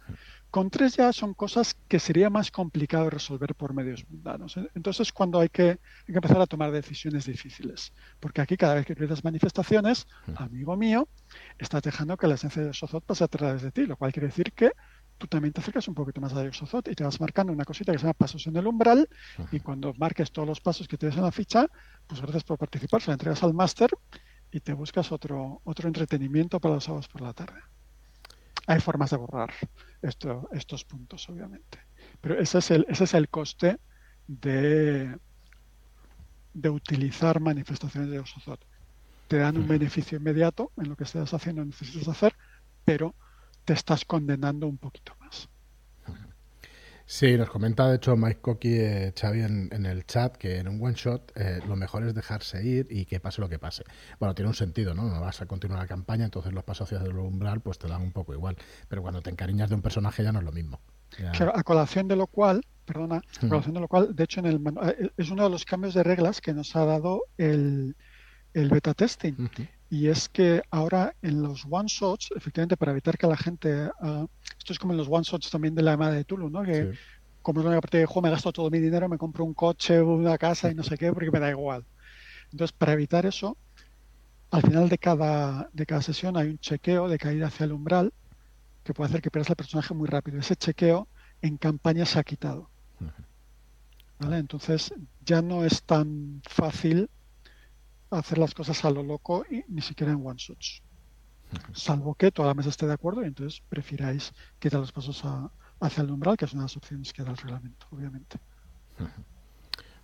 Con 0.52 0.70
tres 0.70 0.96
ya 0.98 1.14
son 1.14 1.34
cosas 1.34 1.76
que 1.88 2.00
sería 2.00 2.30
más 2.30 2.52
complicado 2.52 3.10
resolver 3.10 3.56
por 3.56 3.74
medios 3.74 4.06
mundanos. 4.10 4.58
¿eh? 4.58 4.70
Entonces, 4.76 5.14
cuando 5.14 5.40
hay 5.40 5.50
que, 5.50 5.80
empezar 6.08 6.42
a 6.42 6.48
tomar 6.48 6.72
decisiones 6.72 7.26
difíciles, 7.26 7.94
porque 8.20 8.42
aquí 8.42 8.58
cada 8.58 8.76
vez 8.76 8.86
que 8.86 8.94
utilizas 8.94 9.24
manifestaciones, 9.24 10.08
amigo 10.36 10.76
mío, 10.76 11.08
estás 11.58 11.82
dejando 11.82 12.18
que 12.18 12.28
la 12.28 12.36
esencia 12.36 12.64
de 12.64 12.74
Sozot 12.74 13.04
pase 13.04 13.24
a 13.24 13.28
través 13.28 13.62
de 13.62 13.72
ti, 13.72 13.86
lo 13.86 13.96
cual 13.96 14.12
quiere 14.12 14.28
decir 14.28 14.52
que 14.54 14.72
tú 15.20 15.28
también 15.28 15.54
te 15.54 15.60
acercas 15.60 15.88
un 15.88 15.94
poquito 15.94 16.22
más 16.22 16.34
a 16.34 16.44
Yoxozot 16.44 16.88
y 16.88 16.96
te 16.96 17.04
vas 17.04 17.20
marcando 17.20 17.54
una 17.54 17.66
cosita 17.66 17.92
que 17.92 18.00
se 18.00 18.04
llama 18.04 18.14
pasos 18.14 18.48
en 18.48 18.56
el 18.56 18.66
umbral 18.66 19.08
y 19.52 19.60
cuando 19.60 19.94
marques 19.98 20.32
todos 20.32 20.48
los 20.48 20.62
pasos 20.62 20.88
que 20.88 20.98
tienes 20.98 21.18
en 21.18 21.24
la 21.24 21.32
ficha, 21.32 21.68
pues 22.08 22.22
gracias 22.22 22.46
por 22.46 22.58
participar, 22.58 23.02
se 23.02 23.10
la 23.10 23.14
entregas 23.14 23.44
al 23.44 23.54
máster 23.54 23.92
y 24.50 24.62
te 24.62 24.74
buscas 24.74 25.12
otro, 25.12 25.62
otro 25.66 25.88
entretenimiento 25.88 26.60
para 26.60 26.76
los 26.76 26.86
sábados 26.86 27.10
por 27.10 27.22
la 27.22 27.34
tarde. 27.34 27.60
Hay 28.66 28.80
formas 28.80 29.10
de 29.10 29.18
borrar 29.18 29.52
esto, 30.02 30.50
estos 30.54 30.86
puntos, 30.86 31.28
obviamente. 31.30 31.80
Pero 32.22 32.40
ese 32.40 32.60
es 32.60 32.72
el, 32.72 32.86
ese 32.88 33.04
es 33.04 33.14
el 33.14 33.28
coste 33.28 33.78
de, 34.26 35.18
de 36.54 36.70
utilizar 36.70 37.42
manifestaciones 37.42 38.10
de 38.10 38.16
Yoxozot. 38.18 38.66
Te 39.28 39.38
dan 39.38 39.58
un 39.58 39.68
beneficio 39.68 40.18
inmediato 40.18 40.72
en 40.78 40.88
lo 40.90 40.96
que 40.96 41.04
estés 41.04 41.34
haciendo, 41.34 41.64
necesitas 41.66 42.08
hacer, 42.08 42.36
pero 42.86 43.14
te 43.70 43.74
estás 43.74 44.04
condenando 44.04 44.66
un 44.66 44.80
poquito 44.80 45.14
más. 45.20 45.48
Sí, 47.06 47.38
nos 47.38 47.52
comenta 47.52 47.88
de 47.88 47.98
hecho 47.98 48.18
Mike 48.18 48.42
Coqui, 48.42 48.80
eh, 48.80 49.14
Xavi 49.16 49.42
en, 49.42 49.86
el 49.86 50.08
chat 50.08 50.36
que 50.38 50.58
en 50.58 50.68
un 50.68 50.84
one 50.84 50.96
shot 50.96 51.32
eh, 51.36 51.60
lo 51.68 51.76
mejor 51.76 52.04
es 52.04 52.16
dejarse 52.16 52.66
ir 52.66 52.88
y 52.90 53.06
que 53.06 53.20
pase 53.20 53.42
lo 53.42 53.48
que 53.48 53.60
pase. 53.60 53.84
Bueno, 54.20 54.34
tiene 54.34 54.50
un 54.50 54.56
sentido, 54.56 54.96
¿no? 54.96 55.04
No 55.04 55.22
vas 55.22 55.44
a 55.44 55.46
continuar 55.46 55.82
la 55.82 55.88
campaña, 55.88 56.26
entonces 56.26 56.52
los 56.52 56.64
pasos 56.64 56.92
hacia 56.92 57.06
el 57.06 57.16
umbral 57.16 57.62
pues 57.62 57.78
te 57.78 57.88
dan 57.88 58.02
un 58.02 58.12
poco 58.12 58.34
igual. 58.34 58.58
Pero 58.88 59.04
cuando 59.04 59.22
te 59.22 59.30
encariñas 59.30 59.70
de 59.70 59.76
un 59.76 59.84
personaje 59.84 60.24
ya 60.24 60.32
no 60.32 60.40
es 60.40 60.46
lo 60.46 60.52
mismo. 60.52 60.82
Claro, 61.10 61.56
a 61.56 61.62
colación 61.62 62.08
de 62.08 62.16
lo 62.16 62.26
cual, 62.26 62.66
perdona, 62.86 63.18
a 63.18 63.48
colación 63.48 63.76
de 63.76 63.82
lo 63.82 63.88
cual, 63.88 64.16
de 64.16 64.24
hecho 64.24 64.40
en 64.40 64.48
el 64.48 64.56
eh, 64.82 65.12
es 65.16 65.30
uno 65.30 65.44
de 65.44 65.52
los 65.52 65.64
cambios 65.64 65.94
de 65.94 66.02
reglas 66.02 66.42
que 66.42 66.56
nos 66.56 66.76
ha 66.76 66.86
dado 66.86 67.22
el, 67.38 67.96
el 68.56 68.70
beta 68.70 68.96
testing 68.96 69.36
y 69.90 70.08
es 70.08 70.30
que 70.30 70.62
ahora 70.70 71.16
en 71.22 71.42
los 71.42 71.66
one 71.70 71.88
shots, 71.88 72.30
efectivamente, 72.36 72.78
para 72.78 72.92
evitar 72.92 73.18
que 73.18 73.28
la 73.28 73.38
gente. 73.38 73.90
Ah, 74.02 74.26
esto 74.58 74.74
es 74.74 74.80
como 74.80 74.94
en 74.94 74.98
los 74.98 75.08
one 75.10 75.24
shots 75.24 75.50
también 75.50 75.74
de 75.74 75.82
la 75.82 75.92
llamada 75.92 76.14
de 76.14 76.24
Tulu, 76.24 76.50
¿no? 76.50 76.64
Que 76.64 76.94
como 77.42 77.62
es 77.62 77.66
una 77.66 77.82
parte 77.82 77.98
de 77.98 78.06
juego, 78.06 78.22
me 78.22 78.30
gasto 78.30 78.52
todo 78.52 78.70
mi 78.70 78.80
dinero, 78.80 79.10
me 79.10 79.18
compro 79.18 79.44
un 79.44 79.54
coche, 79.54 80.02
una 80.02 80.38
casa 80.38 80.70
y 80.70 80.76
no 80.76 80.84
sé 80.84 80.98
qué, 80.98 81.12
porque 81.12 81.32
me 81.32 81.40
da 81.40 81.50
igual. 81.50 81.86
Entonces, 82.52 82.72
para 82.74 82.94
evitar 82.94 83.26
eso, 83.26 83.58
al 84.52 84.62
final 84.62 84.90
de 84.90 84.98
cada, 84.98 85.70
de 85.74 85.86
cada 85.86 86.02
sesión 86.02 86.38
hay 86.38 86.50
un 86.50 86.60
chequeo 86.60 87.08
de 87.08 87.18
caída 87.18 87.48
hacia 87.48 87.64
el 87.64 87.72
umbral 87.72 88.14
que 88.84 88.94
puede 88.94 89.10
hacer 89.10 89.22
que 89.22 89.32
pierdas 89.32 89.50
el 89.50 89.56
personaje 89.56 89.94
muy 89.94 90.08
rápido. 90.08 90.40
Ese 90.40 90.56
chequeo 90.56 91.08
en 91.42 91.58
campaña 91.58 92.06
se 92.06 92.20
ha 92.20 92.24
quitado. 92.24 92.70
¿Vale? 94.20 94.38
Entonces 94.38 94.94
ya 95.24 95.42
no 95.42 95.64
es 95.64 95.84
tan 95.84 96.42
fácil 96.44 97.10
hacer 98.10 98.38
las 98.38 98.54
cosas 98.54 98.84
a 98.86 98.92
lo 98.92 99.04
loco 99.04 99.46
y 99.50 99.64
ni 99.68 99.82
siquiera 99.82 100.12
en 100.12 100.26
one 100.26 100.38
shots. 100.38 100.82
Salvo 101.74 102.14
que 102.16 102.32
toda 102.32 102.50
la 102.50 102.54
mesa 102.54 102.70
esté 102.70 102.86
de 102.86 102.94
acuerdo 102.94 103.24
y 103.24 103.28
entonces 103.28 103.62
prefiráis 103.70 104.34
quitar 104.60 104.80
los 104.80 104.92
pasos 104.92 105.24
hacia 105.80 106.04
el 106.04 106.12
umbral, 106.12 106.38
que 106.38 106.46
es 106.46 106.54
una 106.54 106.64
de 106.64 106.66
las 106.66 106.78
opciones 106.78 107.12
que 107.12 107.24
da 107.24 107.32
el 107.32 107.38
reglamento, 107.38 107.88
obviamente. 107.92 108.38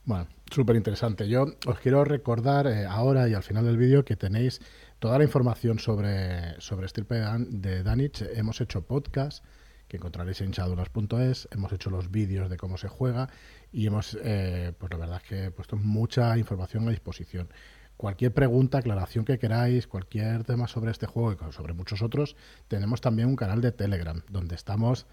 Bueno, 0.05 0.27
súper 0.51 0.75
interesante. 0.75 1.27
Yo 1.27 1.45
os 1.65 1.79
quiero 1.79 2.03
recordar 2.03 2.67
eh, 2.67 2.85
ahora 2.85 3.27
y 3.27 3.33
al 3.33 3.43
final 3.43 3.65
del 3.65 3.77
vídeo 3.77 4.05
que 4.05 4.15
tenéis 4.15 4.61
toda 4.99 5.17
la 5.17 5.23
información 5.23 5.79
sobre, 5.79 6.59
sobre 6.61 6.87
Stirpe 6.87 7.15
de 7.15 7.83
Danich. 7.83 8.21
Hemos 8.21 8.61
hecho 8.61 8.85
podcast 8.85 9.43
que 9.87 9.97
encontraréis 9.97 10.41
en 10.41 10.51
chadulas.es, 10.51 11.47
hemos 11.51 11.71
hecho 11.71 11.89
los 11.89 12.09
vídeos 12.09 12.49
de 12.49 12.57
cómo 12.57 12.77
se 12.77 12.87
juega 12.87 13.29
y 13.71 13.85
hemos, 13.85 14.17
eh, 14.23 14.73
pues 14.77 14.91
la 14.91 14.97
verdad 14.97 15.21
es 15.23 15.29
que 15.29 15.45
he 15.45 15.51
puesto 15.51 15.77
mucha 15.77 16.37
información 16.37 16.87
a 16.87 16.91
disposición. 16.91 17.49
Cualquier 17.97 18.33
pregunta, 18.33 18.79
aclaración 18.79 19.25
que 19.25 19.39
queráis, 19.39 19.87
cualquier 19.87 20.43
tema 20.43 20.67
sobre 20.67 20.91
este 20.91 21.05
juego 21.05 21.33
y 21.49 21.53
sobre 21.53 21.73
muchos 21.73 22.01
otros, 22.01 22.35
tenemos 22.67 23.01
también 23.01 23.29
un 23.29 23.35
canal 23.35 23.61
de 23.61 23.71
Telegram 23.71 24.21
donde 24.29 24.55
estamos 24.55 25.07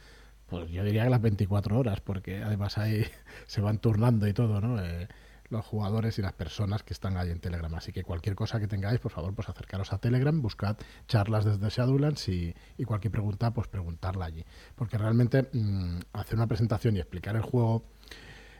pues 0.52 0.70
yo 0.70 0.84
diría 0.84 1.04
que 1.04 1.10
las 1.10 1.22
24 1.22 1.78
horas, 1.78 2.02
porque 2.02 2.42
además 2.42 2.76
ahí 2.76 3.06
se 3.46 3.62
van 3.62 3.78
turnando 3.78 4.26
y 4.26 4.34
todo, 4.34 4.60
¿no? 4.60 4.84
Eh, 4.84 5.08
los 5.48 5.64
jugadores 5.64 6.18
y 6.18 6.22
las 6.22 6.34
personas 6.34 6.82
que 6.82 6.92
están 6.92 7.16
ahí 7.16 7.30
en 7.30 7.40
Telegram. 7.40 7.74
Así 7.74 7.90
que 7.90 8.02
cualquier 8.02 8.34
cosa 8.34 8.60
que 8.60 8.66
tengáis, 8.66 9.00
por 9.00 9.12
favor, 9.12 9.34
pues 9.34 9.48
acercaros 9.48 9.94
a 9.94 9.98
Telegram, 9.98 10.42
buscad 10.42 10.76
charlas 11.08 11.46
desde 11.46 11.70
Shadowlands 11.70 12.28
y, 12.28 12.54
y 12.76 12.84
cualquier 12.84 13.12
pregunta, 13.12 13.52
pues 13.54 13.66
preguntarla 13.68 14.26
allí. 14.26 14.44
Porque 14.74 14.98
realmente 14.98 15.48
mm, 15.52 16.00
hacer 16.12 16.36
una 16.36 16.46
presentación 16.46 16.96
y 16.96 17.00
explicar 17.00 17.34
el 17.36 17.42
juego 17.42 17.84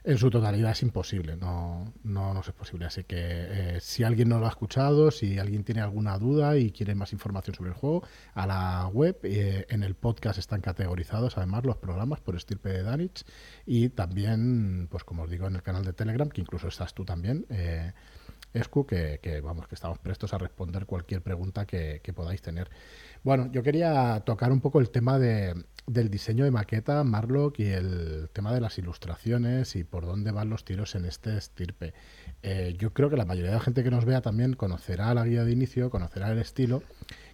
en 0.05 0.19
su 0.19 0.31
totalidad 0.31 0.73
es 0.73 0.83
imposible, 0.83 1.37
no, 1.37 1.93
no 2.03 2.35
nos 2.35 2.49
es 2.49 2.55
posible. 2.55 2.87
Así 2.87 3.05
que 3.05 3.17
eh, 3.19 3.79
si 3.81 4.03
alguien 4.03 4.29
no 4.29 4.41
lo 4.41 4.47
ha 4.47 4.49
escuchado, 4.49 5.11
si 5.11 5.39
alguien 5.39 5.63
tiene 5.65 5.81
alguna 5.81 6.19
duda 6.19 6.57
y 6.57 6.73
quiere 6.73 6.95
más 6.95 7.13
información 7.13 7.55
sobre 7.55 7.71
el 7.71 7.77
juego, 7.77 8.03
a 8.35 8.47
la 8.47 8.89
web, 8.89 9.19
eh, 9.23 9.67
en 9.69 9.83
el 9.83 9.95
podcast 9.95 10.39
están 10.39 10.61
categorizados 10.61 11.39
además 11.39 11.65
los 11.65 11.77
programas 11.77 12.21
por 12.21 12.35
estirpe 12.35 12.71
de 12.71 12.83
Danich 12.83 13.25
y 13.65 13.91
también, 13.91 14.89
pues 14.91 15.05
como 15.05 15.23
os 15.23 15.31
digo, 15.31 15.47
en 15.47 15.55
el 15.55 15.63
canal 15.63 15.85
de 15.85 15.93
Telegram, 15.93 16.29
que 16.29 16.41
incluso 16.41 16.69
estás 16.69 16.95
tú 16.95 17.05
también. 17.05 17.47
Eh, 17.49 17.93
Escu, 18.53 18.85
que, 18.85 19.41
vamos, 19.43 19.67
que 19.67 19.75
estamos 19.75 19.99
prestos 19.99 20.35
a 20.35 20.39
responder 20.39 20.85
cualquier 20.85 21.23
pregunta 21.23 21.65
que 21.65 22.13
podáis 22.15 22.43
tener. 22.43 22.69
Bueno, 23.23 23.51
yo 23.53 23.63
quería 23.63 24.21
tocar 24.27 24.53
un 24.53 24.61
poco 24.61 24.81
el 24.81 24.91
tema 24.91 25.19
de, 25.19 25.55
del 25.87 26.11
diseño 26.11 26.45
de 26.45 26.51
maqueta, 26.51 27.03
Marlock, 27.05 27.59
y 27.59 27.67
el 27.67 28.29
tema 28.33 28.53
de 28.55 28.61
las 28.61 28.79
ilustraciones 28.79 29.75
y 29.77 29.85
por 29.85 30.07
dónde 30.07 30.31
van 30.31 30.49
los 30.49 30.65
tiros 30.65 30.95
en 30.95 31.05
este 31.05 31.37
estirpe. 31.37 31.93
Eh, 32.43 32.75
yo 32.79 32.93
creo 32.93 33.11
que 33.11 33.17
la 33.17 33.25
mayoría 33.25 33.51
de 33.51 33.57
la 33.57 33.63
gente 33.63 33.83
que 33.83 33.91
nos 33.91 34.05
vea 34.05 34.21
también 34.21 34.55
conocerá 34.55 35.13
la 35.15 35.25
guía 35.25 35.45
de 35.45 35.53
inicio, 35.53 35.91
conocerá 35.91 36.31
el 36.31 36.39
estilo 36.39 36.83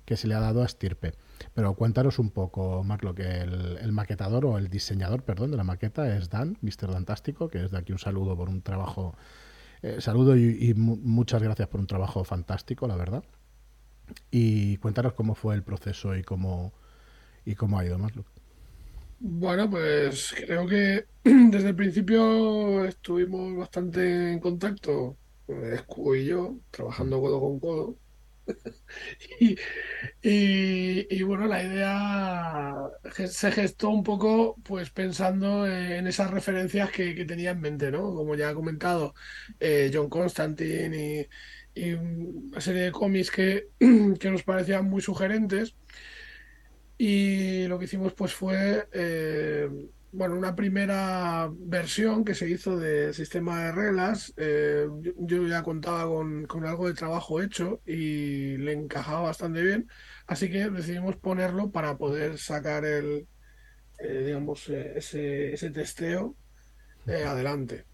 que 0.05 0.17
se 0.17 0.27
le 0.27 0.35
ha 0.35 0.41
dado 0.41 0.63
a 0.63 0.67
estirpe. 0.67 1.13
Pero 1.55 1.75
cuéntanos 1.75 2.19
un 2.19 2.31
poco, 2.31 2.83
Marlock, 2.83 3.21
el, 3.21 3.79
el 3.81 3.93
maquetador 3.93 4.47
o 4.47 4.59
el 4.59 4.69
diseñador, 4.69 5.23
perdón, 5.23 5.51
de 5.51 5.57
la 5.59 5.65
maqueta 5.65 6.17
es 6.17 6.31
Dan, 6.31 6.57
Mr. 6.63 6.91
Dantástico, 6.91 7.49
que 7.49 7.65
es 7.65 7.71
de 7.71 7.79
aquí 7.79 7.93
un 7.93 7.99
saludo 7.99 8.37
por 8.37 8.49
un 8.49 8.63
trabajo, 8.63 9.15
eh, 9.83 10.01
saludo 10.01 10.37
y, 10.37 10.71
y 10.71 10.75
muchas 10.75 11.43
gracias 11.43 11.69
por 11.69 11.81
un 11.81 11.87
trabajo 11.87 12.25
fantástico, 12.25 12.89
la 12.89 12.97
verdad. 12.97 13.23
Y 14.31 14.79
cuéntanos 14.79 15.13
cómo 15.13 15.35
fue 15.35 15.55
el 15.55 15.63
proceso 15.63 16.17
y 16.17 16.23
cómo, 16.23 16.73
y 17.45 17.55
cómo 17.55 17.79
ha 17.79 17.85
ido, 17.85 17.99
Marlock. 17.99 18.38
Bueno, 19.21 19.69
pues 19.69 20.33
creo 20.37 20.67
que 20.67 21.07
desde 21.25 21.71
el 21.71 21.77
principio 21.77 22.85
estuvimos 22.85 23.57
bastante 23.57 24.33
en 24.33 24.39
contacto, 24.41 25.19
Escu 25.49 26.15
y 26.15 26.27
yo, 26.27 26.61
trabajando 26.71 27.21
codo 27.21 27.41
con 27.41 27.59
codo. 27.61 27.99
y, 29.41 29.57
y, 30.23 31.23
bueno, 31.23 31.47
la 31.47 31.63
idea 31.65 32.75
se 33.29 33.53
gestó 33.53 33.91
un 33.91 34.03
poco 34.05 34.57
pues 34.65 34.91
pensando 34.91 35.67
en 35.67 36.07
esas 36.07 36.31
referencias 36.31 36.91
que, 36.91 37.15
que 37.15 37.25
tenía 37.25 37.51
en 37.53 37.61
mente, 37.61 37.91
¿no? 37.91 38.15
Como 38.15 38.35
ya 38.37 38.51
ha 38.51 38.55
comentado, 38.55 39.15
eh, 39.61 39.91
John 39.93 40.09
Constantine 40.11 41.29
y, 41.75 41.81
y, 41.91 41.93
una 41.95 42.61
serie 42.61 42.83
de 42.83 42.93
cómics 42.93 43.31
que, 43.31 43.69
que 44.21 44.31
nos 44.31 44.43
parecían 44.45 44.87
muy 44.89 45.03
sugerentes. 45.03 45.77
Y 46.99 47.69
lo 47.69 47.79
que 47.79 47.85
hicimos 47.85 48.13
pues 48.13 48.35
fue, 48.35 48.89
eh, 48.93 49.71
bueno, 50.11 50.35
una 50.35 50.57
primera 50.57 51.49
versión 51.53 52.25
que 52.25 52.35
se 52.35 52.51
hizo 52.51 52.77
del 52.77 53.15
sistema 53.15 53.65
de 53.65 53.73
reglas. 53.73 54.35
Eh, 54.37 54.89
yo, 55.19 55.47
ya 55.47 55.63
contaba 55.63 56.07
con, 56.07 56.47
con, 56.47 56.67
algo 56.67 56.89
de 56.89 56.95
trabajo 56.95 57.41
hecho 57.41 57.81
y 57.87 58.57
le 58.59 58.73
encajaba 58.73 59.21
bastante 59.21 59.63
bien, 59.63 59.89
así 60.27 60.51
que 60.51 60.69
decidimos 60.71 61.17
ponerlo 61.17 61.71
para 61.71 61.97
poder 61.97 62.37
sacar 62.39 62.85
el, 62.85 63.29
eh, 64.01 64.25
digamos, 64.27 64.69
ese, 64.69 65.55
ese 65.55 65.71
testeo 65.71 66.35
adelante. 67.07 67.85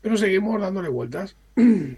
Pero 0.00 0.16
seguimos 0.16 0.60
dándole 0.60 0.88
vueltas. 0.88 1.36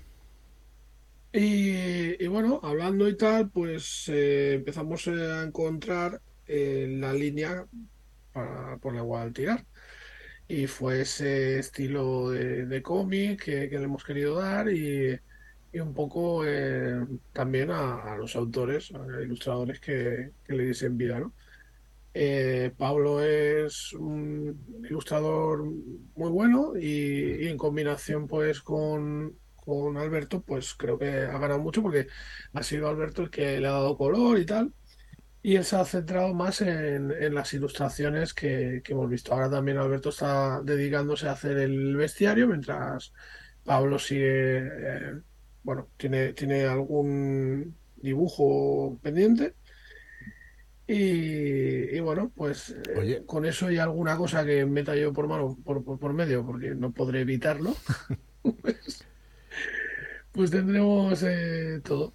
Y, 1.30 2.24
y, 2.24 2.26
bueno, 2.26 2.58
hablando 2.62 3.06
y 3.06 3.14
tal, 3.14 3.50
pues 3.50 4.08
empezamos 4.08 5.06
a 5.08 5.42
encontrar 5.44 6.22
la 6.48 7.12
línea 7.12 7.66
para, 8.32 8.76
por 8.78 8.94
la 8.94 9.02
cual 9.02 9.32
tirar. 9.32 9.64
Y 10.48 10.66
fue 10.66 11.02
ese 11.02 11.58
estilo 11.58 12.30
de, 12.30 12.66
de 12.66 12.82
cómic 12.82 13.44
que, 13.44 13.68
le 13.68 13.84
hemos 13.84 14.04
querido 14.04 14.36
dar 14.36 14.70
y, 14.70 15.18
y 15.72 15.80
un 15.80 15.94
poco 15.94 16.44
eh, 16.46 17.06
también 17.32 17.70
a, 17.70 18.16
los 18.16 18.34
autores, 18.36 18.92
a 18.94 19.22
ilustradores 19.22 19.80
que, 19.80 20.32
que 20.44 20.52
le 20.54 20.64
dicen 20.66 20.96
vida, 20.96 21.20
¿no? 21.20 21.34
Eh, 22.14 22.72
Pablo 22.76 23.22
es 23.22 23.92
un 23.92 24.82
ilustrador 24.88 25.62
muy 26.16 26.30
bueno 26.30 26.72
y, 26.76 27.44
y 27.44 27.48
en 27.48 27.58
combinación 27.58 28.26
pues 28.26 28.60
con, 28.60 29.38
con, 29.54 29.96
Alberto 29.98 30.40
pues 30.40 30.74
creo 30.74 30.98
que 30.98 31.06
ha 31.06 31.38
ganado 31.38 31.60
mucho 31.60 31.82
porque 31.82 32.08
ha 32.54 32.62
sido 32.62 32.88
Alberto 32.88 33.22
el 33.22 33.30
que 33.30 33.60
le 33.60 33.68
ha 33.68 33.72
dado 33.72 33.96
color 33.96 34.38
y 34.38 34.46
tal 34.46 34.72
y 35.42 35.56
él 35.56 35.64
se 35.64 35.76
ha 35.76 35.84
centrado 35.84 36.34
más 36.34 36.60
en, 36.60 37.12
en 37.12 37.34
las 37.34 37.52
ilustraciones 37.54 38.34
que, 38.34 38.82
que, 38.84 38.92
hemos 38.92 39.08
visto. 39.08 39.32
Ahora 39.32 39.50
también 39.50 39.78
Alberto 39.78 40.08
está 40.10 40.60
dedicándose 40.62 41.28
a 41.28 41.32
hacer 41.32 41.58
el 41.58 41.96
bestiario, 41.96 42.48
mientras 42.48 43.12
Pablo 43.64 43.98
sigue, 43.98 44.58
eh, 44.58 45.20
bueno, 45.62 45.88
tiene, 45.96 46.32
tiene 46.32 46.64
algún 46.64 47.76
dibujo 47.96 48.98
pendiente. 49.02 49.54
Y, 50.86 51.96
y 51.96 52.00
bueno, 52.00 52.32
pues 52.34 52.74
eh, 52.96 53.22
con 53.26 53.44
eso 53.44 53.70
y 53.70 53.76
alguna 53.76 54.16
cosa 54.16 54.42
que 54.46 54.64
meta 54.64 54.96
yo 54.96 55.12
por 55.12 55.28
mano, 55.28 55.58
por, 55.62 55.84
por, 55.84 55.98
por 55.98 56.14
medio, 56.14 56.46
porque 56.46 56.74
no 56.74 56.92
podré 56.92 57.20
evitarlo, 57.20 57.76
pues, 58.62 59.04
pues, 60.32 60.50
tendremos 60.50 61.22
eh, 61.24 61.82
todo. 61.84 62.14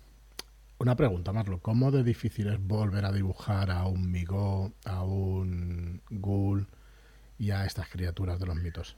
Una 0.84 0.98
pregunta, 0.98 1.32
Marlo. 1.32 1.62
¿Cómo 1.62 1.92
de 1.92 2.04
difícil 2.04 2.50
es 2.50 2.60
volver 2.60 3.06
a 3.06 3.14
dibujar 3.14 3.72
a 3.72 3.88
un 3.88 4.12
Migo, 4.12 4.74
a 4.84 5.02
un 5.06 6.02
Ghoul 6.10 6.68
y 7.40 7.52
a 7.52 7.66
estas 7.66 7.88
criaturas 7.88 8.38
de 8.38 8.48
los 8.48 8.58
mitos? 8.58 8.98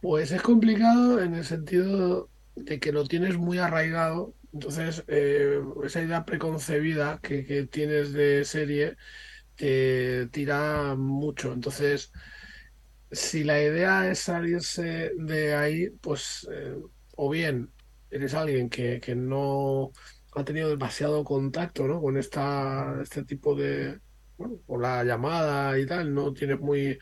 Pues 0.00 0.30
es 0.30 0.40
complicado 0.42 1.20
en 1.20 1.34
el 1.34 1.44
sentido 1.44 2.28
de 2.54 2.78
que 2.78 2.92
lo 2.92 3.04
tienes 3.04 3.36
muy 3.36 3.58
arraigado. 3.58 4.32
Entonces, 4.52 5.02
eh, 5.08 5.60
esa 5.82 6.02
idea 6.02 6.24
preconcebida 6.24 7.18
que, 7.20 7.44
que, 7.44 7.66
tienes 7.66 8.12
de 8.12 8.44
serie 8.44 8.96
te 9.56 10.28
tira 10.28 10.94
mucho. 10.94 11.52
Entonces, 11.52 12.12
si 13.10 13.42
la 13.42 13.60
idea 13.60 14.08
es 14.08 14.20
salirse 14.20 15.10
de 15.18 15.56
ahí, 15.56 15.90
pues, 16.00 16.48
eh, 16.48 16.76
o 17.16 17.28
bien 17.28 17.72
eres 18.08 18.34
alguien 18.34 18.70
que, 18.70 19.00
que 19.00 19.16
no 19.16 19.90
ha 20.36 20.44
tenido 20.44 20.68
demasiado 20.68 21.24
contacto 21.24 21.86
¿no? 21.88 22.00
con 22.00 22.16
esta, 22.18 22.98
este 23.02 23.24
tipo 23.24 23.54
de, 23.54 24.00
bueno, 24.36 24.58
con 24.66 24.82
la 24.82 25.02
llamada 25.02 25.78
y 25.78 25.86
tal, 25.86 26.12
no 26.14 26.32
tienes 26.34 26.60
muy, 26.60 26.98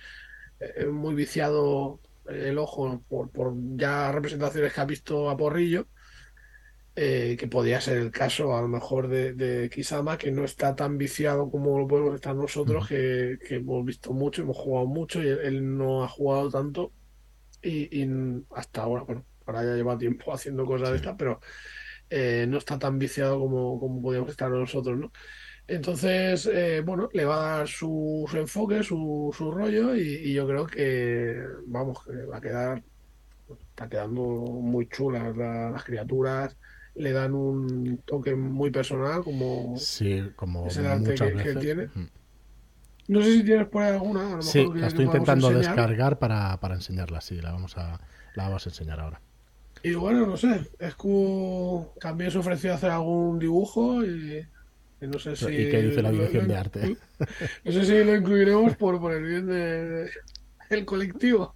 eh, 0.61 0.87
muy 0.87 1.15
viciado 1.15 2.01
el 2.29 2.57
ojo 2.59 3.03
por, 3.09 3.31
por, 3.31 3.55
ya 3.77 4.13
representaciones 4.13 4.73
que 4.73 4.81
ha 4.81 4.85
visto 4.85 5.29
a 5.29 5.37
Porrillo, 5.37 5.89
eh, 6.95 7.37
que 7.37 7.49
podría 7.49 7.81
ser 7.81 7.99
el 7.99 8.13
caso 8.13 8.57
a 8.57 8.63
lo 8.63 8.69
mejor 8.69 9.09
de, 9.09 9.33
de, 9.33 9.69
Kisama, 9.69 10.17
que 10.17 10.31
no 10.31 10.45
está 10.45 10.77
tan 10.77 10.97
viciado 10.97 11.51
como 11.51 11.77
lo 11.77 11.89
podemos 11.89 12.15
estar 12.15 12.37
nosotros, 12.37 12.87
que, 12.87 13.39
que, 13.47 13.57
hemos 13.57 13.85
visto 13.85 14.13
mucho, 14.13 14.43
hemos 14.43 14.57
jugado 14.57 14.87
mucho 14.87 15.21
y 15.21 15.27
él, 15.27 15.41
él 15.43 15.77
no 15.77 16.05
ha 16.05 16.09
jugado 16.09 16.51
tanto 16.51 16.93
y, 17.61 18.01
y, 18.01 18.09
hasta 18.55 18.83
ahora, 18.83 19.03
bueno, 19.03 19.27
ahora 19.45 19.65
ya 19.65 19.75
lleva 19.75 19.99
tiempo 19.99 20.33
haciendo 20.33 20.65
cosas 20.65 20.89
sí. 20.89 20.93
de 20.93 20.97
estas, 20.99 21.17
pero 21.19 21.41
eh, 22.17 22.47
no 22.47 22.59
está 22.59 22.79
tan 22.79 22.97
viciado 22.97 23.41
como, 23.41 23.81
como 23.81 24.01
podíamos 24.01 24.31
estar 24.31 24.49
nosotros, 24.49 24.97
¿no? 24.97 25.11
Entonces, 25.67 26.47
eh, 26.47 26.81
bueno, 26.81 27.09
le 27.13 27.25
va 27.25 27.35
a 27.35 27.59
dar 27.59 27.69
su, 27.69 28.25
su 28.31 28.37
enfoque, 28.37 28.85
su, 28.85 29.35
su 29.37 29.51
rollo 29.51 29.97
y, 29.97 30.33
yo 30.33 30.47
creo 30.47 30.65
que, 30.65 31.43
vamos, 31.67 32.05
que 32.05 32.25
va 32.27 32.37
a 32.37 32.41
quedar, 32.41 32.85
está 33.71 33.89
quedando 33.89 34.23
muy 34.23 34.89
chulas 34.89 35.37
las 35.37 35.83
criaturas, 35.83 36.57
le 36.95 37.11
dan 37.11 37.35
un 37.35 37.99
toque 38.05 38.37
muy 38.37 38.71
personal 38.71 39.25
como, 39.25 39.77
sí, 39.77 40.23
como 40.37 40.69
ese 40.69 40.87
arte 40.87 41.15
que, 41.15 41.55
tiene. 41.57 41.89
No 43.09 43.23
sé 43.23 43.39
si 43.39 43.43
tienes 43.43 43.67
por 43.67 43.83
ahí 43.83 43.95
alguna. 43.95 44.41
sí, 44.41 44.71
la 44.73 44.87
estoy 44.87 45.07
intentando 45.07 45.51
descargar 45.51 46.21
para, 46.21 46.61
para 46.61 46.77
enseñarla, 46.77 47.21
sí, 47.21 47.41
la 47.41 47.51
vamos 47.51 47.77
a, 47.77 48.01
la 48.35 48.45
vamos 48.45 48.65
a 48.67 48.71
enseñar 48.71 49.01
ahora. 49.01 49.21
Y 49.85 49.93
bueno, 49.93 50.25
no 50.25 50.39
sé, 50.39 50.67
Escu 50.79 51.93
también 52.01 52.31
se 52.31 52.39
ofreció 52.39 52.73
a 52.73 52.77
hacer 52.77 52.91
algún 52.91 53.39
dibujo 53.39 54.03
y, 54.03 54.43
no 55.03 55.19
sé 55.19 55.37
si... 55.37 55.45
¿Y 55.45 55.71
qué 55.71 55.83
dice 55.83 56.01
la 56.01 56.11
dirección 56.11 56.49
de 56.49 56.57
arte? 56.57 56.97
No 57.65 57.71
sé 57.71 57.85
si 57.85 58.03
lo 58.03 58.17
incluiremos 58.17 58.77
por, 58.77 58.99
por 58.99 59.13
el 59.13 59.25
bien 59.25 59.47
del 59.47 60.09
de, 60.71 60.85
colectivo. 60.87 61.55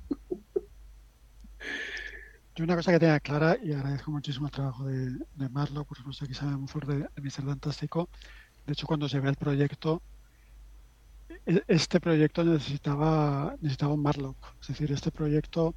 Yo 2.55 2.65
una 2.65 2.77
cosa 2.77 2.93
que 2.93 2.99
tenga 2.99 3.19
clara, 3.19 3.57
y 3.63 3.73
agradezco 3.73 4.11
muchísimo 4.11 4.49
el 4.49 4.53
trabajo 4.53 4.85
de, 4.85 5.11
de 5.35 5.49
Marlo, 5.49 5.87
por 5.87 5.97
supuesto 5.97 6.27
que 6.27 6.35
sabe 6.35 6.55
mucho 6.59 6.81
de, 6.81 6.99
de 6.99 7.23
Mr. 7.23 7.47
Fantástico. 7.47 8.11
De 8.67 8.75
hecho, 8.75 8.87
cuando 8.87 9.09
se 9.09 9.21
ve 9.21 9.31
el 9.31 9.37
proyecto, 9.37 10.03
e, 11.47 11.63
este 11.67 11.99
proyecto 11.99 12.45
necesitaba, 12.45 13.57
necesitaba 13.63 13.95
un 13.95 14.03
Marlock. 14.03 14.37
Es 14.61 14.69
decir, 14.69 14.93
este 14.93 15.11
proyecto 15.11 15.75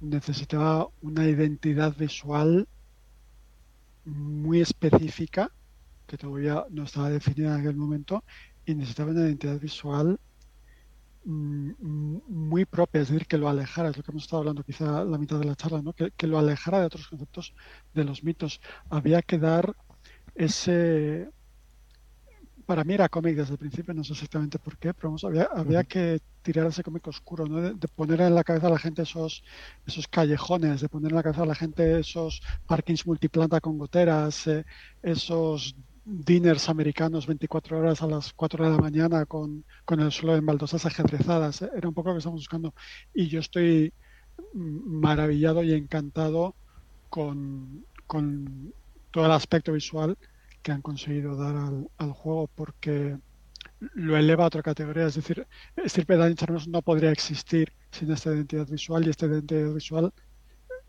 necesitaba 0.00 0.88
una 1.02 1.26
identidad 1.26 1.96
visual 1.96 2.68
muy 4.04 4.60
específica, 4.60 5.50
que 6.06 6.16
todavía 6.16 6.64
no 6.70 6.84
estaba 6.84 7.10
definida 7.10 7.54
en 7.54 7.60
aquel 7.60 7.76
momento, 7.76 8.24
y 8.64 8.74
necesitaba 8.74 9.10
una 9.10 9.22
identidad 9.22 9.60
visual 9.60 10.18
mm, 11.24 11.70
muy 12.28 12.64
propia, 12.64 13.02
es 13.02 13.08
decir, 13.08 13.26
que 13.26 13.38
lo 13.38 13.48
alejara, 13.48 13.90
es 13.90 13.96
lo 13.96 14.02
que 14.02 14.10
hemos 14.10 14.24
estado 14.24 14.40
hablando 14.40 14.62
quizá 14.62 15.04
la 15.04 15.18
mitad 15.18 15.38
de 15.38 15.46
la 15.46 15.56
charla, 15.56 15.82
¿no? 15.82 15.92
que, 15.92 16.10
que 16.16 16.26
lo 16.26 16.38
alejara 16.38 16.80
de 16.80 16.86
otros 16.86 17.08
conceptos 17.08 17.54
de 17.94 18.04
los 18.04 18.24
mitos. 18.24 18.60
Había 18.88 19.22
que 19.22 19.38
dar 19.38 19.74
ese, 20.34 21.30
para 22.68 22.84
mí 22.84 22.92
era 22.92 23.08
cómic 23.08 23.34
desde 23.34 23.52
el 23.52 23.58
principio, 23.58 23.94
no 23.94 24.04
sé 24.04 24.12
exactamente 24.12 24.58
por 24.58 24.76
qué, 24.76 24.92
pero 24.92 25.16
había, 25.22 25.84
que 25.84 26.20
tirar 26.48 26.66
ese 26.66 26.82
cómic 26.82 27.06
oscuro, 27.06 27.46
¿no? 27.46 27.60
De, 27.60 27.88
poner 27.88 28.22
en 28.22 28.34
la 28.34 28.42
cabeza 28.42 28.68
a 28.68 28.70
la 28.70 28.78
gente 28.78 29.02
esos, 29.02 29.44
esos 29.86 30.08
callejones, 30.08 30.80
de 30.80 30.88
poner 30.88 31.10
en 31.10 31.16
la 31.16 31.22
cabeza 31.22 31.42
a 31.42 31.46
la 31.46 31.54
gente 31.54 32.00
esos 32.00 32.40
parkings 32.66 33.06
multiplanta 33.06 33.60
con 33.60 33.76
goteras, 33.76 34.46
eh, 34.46 34.64
esos 35.02 35.76
dinners 36.06 36.70
americanos 36.70 37.26
24 37.26 37.78
horas 37.78 38.00
a 38.00 38.06
las 38.06 38.32
4 38.32 38.64
de 38.64 38.70
la 38.70 38.78
mañana 38.78 39.26
con, 39.26 39.62
el 39.90 40.10
suelo 40.10 40.36
en 40.36 40.46
baldosas 40.46 40.86
ajedrezadas. 40.86 41.60
Eh, 41.60 41.70
era 41.76 41.86
un 41.86 41.92
poco 41.92 42.08
lo 42.08 42.14
que 42.14 42.20
estamos 42.20 42.40
buscando. 42.40 42.72
Y 43.12 43.28
yo 43.28 43.40
estoy 43.40 43.92
maravillado 44.54 45.62
y 45.62 45.74
encantado 45.74 46.54
con, 47.10 47.84
con 48.06 48.72
todo 49.10 49.26
el 49.26 49.32
aspecto 49.32 49.74
visual 49.74 50.16
que 50.62 50.72
han 50.72 50.80
conseguido 50.80 51.36
dar 51.36 51.56
al, 51.98 52.12
juego 52.12 52.48
porque 52.54 53.18
lo 53.80 54.16
eleva 54.16 54.44
a 54.44 54.46
otra 54.48 54.62
categoría. 54.62 55.06
Es 55.06 55.14
decir, 55.14 55.46
Stirpe 55.86 56.16
Danich 56.16 56.66
no 56.66 56.82
podría 56.82 57.10
existir 57.10 57.72
sin 57.90 58.10
esta 58.10 58.30
identidad 58.30 58.66
visual 58.66 59.06
y 59.06 59.10
esta 59.10 59.26
identidad 59.26 59.72
visual 59.72 60.12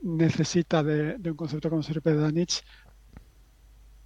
necesita 0.01 0.83
de, 0.83 1.17
un 1.23 1.35
concepto 1.35 1.69
como 1.69 1.83
Stirpe 1.83 2.13
Danich 2.13 2.63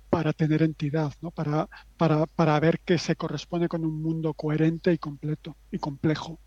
para 0.09 0.31
tener 0.31 0.61
entidad, 0.61 1.11
¿no? 1.21 1.31
para, 1.31 1.67
para, 1.97 2.27
para 2.27 2.59
ver 2.59 2.79
que 2.81 2.99
se 2.99 3.15
corresponde 3.15 3.67
con 3.67 3.83
un 3.83 4.01
mundo 4.01 4.33
coherente 4.33 4.93
y 4.93 4.97
completo 4.99 5.57
y 5.71 5.79
complejo. 5.79 6.39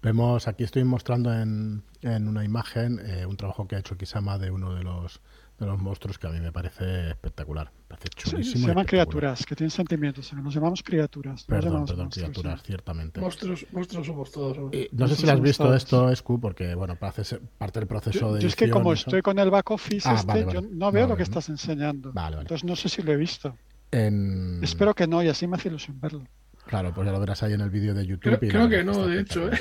Vemos, 0.00 0.46
aquí 0.46 0.64
estoy 0.64 0.84
mostrando 0.84 1.34
en, 1.34 1.82
en 2.02 2.28
una 2.28 2.44
imagen 2.44 3.00
eh, 3.04 3.26
un 3.26 3.36
trabajo 3.36 3.66
que 3.66 3.76
ha 3.76 3.80
hecho 3.80 3.96
Kisama 3.96 4.38
de 4.38 4.50
uno 4.50 4.74
de 4.74 4.84
los 4.84 5.20
de 5.58 5.66
los 5.66 5.78
monstruos 5.78 6.18
que 6.18 6.26
a 6.26 6.30
mí 6.30 6.40
me 6.40 6.52
parece 6.52 7.10
espectacular. 7.10 7.72
Me 7.72 7.96
parece 7.96 8.08
chulísimo. 8.10 8.62
se 8.62 8.68
llaman 8.68 8.84
criaturas, 8.84 9.44
que 9.44 9.56
tienen 9.56 9.70
sentimientos. 9.70 10.32
Nos 10.34 10.54
llamamos 10.54 10.82
criaturas. 10.82 11.44
Perdón, 11.44 11.84
perdón, 11.84 12.10
criaturas, 12.10 12.62
ciertamente. 12.62 13.20
Monstruos, 13.20 13.66
monstruos 13.72 14.06
somos 14.06 14.30
todos. 14.30 14.56
no 14.92 15.08
sé 15.08 15.16
si 15.16 15.26
lo 15.26 15.32
has 15.32 15.40
visto 15.40 15.74
esto, 15.74 16.10
Escu, 16.10 16.40
porque 16.40 16.74
bueno, 16.74 16.96
parece 16.96 17.40
parte 17.58 17.80
del 17.80 17.88
proceso 17.88 18.34
de. 18.34 18.40
Yo 18.40 18.48
es 18.48 18.56
que 18.56 18.70
como 18.70 18.92
estoy 18.92 19.22
con 19.22 19.38
el 19.38 19.50
back 19.50 19.70
office, 19.70 20.08
ah, 20.08 20.14
este, 20.14 20.46
yo 20.52 20.60
no 20.62 20.92
veo 20.92 21.06
lo 21.06 21.16
que 21.16 21.24
estás 21.24 21.48
enseñando. 21.48 22.12
Entonces 22.40 22.64
no 22.64 22.76
sé 22.76 22.88
si 22.88 23.02
lo 23.02 23.12
he 23.12 23.16
visto. 23.16 23.56
Espero 23.90 24.94
que 24.94 25.06
no, 25.06 25.22
y 25.22 25.28
así 25.28 25.46
me 25.46 25.56
hace 25.56 25.68
ilusión 25.68 26.00
verlo. 26.00 26.24
Claro, 26.66 26.92
pues 26.92 27.06
ya 27.06 27.12
lo 27.12 27.20
verás 27.20 27.42
ahí 27.42 27.54
en 27.54 27.62
el 27.62 27.70
vídeo 27.70 27.94
de 27.94 28.06
YouTube. 28.06 28.38
Creo, 28.38 28.68
que 28.68 28.84
no, 28.84 29.06
de 29.06 29.20
hecho. 29.20 29.50
¿eh? 29.50 29.58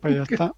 Pues 0.00 0.14
ya 0.14 0.22
está. 0.22 0.54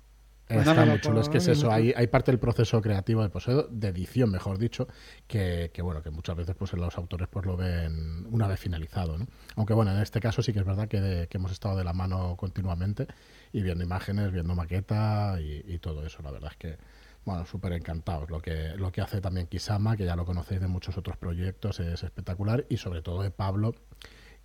Está 0.49 0.87
muy 0.87 1.01
chulo, 1.01 1.21
es 1.21 1.29
que 1.29 1.39
es 1.39 1.49
eso, 1.49 1.71
hay, 1.71 1.93
hay 1.95 2.07
parte 2.07 2.31
del 2.31 2.39
proceso 2.39 2.81
creativo 2.81 3.23
de, 3.23 3.29
pues, 3.29 3.47
de 3.71 3.89
edición, 3.89 4.31
mejor 4.31 4.59
dicho, 4.59 4.89
que, 5.27 5.71
bueno, 5.83 6.03
que 6.03 6.11
muchas 6.11 6.37
veces 6.37 6.55
pues 6.57 6.73
los 6.73 6.97
autores 6.97 7.29
pues 7.29 7.45
lo 7.45 7.57
ven 7.57 8.27
una 8.31 8.47
vez 8.47 8.59
finalizado, 8.59 9.19
¿no? 9.19 9.27
Aunque 9.57 9.75
bueno, 9.75 9.93
en 9.93 10.01
este 10.01 10.21
caso 10.21 10.43
sí 10.43 10.53
que 10.53 10.61
es 10.61 10.65
verdad 10.65 10.89
que, 10.89 11.29
hemos 11.31 11.53
estado 11.53 11.77
de 11.77 11.85
la 11.85 11.93
mano 11.93 12.35
continuamente 12.37 13.07
y 13.53 13.63
viendo 13.63 13.85
imágenes, 13.85 14.33
viendo 14.33 14.55
maqueta 14.55 15.39
y, 15.41 15.79
todo 15.79 16.05
eso, 16.05 16.23
la 16.23 16.31
verdad 16.31 16.51
es 16.51 16.57
que 16.57 16.79
bueno, 17.25 17.45
súper 17.45 17.75
encantados. 17.75 18.31
Lo 18.31 18.41
que, 18.41 18.75
lo 18.77 18.91
que 18.91 19.03
hace 19.03 19.21
también 19.21 19.47
Kisama, 19.47 19.97
que 19.97 20.07
ya 20.07 20.17
lo 20.17 20.25
conocéis 20.25 20.63
de 20.63 20.67
muchos 20.67 20.97
otros 20.97 21.19
proyectos, 21.19 21.79
es 21.79 22.03
espectacular. 22.03 22.65
Y 22.71 22.79
sobre 22.79 23.03
todo 23.03 23.23
de 23.23 23.31
Pablo, 23.31 23.75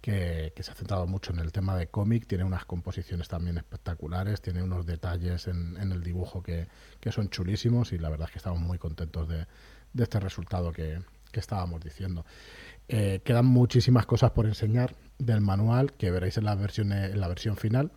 que, 0.04 0.52
se 0.60 0.70
ha 0.70 0.76
centrado 0.76 1.08
mucho 1.08 1.32
en 1.32 1.40
el 1.40 1.54
tema 1.54 1.78
de 1.78 1.88
cómic, 1.88 2.28
tiene 2.28 2.44
unas 2.44 2.66
composiciones 2.66 3.30
también 3.30 3.56
espectaculares, 3.56 4.42
tiene 4.42 4.62
unos 4.62 4.86
detalles 4.86 5.48
en, 5.48 5.78
el 5.78 6.04
dibujo 6.04 6.44
que, 6.44 6.68
son 7.10 7.30
chulísimos 7.30 7.94
y 7.94 7.98
la 7.98 8.10
verdad 8.10 8.28
es 8.28 8.34
que 8.34 8.40
estamos 8.40 8.60
muy 8.60 8.78
contentos 8.78 9.30
de, 9.30 9.48
este 9.98 10.20
resultado 10.20 10.74
que, 10.74 11.00
estábamos 11.32 11.82
diciendo. 11.82 12.26
Eh, 12.90 13.22
quedan 13.24 13.46
muchísimas 13.46 14.06
cosas 14.06 14.32
por 14.32 14.46
enseñar 14.46 14.94
del 15.20 15.40
manual 15.40 15.94
que 15.94 16.12
veréis 16.12 16.38
en 16.38 16.44
la 16.44 16.56
versión, 16.56 16.92
en 16.92 17.20
la 17.20 17.30
versión 17.30 17.56
final 17.56 17.94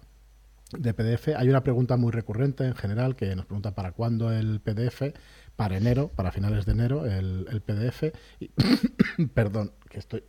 de 0.70 0.94
PDF. 0.94 1.36
Hay 1.36 1.48
una 1.48 1.64
pregunta 1.64 1.96
muy 1.96 2.12
recurrente 2.12 2.64
en 2.64 2.76
general 2.76 3.16
que 3.16 3.34
nos 3.34 3.46
pregunta 3.46 3.74
para 3.74 3.90
cuándo 3.90 4.32
el 4.32 4.60
PDF, 4.60 5.12
para 5.56 5.76
enero, 5.76 6.08
para 6.14 6.30
finales 6.30 6.66
de 6.66 6.72
enero, 6.72 7.04
el, 7.04 7.46
el 7.50 7.60
PDF. 7.62 8.14
Y, 8.38 9.26
perdón, 9.34 9.72
que 9.90 9.98
estoy... 9.98 10.22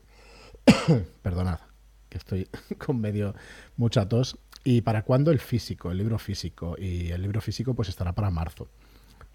Perdonad 1.21 1.59
que 2.09 2.17
estoy 2.17 2.47
con 2.77 2.99
medio 2.99 3.35
mucha 3.75 4.07
tos. 4.07 4.37
¿Y 4.63 4.81
para 4.81 5.03
cuándo 5.03 5.31
el 5.31 5.39
físico, 5.39 5.91
el 5.91 5.97
libro 5.97 6.19
físico? 6.19 6.75
Y 6.77 7.11
el 7.11 7.21
libro 7.21 7.39
físico 7.41 7.73
pues 7.73 7.89
estará 7.89 8.13
para 8.13 8.29
marzo. 8.29 8.67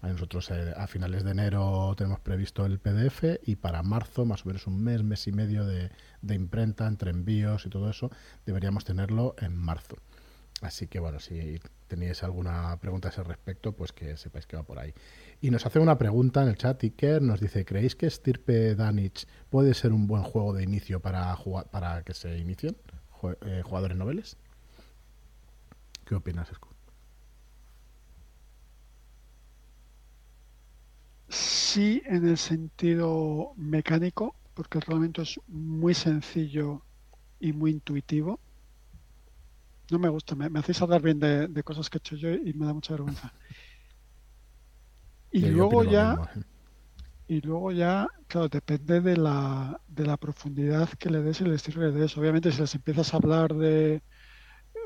Nosotros 0.01 0.51
eh, 0.51 0.73
a 0.75 0.85
finales 0.85 1.23
de 1.23 1.31
enero 1.31 1.93
tenemos 1.97 2.19
previsto 2.19 2.65
el 2.65 2.77
PDF 2.77 3.23
y 3.45 3.55
para 3.55 3.81
marzo, 3.83 4.25
más 4.25 4.45
o 4.45 4.49
menos 4.49 4.67
un 4.67 4.83
mes, 4.83 5.01
mes 5.01 5.27
y 5.27 5.31
medio 5.31 5.65
de, 5.65 5.91
de 6.21 6.35
imprenta 6.35 6.87
entre 6.87 7.11
envíos 7.11 7.65
y 7.65 7.69
todo 7.69 7.89
eso, 7.89 8.11
deberíamos 8.45 8.83
tenerlo 8.83 9.33
en 9.39 9.55
marzo. 9.55 9.95
Así 10.63 10.87
que 10.87 10.99
bueno, 10.99 11.19
si 11.19 11.59
tenéis 11.89 12.23
alguna 12.23 12.77
pregunta 12.79 13.09
a 13.09 13.11
ese 13.11 13.21
respecto, 13.21 13.73
pues 13.73 13.91
que 13.91 14.15
sepáis 14.15 14.47
que 14.47 14.55
va 14.55 14.63
por 14.63 14.79
ahí. 14.79 14.93
Y 15.41 15.51
nos 15.51 15.65
hace 15.65 15.77
una 15.79 15.97
pregunta 15.97 16.41
en 16.41 16.47
el 16.47 16.55
chat, 16.55 16.81
Iker 16.81 17.21
nos 17.21 17.41
dice, 17.41 17.65
¿creéis 17.65 17.97
que 17.97 18.09
Stirpe 18.09 18.73
Danich 18.73 19.27
puede 19.49 19.73
ser 19.73 19.91
un 19.91 20.07
buen 20.07 20.23
juego 20.23 20.53
de 20.53 20.63
inicio 20.63 21.01
para, 21.01 21.37
para 21.69 22.03
que 22.03 22.13
se 22.13 22.37
inicien 22.37 22.77
eh, 23.41 23.61
jugadores 23.65 23.97
noveles? 23.97 24.37
¿Qué 26.05 26.15
opinas, 26.15 26.47
Scott? 26.47 26.77
Sí, 31.27 32.01
en 32.05 32.25
el 32.25 32.37
sentido 32.37 33.51
mecánico, 33.57 34.35
porque 34.53 34.77
el 34.77 34.83
reglamento 34.83 35.23
es 35.23 35.41
muy 35.47 35.93
sencillo 35.93 36.83
y 37.41 37.51
muy 37.51 37.71
intuitivo. 37.71 38.39
No 39.91 39.99
me 39.99 40.09
gusta, 40.09 40.35
me, 40.35 40.47
hacéis 40.59 40.81
hablar 40.81 41.01
bien 41.01 41.19
de, 41.19 41.47
de, 41.47 41.63
cosas 41.63 41.89
que 41.89 41.97
he 41.97 41.99
hecho 41.99 42.15
yo 42.15 42.33
y 42.33 42.53
me 42.53 42.65
da 42.65 42.73
mucha 42.73 42.93
vergüenza. 42.93 43.33
Y 45.31 45.47
luego 45.47 45.83
ya, 45.83 46.15
y 47.27 47.41
luego 47.41 47.71
ya, 47.71 48.07
claro, 48.27 48.49
depende 48.49 49.01
de 49.01 49.17
la, 49.17 49.81
de 49.87 50.05
la 50.05 50.17
profundidad 50.17 50.89
que 50.89 51.09
le 51.09 51.21
des 51.21 51.41
y 51.41 51.45
el 51.45 51.53
estilo 51.53 51.81
que 51.81 51.87
le 51.87 51.99
des. 51.99 52.17
Obviamente, 52.17 52.51
si 52.51 52.61
les 52.61 52.75
empiezas 52.75 53.13
a 53.13 53.17
hablar 53.17 53.53
de 53.55 54.03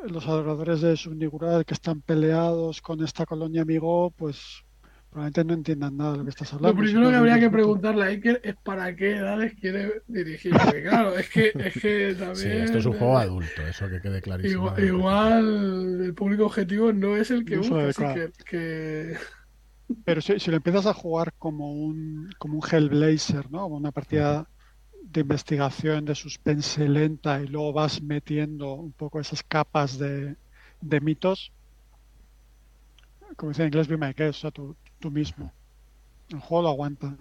los 0.08 0.26
adoradores 0.26 0.82
de 0.82 0.95
Subnigural 0.95 1.66
que 1.66 1.74
están 1.74 2.02
peleados 2.02 2.82
con 2.82 3.04
esta 3.04 3.26
colonia 3.26 3.64
amigo, 3.64 4.12
pues 4.12 4.64
probablemente 5.10 5.43
no 5.43 5.53
entiendan 5.53 5.97
nada 5.97 6.12
de 6.14 6.18
lo 6.20 6.24
que 6.26 6.30
estás 6.30 6.53
hablando. 6.53 6.82
Lo 6.82 6.86
primero 6.88 7.10
que 7.10 7.16
habría 7.16 7.39
que 7.39 7.49
preguntarle 7.49 8.03
a 8.03 8.08
Iker 8.08 8.41
es 8.43 8.55
para 8.58 8.95
qué 8.95 9.18
edades 9.18 9.53
quiere 9.60 10.01
dirigir. 10.08 10.53
Porque 10.53 10.84
claro, 10.84 11.18
es 11.18 11.30
que, 11.30 11.51
es 11.55 11.74
que 11.74 12.16
también. 12.20 12.36
Sí, 12.36 12.47
esto 12.49 12.78
es 12.78 12.86
un 12.86 12.93
juego 12.93 13.18
adulto, 13.18 13.62
eso 13.68 13.89
que 13.89 14.01
quede 14.01 14.22
clarísimo. 14.22 14.78
Igual, 14.78 16.01
el 16.03 16.14
público 16.14 16.45
objetivo 16.45 16.91
no 16.93 17.16
es 17.16 17.32
el 17.32 17.45
que 17.45 17.58
busca, 17.58 17.88
así 17.88 18.03
que 18.45 19.18
Pero 20.03 20.22
si, 20.22 20.51
lo 20.51 20.58
empiezas 20.58 20.86
a 20.86 20.93
jugar 20.93 21.34
como 21.39 21.72
un, 21.72 22.30
como 22.38 22.60
un 22.60 22.64
Hellblazer, 22.70 23.49
¿no? 23.49 23.68
Una 23.68 23.91
partida 23.91 24.47
de 25.01 25.22
investigación, 25.22 26.03
de 26.03 26.16
suspense 26.16 26.88
lenta 26.89 27.41
y 27.41 27.47
luego 27.47 27.72
vas 27.72 28.01
metiendo 28.01 28.74
un 28.74 28.91
poco 28.91 29.22
esas 29.22 29.43
capas 29.43 29.97
de, 29.97 30.36
de 30.82 31.01
mitos, 31.01 31.53
como 33.38 33.51
dice 33.51 33.62
en 33.62 33.68
inglés, 33.68 33.88
be 33.88 33.95
my 33.95 34.14
guest, 34.14 34.39
o 34.39 34.41
sea, 34.41 34.51
tú, 34.51 34.76
tú 35.00 35.12
mismo. 35.12 35.52
El 36.30 36.39
juego 36.39 36.64
lo 36.64 36.70
aguanta. 36.70 37.18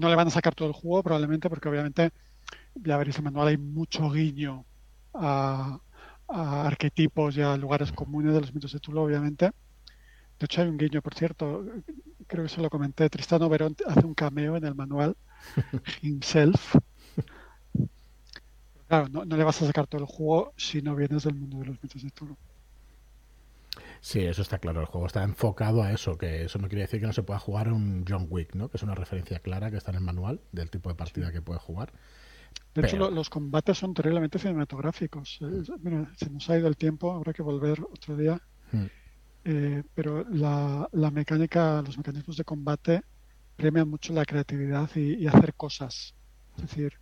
No 0.00 0.08
le 0.08 0.16
van 0.16 0.28
a 0.28 0.30
sacar 0.30 0.54
todo 0.54 0.68
el 0.68 0.74
juego 0.74 1.02
probablemente 1.02 1.48
porque 1.48 1.68
obviamente, 1.68 2.12
ya 2.74 2.96
veréis 2.96 3.18
el 3.18 3.24
manual, 3.24 3.48
hay 3.48 3.56
mucho 3.58 4.10
guiño 4.10 4.64
a, 5.14 5.80
a 6.28 6.66
arquetipos 6.66 7.36
y 7.36 7.42
a 7.42 7.56
lugares 7.56 7.92
comunes 7.92 8.34
de 8.34 8.40
los 8.40 8.54
mitos 8.54 8.72
de 8.72 8.80
Tulu, 8.80 9.00
obviamente. 9.00 9.52
De 10.38 10.46
hecho, 10.46 10.62
hay 10.62 10.68
un 10.68 10.78
guiño, 10.78 11.00
por 11.02 11.14
cierto, 11.14 11.64
creo 12.26 12.44
que 12.44 12.50
se 12.50 12.60
lo 12.60 12.70
comenté. 12.70 13.08
Tristano 13.10 13.48
Verón 13.48 13.76
hace 13.86 14.04
un 14.06 14.14
cameo 14.14 14.56
en 14.56 14.64
el 14.64 14.74
manual 14.74 15.16
himself. 16.02 16.76
Claro, 18.88 19.08
no, 19.08 19.24
le 19.24 19.44
vas 19.44 19.60
a 19.62 19.66
sacar 19.66 19.86
todo 19.86 20.00
el 20.00 20.06
juego 20.06 20.52
si 20.56 20.80
no 20.82 20.94
vienes 20.94 21.24
del 21.24 21.34
mundo 21.34 21.58
de 21.58 21.66
los 21.66 21.82
mitos 21.82 22.02
de 22.02 22.10
Tulu. 22.10 22.36
Sí, 24.04 24.20
eso 24.20 24.42
está 24.42 24.58
claro. 24.58 24.82
El 24.82 24.86
juego 24.86 25.06
está 25.06 25.24
enfocado 25.24 25.82
a 25.82 25.90
eso, 25.90 26.18
que 26.18 26.44
eso 26.44 26.58
no 26.58 26.68
quiere 26.68 26.82
decir 26.82 27.00
que 27.00 27.06
no 27.06 27.14
se 27.14 27.22
pueda 27.22 27.38
jugar 27.38 27.72
un 27.72 28.04
John 28.06 28.26
Wick, 28.28 28.54
¿no? 28.54 28.68
Que 28.68 28.76
es 28.76 28.82
una 28.82 28.94
referencia 28.94 29.38
clara 29.38 29.70
que 29.70 29.78
está 29.78 29.92
en 29.92 29.96
el 29.96 30.02
manual 30.02 30.42
del 30.52 30.68
tipo 30.68 30.90
de 30.90 30.94
partida 30.94 31.32
que 31.32 31.40
puede 31.40 31.58
jugar. 31.58 31.90
De 32.74 32.82
hecho, 32.82 33.10
los 33.10 33.30
combates 33.30 33.78
son 33.78 33.94
terriblemente 33.94 34.38
cinematográficos. 34.38 35.38
Eh, 35.40 35.62
mira, 35.80 36.12
se 36.18 36.28
nos 36.28 36.50
ha 36.50 36.58
ido 36.58 36.68
el 36.68 36.76
tiempo, 36.76 37.12
habrá 37.12 37.32
que 37.32 37.40
volver 37.40 37.80
otro 37.80 38.14
día. 38.14 38.38
Hmm. 38.72 38.84
Eh, 39.46 39.82
pero 39.94 40.22
la, 40.28 40.86
mecánica, 41.10 41.80
los 41.80 41.96
mecanismos 41.96 42.36
de 42.36 42.44
combate 42.44 43.02
premian 43.56 43.88
mucho 43.88 44.12
la 44.12 44.26
creatividad 44.26 44.94
y, 44.96 45.26
hacer 45.26 45.54
cosas. 45.54 46.14
Es 46.56 46.62
decir, 46.64 46.92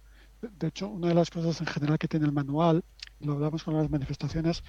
de, 0.41 0.69
hecho, 0.69 0.89
una 0.89 1.09
de 1.09 1.15
las 1.15 1.31
cosas 1.31 1.61
en 1.63 1.67
general 1.67 1.99
que 1.99 2.07
tiene 2.07 2.27
el 2.27 2.33
manual, 2.33 2.85
lo 3.19 3.33
hablamos 3.33 3.65
con 3.65 3.75
las 3.75 3.91
manifestaciones, 3.91 4.63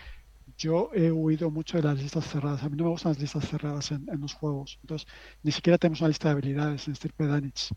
yo 0.64 0.92
he 0.94 1.12
huido 1.12 1.52
mucho 1.52 1.76
de 1.76 1.84
las 1.84 2.02
listas 2.02 2.26
cerradas. 2.26 2.64
A 2.64 2.70
mí 2.70 2.78
no 2.78 2.86
me 2.86 2.92
gustan 2.92 3.12
las 3.12 3.22
listas 3.22 3.50
cerradas 3.50 3.92
en, 3.92 4.06
los 4.20 4.34
juegos. 4.34 4.80
Entonces, 4.82 5.08
ni 5.44 5.52
siquiera 5.52 5.78
tenemos 5.78 6.00
una 6.00 6.08
lista 6.08 6.30
de 6.30 6.32
habilidades 6.32 6.88
en 6.88 6.96
Stirpe 6.96 7.28
Danich 7.28 7.70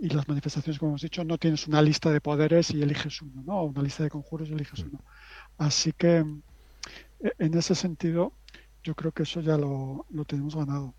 y 0.00 0.08
las 0.08 0.28
manifestaciones, 0.28 0.78
como 0.78 0.92
hemos 0.92 1.02
dicho, 1.02 1.24
no 1.24 1.36
tienes 1.36 1.66
una 1.66 1.82
lista 1.82 2.10
de 2.10 2.20
poderes 2.20 2.70
y 2.70 2.80
eliges 2.80 3.20
uno, 3.22 3.42
¿no? 3.44 3.64
Una 3.64 3.82
lista 3.82 4.04
de 4.04 4.08
conjuros 4.08 4.48
y 4.48 4.52
eliges 4.52 4.84
uno. 4.84 5.02
Así 5.58 5.92
que 5.92 6.24
e, 7.20 7.32
en 7.38 7.54
ese 7.58 7.74
sentido, 7.74 8.34
yo 8.84 8.94
creo 8.94 9.10
que 9.10 9.24
eso 9.24 9.40
ya 9.40 9.58
lo, 9.58 10.06
tenemos 10.28 10.54
ganado. 10.54 10.94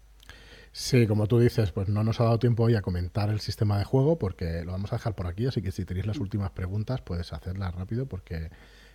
Sí, 0.74 1.08
como 1.08 1.26
tú 1.26 1.39
dices, 1.39 1.72
pues 1.72 1.88
no 1.88 2.04
nos 2.04 2.20
ha 2.20 2.26
dado 2.26 2.38
tiempo 2.38 2.64
hoy 2.64 2.76
a 2.76 2.82
comentar 2.82 3.30
el 3.30 3.39
sistema 3.39 3.78
de 3.78 3.86
juego 3.86 4.20
porque 4.20 4.64
lo 4.66 4.74
vamos 4.74 4.92
a 4.92 4.98
dejar 4.98 5.16
por 5.16 5.28
aquí, 5.28 5.48
así 5.48 5.62
que 5.62 5.72
si 5.72 5.86
tenéis 5.86 6.06
las 6.06 6.20
últimas 6.20 6.52
preguntas 6.52 7.02
puedes 7.02 7.32
hacerlas 7.34 7.74
rápido 7.76 8.08
porque 8.08 8.52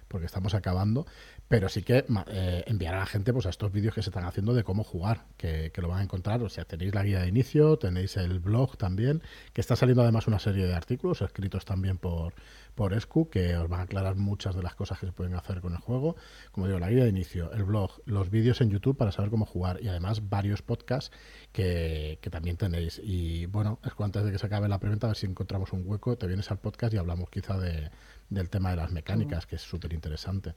porque 0.09 0.27
estamos 0.27 0.55
acabando, 0.55 1.07
pero 1.49 1.69
sí 1.69 1.83
que 1.83 2.05
eh, 2.29 2.65
enviar 2.67 2.95
a 2.95 3.01
la 3.01 3.07
gente 3.07 3.33
pues 3.33 3.47
a 3.47 3.51
estos 3.51 3.73
vídeos 3.73 3.95
que 3.95 4.03
se 4.03 4.11
están 4.11 4.25
haciendo 4.25 4.55
de 4.55 4.65
cómo 4.65 4.85
jugar, 4.85 5.27
que, 5.37 5.73
lo 5.77 5.89
van 5.89 6.01
a 6.01 6.03
encontrar, 6.03 6.43
o 6.43 6.49
sea, 6.49 6.65
tenéis 6.65 6.95
la 6.95 7.05
guía 7.05 7.21
de 7.21 7.29
inicio, 7.29 7.79
tenéis 7.79 8.17
el 8.17 8.41
blog 8.41 8.77
también, 8.77 9.23
que 9.53 9.61
está 9.61 9.77
saliendo 9.77 10.03
además 10.03 10.27
una 10.27 10.39
serie 10.39 10.67
de 10.67 10.75
artículos 10.75 11.23
escritos 11.23 11.65
también 11.65 11.99
por, 11.99 12.35
por 12.75 12.95
Escu, 12.95 13.29
que 13.31 13.57
os 13.57 13.69
van 13.69 13.81
a 13.81 13.83
aclarar 13.85 14.17
muchas 14.17 14.57
de 14.57 14.63
las 14.63 14.75
cosas 14.75 14.99
que 14.99 15.07
se 15.07 15.13
pueden 15.13 15.35
hacer 15.35 15.61
con 15.61 15.73
el 15.73 15.79
juego, 15.79 16.17
como 16.53 16.67
digo, 16.67 16.79
la 16.79 16.91
guía 16.91 17.05
de 17.05 17.11
inicio, 17.11 17.53
el 17.53 17.65
blog, 17.65 17.91
los 18.07 18.31
vídeos 18.31 18.61
en 18.61 18.71
YouTube 18.71 18.97
para 18.97 19.13
saber 19.13 19.31
cómo 19.31 19.47
jugar 19.47 19.79
y 19.83 19.89
además 19.89 20.29
varios 20.29 20.63
podcasts 20.63 21.11
que, 21.53 22.19
que 22.21 22.31
también 22.31 22.57
tenéis. 22.57 23.01
Y 23.03 23.47
bueno, 23.47 23.79
es 23.85 23.93
antes 23.99 24.25
de 24.25 24.33
que 24.33 24.39
se 24.39 24.47
acabe 24.47 24.69
la 24.69 24.79
preventa, 24.79 25.07
a 25.07 25.11
ver 25.11 25.17
si 25.17 25.27
encontramos 25.27 25.73
un 25.73 25.83
hueco, 25.85 26.17
te 26.17 26.27
vienes 26.27 26.51
al 26.51 26.59
podcast 26.59 26.95
y 26.95 26.99
hablamos 26.99 27.31
quizá 27.31 27.59
de 27.59 27.91
del 28.29 28.51
tema 28.51 28.71
de 28.71 28.77
las 28.77 28.93
mecánicas, 28.93 29.47
que 29.47 29.57
es 29.57 29.63
súper 29.63 29.93
interesante. 29.93 30.55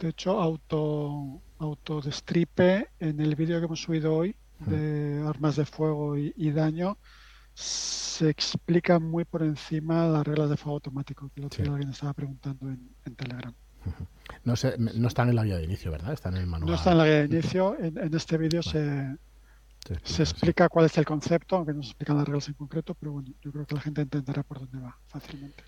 De 0.00 0.08
hecho, 0.08 0.40
auto, 0.40 1.40
autodestripe 1.58 2.88
en 2.98 3.20
el 3.20 3.34
vídeo 3.36 3.58
que 3.58 3.66
hemos 3.66 3.80
subido 3.80 4.14
hoy 4.14 4.34
de 4.66 5.24
armas 5.26 5.56
de 5.56 5.64
fuego 5.64 6.16
y, 6.16 6.50
daño 6.50 6.96
se 7.54 8.28
explica 8.28 8.98
muy 8.98 9.24
por 9.24 9.42
encima 9.42 10.06
las 10.06 10.26
reglas 10.26 10.50
de 10.50 10.56
fuego 10.56 10.76
automático, 10.76 11.30
que 11.34 11.40
lo 11.40 11.48
que 11.48 11.62
alguien 11.62 11.90
estaba 11.90 12.12
preguntando 12.14 12.68
en, 12.68 13.14
Telegram. 13.14 13.54
No, 14.44 14.56
sé, 14.56 14.76
no 14.78 15.08
están 15.08 15.28
en 15.28 15.36
la 15.36 15.44
guía 15.44 15.56
de 15.56 15.64
inicio, 15.64 15.90
¿verdad? 15.90 16.12
Están 16.12 16.36
en 16.36 16.42
el 16.42 16.46
manual. 16.46 16.70
No 16.70 16.76
está 16.76 16.92
en 16.92 16.98
la 16.98 17.04
guía 17.04 17.18
de 17.18 17.24
inicio. 17.26 17.76
En, 17.78 18.14
este 18.14 18.38
vídeo 18.38 18.62
se, 18.62 19.16
se 20.02 20.22
explica 20.22 20.68
cuál 20.68 20.86
es 20.86 20.96
el 20.98 21.04
concepto, 21.04 21.56
aunque 21.56 21.74
no 21.74 21.82
se 21.82 21.90
explican 21.90 22.16
las 22.16 22.26
reglas 22.26 22.48
en 22.48 22.54
concreto, 22.54 22.94
pero 22.94 23.12
bueno, 23.12 23.28
yo 23.40 23.52
creo 23.52 23.66
que 23.66 23.74
la 23.74 23.80
gente 23.80 24.02
entenderá 24.02 24.42
por 24.42 24.60
dónde 24.60 24.78
va 24.78 24.96
fácilmente. 25.06 25.62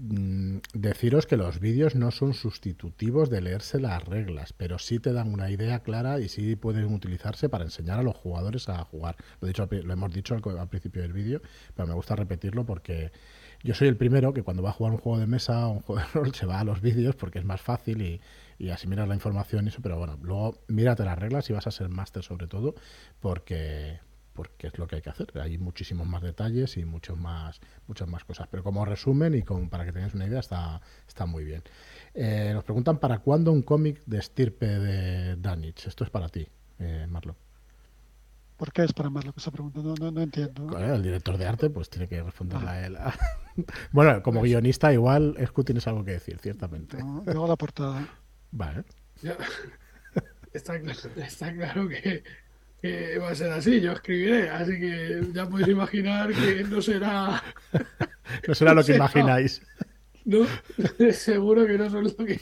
Mm, 0.00 0.58
deciros 0.74 1.26
que 1.26 1.36
los 1.36 1.58
vídeos 1.58 1.96
no 1.96 2.12
son 2.12 2.32
sustitutivos 2.32 3.30
de 3.30 3.40
leerse 3.40 3.80
las 3.80 4.04
reglas, 4.04 4.52
pero 4.52 4.78
sí 4.78 5.00
te 5.00 5.12
dan 5.12 5.32
una 5.32 5.50
idea 5.50 5.80
clara 5.80 6.20
y 6.20 6.28
sí 6.28 6.54
pueden 6.54 6.94
utilizarse 6.94 7.48
para 7.48 7.64
enseñar 7.64 7.98
a 7.98 8.04
los 8.04 8.14
jugadores 8.16 8.68
a 8.68 8.84
jugar. 8.84 9.16
Lo, 9.40 9.48
dicho, 9.48 9.68
lo 9.68 9.92
hemos 9.92 10.12
dicho 10.12 10.36
al, 10.36 10.68
principio 10.68 11.02
del 11.02 11.12
vídeo, 11.12 11.42
pero 11.74 11.88
me 11.88 11.94
gusta 11.94 12.14
repetirlo 12.14 12.64
porque 12.64 13.10
yo 13.64 13.74
soy 13.74 13.88
el 13.88 13.96
primero 13.96 14.32
que 14.32 14.44
cuando 14.44 14.62
va 14.62 14.70
a 14.70 14.72
jugar 14.72 14.92
un 14.92 14.98
juego 14.98 15.18
de 15.18 15.26
mesa 15.26 15.66
o 15.66 15.72
un 15.72 15.80
juego 15.80 16.00
de 16.00 16.06
rol 16.14 16.32
se 16.32 16.46
va 16.46 16.60
a 16.60 16.64
los 16.64 16.80
vídeos 16.80 17.16
porque 17.16 17.40
es 17.40 17.44
más 17.44 17.60
fácil 17.60 18.00
y, 18.00 18.20
y 18.56 18.70
así 18.70 18.86
miras 18.86 19.08
la 19.08 19.14
información 19.14 19.64
y 19.66 19.70
eso, 19.70 19.80
pero 19.82 19.98
bueno, 19.98 20.16
luego 20.22 20.62
mírate 20.68 21.04
las 21.04 21.18
reglas 21.18 21.50
y 21.50 21.54
vas 21.54 21.66
a 21.66 21.72
ser 21.72 21.88
máster 21.88 22.22
sobre 22.22 22.46
todo 22.46 22.76
porque 23.18 23.98
porque 24.38 24.68
es 24.68 24.78
lo 24.78 24.86
que 24.86 24.94
hay 24.94 25.02
que 25.02 25.10
hacer. 25.10 25.36
Hay 25.40 25.58
muchísimos 25.58 26.06
más 26.06 26.22
detalles 26.22 26.76
y 26.76 26.84
muchos 26.84 27.18
más, 27.18 27.60
muchas 27.88 28.06
más 28.06 28.22
cosas. 28.22 28.46
Pero 28.48 28.62
como 28.62 28.84
resumen 28.84 29.34
y 29.34 29.42
con, 29.42 29.68
para 29.68 29.84
que 29.84 29.90
tengáis 29.90 30.14
una 30.14 30.26
idea, 30.26 30.38
está, 30.38 30.80
está 31.08 31.26
muy 31.26 31.42
bien. 31.42 31.64
Eh, 32.14 32.52
nos 32.54 32.62
preguntan 32.62 32.98
para 32.98 33.18
cuándo 33.18 33.50
un 33.50 33.62
cómic 33.62 34.00
de 34.06 34.18
estirpe 34.18 34.66
de 34.66 35.34
Danich. 35.34 35.88
Esto 35.88 36.04
es 36.04 36.10
para 36.10 36.28
ti, 36.28 36.46
eh, 36.78 37.08
Marlo. 37.10 37.34
¿Por 38.56 38.72
qué 38.72 38.84
es 38.84 38.92
para 38.92 39.10
Marlo 39.10 39.32
que 39.32 39.40
está 39.40 39.50
preguntando? 39.50 39.96
No, 39.98 40.12
no, 40.12 40.22
entiendo. 40.22 40.78
El 40.78 41.02
director 41.02 41.36
de 41.36 41.44
arte, 41.44 41.68
pues 41.68 41.90
tiene 41.90 42.06
que 42.06 42.22
responderle 42.22 42.68
a 42.68 42.72
ah. 42.74 42.86
él. 42.86 42.96
bueno, 43.90 44.22
como 44.22 44.38
pues- 44.38 44.52
guionista, 44.52 44.92
igual, 44.92 45.34
Escu, 45.38 45.64
tienes 45.64 45.88
algo 45.88 46.04
que 46.04 46.12
decir, 46.12 46.38
ciertamente. 46.38 46.96
No, 46.98 47.24
luego 47.26 47.48
la 47.48 47.56
portada. 47.56 48.06
Vale. 48.52 48.84
está 50.52 50.80
claro 51.52 51.88
que 51.88 52.22
que 52.80 53.18
va 53.18 53.30
a 53.30 53.34
ser 53.34 53.50
así, 53.52 53.80
yo 53.80 53.92
escribiré, 53.92 54.50
así 54.50 54.78
que 54.78 55.22
ya 55.32 55.48
podéis 55.48 55.68
imaginar 55.68 56.32
que 56.32 56.64
no 56.64 56.80
será... 56.80 57.42
no 58.48 58.54
será 58.54 58.74
lo 58.74 58.84
que 58.84 58.94
imagináis. 58.96 59.62
No, 60.24 60.46
seguro 61.12 61.66
que 61.66 61.78
no 61.78 61.90
son 61.90 62.04
lo 62.04 62.16
que... 62.16 62.40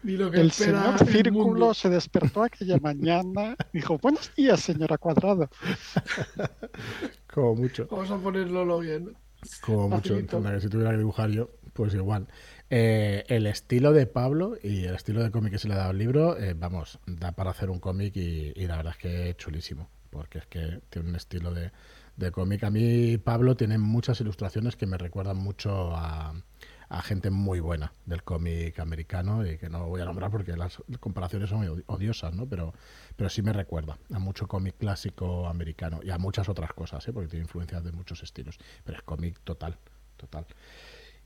Ni 0.00 0.16
lo 0.16 0.30
que 0.30 0.40
el 0.40 0.52
señor 0.52 1.04
Círculo 1.04 1.74
se 1.74 1.88
despertó 1.88 2.44
aquella 2.44 2.78
mañana 2.78 3.56
y 3.72 3.78
dijo, 3.78 3.98
buenos 3.98 4.32
días, 4.36 4.60
señora 4.60 4.96
Cuadrado. 4.96 5.50
Como 7.26 7.56
mucho. 7.56 7.88
Vamos 7.90 8.08
a 8.12 8.16
ponerlo 8.16 8.78
bien. 8.78 9.16
Como 9.60 9.88
mucho, 9.88 10.14
que 10.16 10.60
si 10.60 10.68
tuviera 10.68 10.92
que 10.92 10.98
dibujar 10.98 11.30
yo, 11.30 11.50
pues 11.72 11.94
igual. 11.94 12.28
Eh, 12.70 13.24
el 13.28 13.46
estilo 13.46 13.94
de 13.94 14.06
Pablo 14.06 14.56
y 14.62 14.84
el 14.84 14.94
estilo 14.94 15.22
de 15.22 15.30
cómic 15.30 15.52
que 15.52 15.58
se 15.58 15.68
le 15.68 15.74
ha 15.74 15.78
dado 15.78 15.90
al 15.90 15.98
libro, 15.98 16.38
eh, 16.38 16.54
vamos, 16.54 16.98
da 17.06 17.32
para 17.32 17.50
hacer 17.50 17.70
un 17.70 17.80
cómic 17.80 18.14
y, 18.16 18.52
la 18.66 18.76
verdad 18.76 18.92
es 18.92 18.98
que 18.98 19.30
es 19.30 19.36
chulísimo, 19.38 19.88
porque 20.10 20.38
es 20.38 20.46
que 20.46 20.82
tiene 20.90 21.08
un 21.08 21.16
estilo 21.16 21.54
de, 21.54 21.70
cómic. 22.32 22.64
A 22.64 22.70
mí 22.70 23.16
Pablo 23.16 23.56
tiene 23.56 23.78
muchas 23.78 24.20
ilustraciones 24.20 24.76
que 24.76 24.86
me 24.86 24.98
recuerdan 24.98 25.38
mucho 25.38 25.94
a, 25.96 26.34
gente 27.02 27.30
muy 27.30 27.60
buena 27.60 27.92
del 28.06 28.22
cómic 28.22 28.80
americano 28.80 29.46
y 29.46 29.56
que 29.56 29.68
no 29.70 29.86
voy 29.86 30.00
a 30.00 30.04
nombrar 30.04 30.30
porque 30.30 30.56
las 30.56 30.78
comparaciones 31.00 31.50
son 31.50 31.84
odiosas, 31.86 32.34
¿no? 32.34 32.46
Pero, 32.46 32.74
pero 33.16 33.30
sí 33.30 33.40
me 33.40 33.52
recuerda 33.52 33.98
a 34.12 34.18
mucho 34.18 34.48
cómic 34.48 34.76
clásico 34.78 35.46
americano 35.46 36.00
y 36.02 36.10
a 36.10 36.18
muchas 36.18 36.48
otras 36.48 36.72
cosas, 36.72 37.06
¿eh? 37.06 37.12
porque 37.12 37.28
tiene 37.28 37.44
influencias 37.44 37.84
de 37.84 37.92
muchos 37.92 38.22
estilos, 38.22 38.58
pero 38.84 38.98
es 38.98 39.04
cómic 39.04 39.38
total, 39.44 39.76
total. 40.16 40.46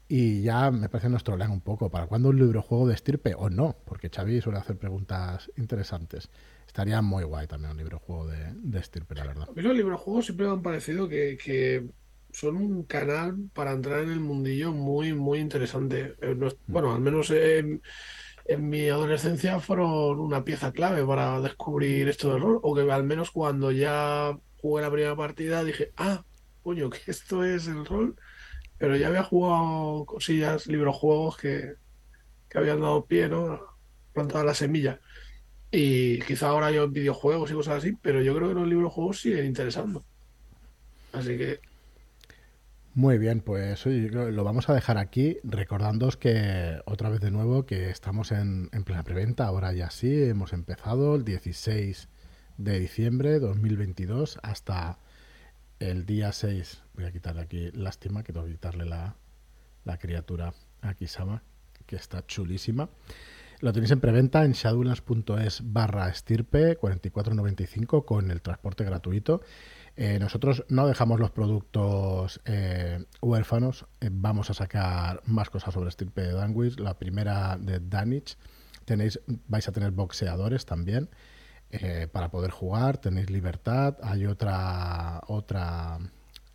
Y 0.09 0.42
ya 0.42 0.70
me 0.70 0.88
parece 0.88 1.07
que 1.07 1.12
nos 1.12 1.24
trolean 1.24 1.50
un 1.50 1.61
poco. 1.61 1.90
¿Para 1.90 2.07
cuándo 2.07 2.28
un 2.28 2.38
libro 2.38 2.61
juego 2.62 2.86
de 2.86 2.94
estirpe 2.94 3.34
o 3.34 3.48
no? 3.48 3.76
Porque 3.86 4.11
Xavi 4.11 4.40
suele 4.40 4.59
hacer 4.59 4.76
preguntas 4.76 5.50
interesantes. 5.57 6.28
Estaría 6.66 7.03
muy 7.03 7.24
guay 7.24 7.46
también 7.46 7.72
un 7.72 7.78
libro 7.78 7.98
juego 7.98 8.26
de, 8.26 8.53
de 8.55 8.78
estirpe, 8.78 9.14
la 9.14 9.26
verdad. 9.26 9.48
A 9.48 9.53
mí 9.53 9.62
los 9.62 9.76
librojuegos 9.76 10.26
siempre 10.26 10.46
me 10.46 10.53
han 10.53 10.62
parecido 10.62 11.09
que, 11.09 11.86
son 12.30 12.57
un 12.57 12.84
canal 12.84 13.36
para 13.53 13.72
entrar 13.72 14.00
en 14.00 14.11
el 14.11 14.20
mundillo 14.20 14.72
muy, 14.72 15.12
muy 15.12 15.38
interesante. 15.38 16.14
Eh, 16.22 16.34
mm. 16.34 16.48
Bueno, 16.66 16.94
al 16.94 17.00
menos 17.00 17.30
en, 17.30 17.82
en 18.46 18.68
mi 18.68 18.88
adolescencia 18.88 19.61
fueron 19.61 20.18
una 20.18 20.42
pieza 20.44 20.72
clave 20.72 21.05
para 21.05 21.40
descubrir 21.42 22.09
esto 22.09 22.32
del 22.32 22.40
rol. 22.40 22.59
O 22.62 22.74
que 22.74 22.90
al 22.90 23.05
menos 23.05 23.30
cuando 23.30 23.70
ya 23.70 24.34
jugué 24.62 24.82
la 24.82 24.90
primera 24.90 25.16
partida 25.16 25.64
dije, 25.64 25.92
ah, 25.96 26.24
coño, 26.62 26.88
que 26.88 27.11
esto 27.11 27.44
es 27.44 27.66
el 27.66 27.84
rol 27.84 28.16
pero 28.83 28.97
ya 28.97 29.07
había 29.07 29.22
jugado 29.22 30.05
cosillas, 30.07 30.66
librojuegos 30.66 31.37
que, 31.37 31.74
que 32.49 32.59
habían 32.59 32.80
dado 32.80 33.05
pie, 33.05 33.28
¿no? 33.28 33.61
Plantada 34.12 34.43
la 34.43 34.55
semilla. 34.55 34.99
Y 35.70 36.18
quizá 36.22 36.49
ahora 36.49 36.72
yo 36.72 36.89
videojuegos 36.89 37.53
y 37.53 37.55
cosas 37.55 37.76
así, 37.76 37.93
pero 38.03 38.22
yo 38.22 38.35
creo 38.35 38.49
que 38.49 38.55
los 38.57 38.66
libros 38.66 38.93
juegos 38.93 39.20
siguen 39.20 39.47
interesando. 39.47 40.05
Así 41.12 41.39
que 41.39 41.61
muy 42.95 43.18
bien, 43.18 43.41
pues 43.41 43.87
lo 43.87 44.43
vamos 44.43 44.68
a 44.68 44.74
dejar 44.74 44.99
aquí, 44.99 45.39
recordándoos 45.45 46.16
que 46.16 46.80
otra 46.85 47.09
vez 47.09 47.20
de 47.20 47.30
nuevo 47.30 47.64
que 47.64 47.89
estamos 47.89 48.33
en, 48.33 48.68
en 48.72 48.83
plena 48.83 49.05
preventa, 49.05 49.47
ahora 49.47 49.72
ya 49.72 49.91
sí, 49.91 50.24
hemos 50.24 50.53
empezado 50.53 51.14
el 51.14 51.24
16 51.24 52.09
de 52.59 52.80
diciembre 52.80 53.30
de 53.30 53.39
2022 53.39 54.41
hasta 54.43 54.99
el 55.83 56.07
día 56.07 56.33
6. 56.33 56.83
Voy 56.95 57.05
a 57.05 57.12
quitarle 57.12 57.43
aquí, 57.43 57.70
lástima 57.72 58.22
que 58.22 58.33
tengo 58.33 58.47
que 58.47 58.53
quitarle 58.53 58.85
la, 58.85 59.16
la 59.85 59.99
criatura 59.99 60.55
aquí, 60.80 61.09
Sama, 61.09 61.43
que 61.87 61.97
está 61.97 62.24
chulísima. 62.24 62.89
Lo 63.61 63.72
tenéis 63.72 63.91
en 63.91 64.01
preventa 64.01 64.45
en 64.45 64.53
shadowlands.es 64.53 65.72
barra 65.72 66.09
estirpe 66.09 66.78
44.95 66.78 68.05
con 68.05 68.30
el 68.30 68.43
transporte 68.43 68.85
gratuito. 68.85 69.41
Eh, 69.97 70.18
nosotros 70.20 70.64
no 70.68 70.87
dejamos 70.87 71.20
los 71.20 71.30
productos 71.30 72.41
eh, 72.45 73.05
huérfanos, 73.20 73.87
eh, 74.01 74.09
vamos 74.11 74.51
a 74.51 74.55
sacar 74.55 75.20
más 75.26 75.51
cosas 75.51 75.74
sobre 75.74 75.89
estirpe 75.91 76.22
de 76.22 76.33
Danwich. 76.33 76.78
La 76.78 76.99
primera 76.99 77.59
de 77.59 77.78
Danich, 77.80 78.37
tenéis, 78.85 79.20
vais 79.49 79.68
a 79.68 79.72
tener 79.72 79.91
boxeadores 79.91 80.64
también 80.64 81.11
para 82.12 82.30
poder 82.30 82.50
jugar, 82.50 82.98
tenéis 82.98 83.30
libertad, 83.30 83.96
hay 84.02 84.26
otra, 84.26 85.22
otra 85.26 85.98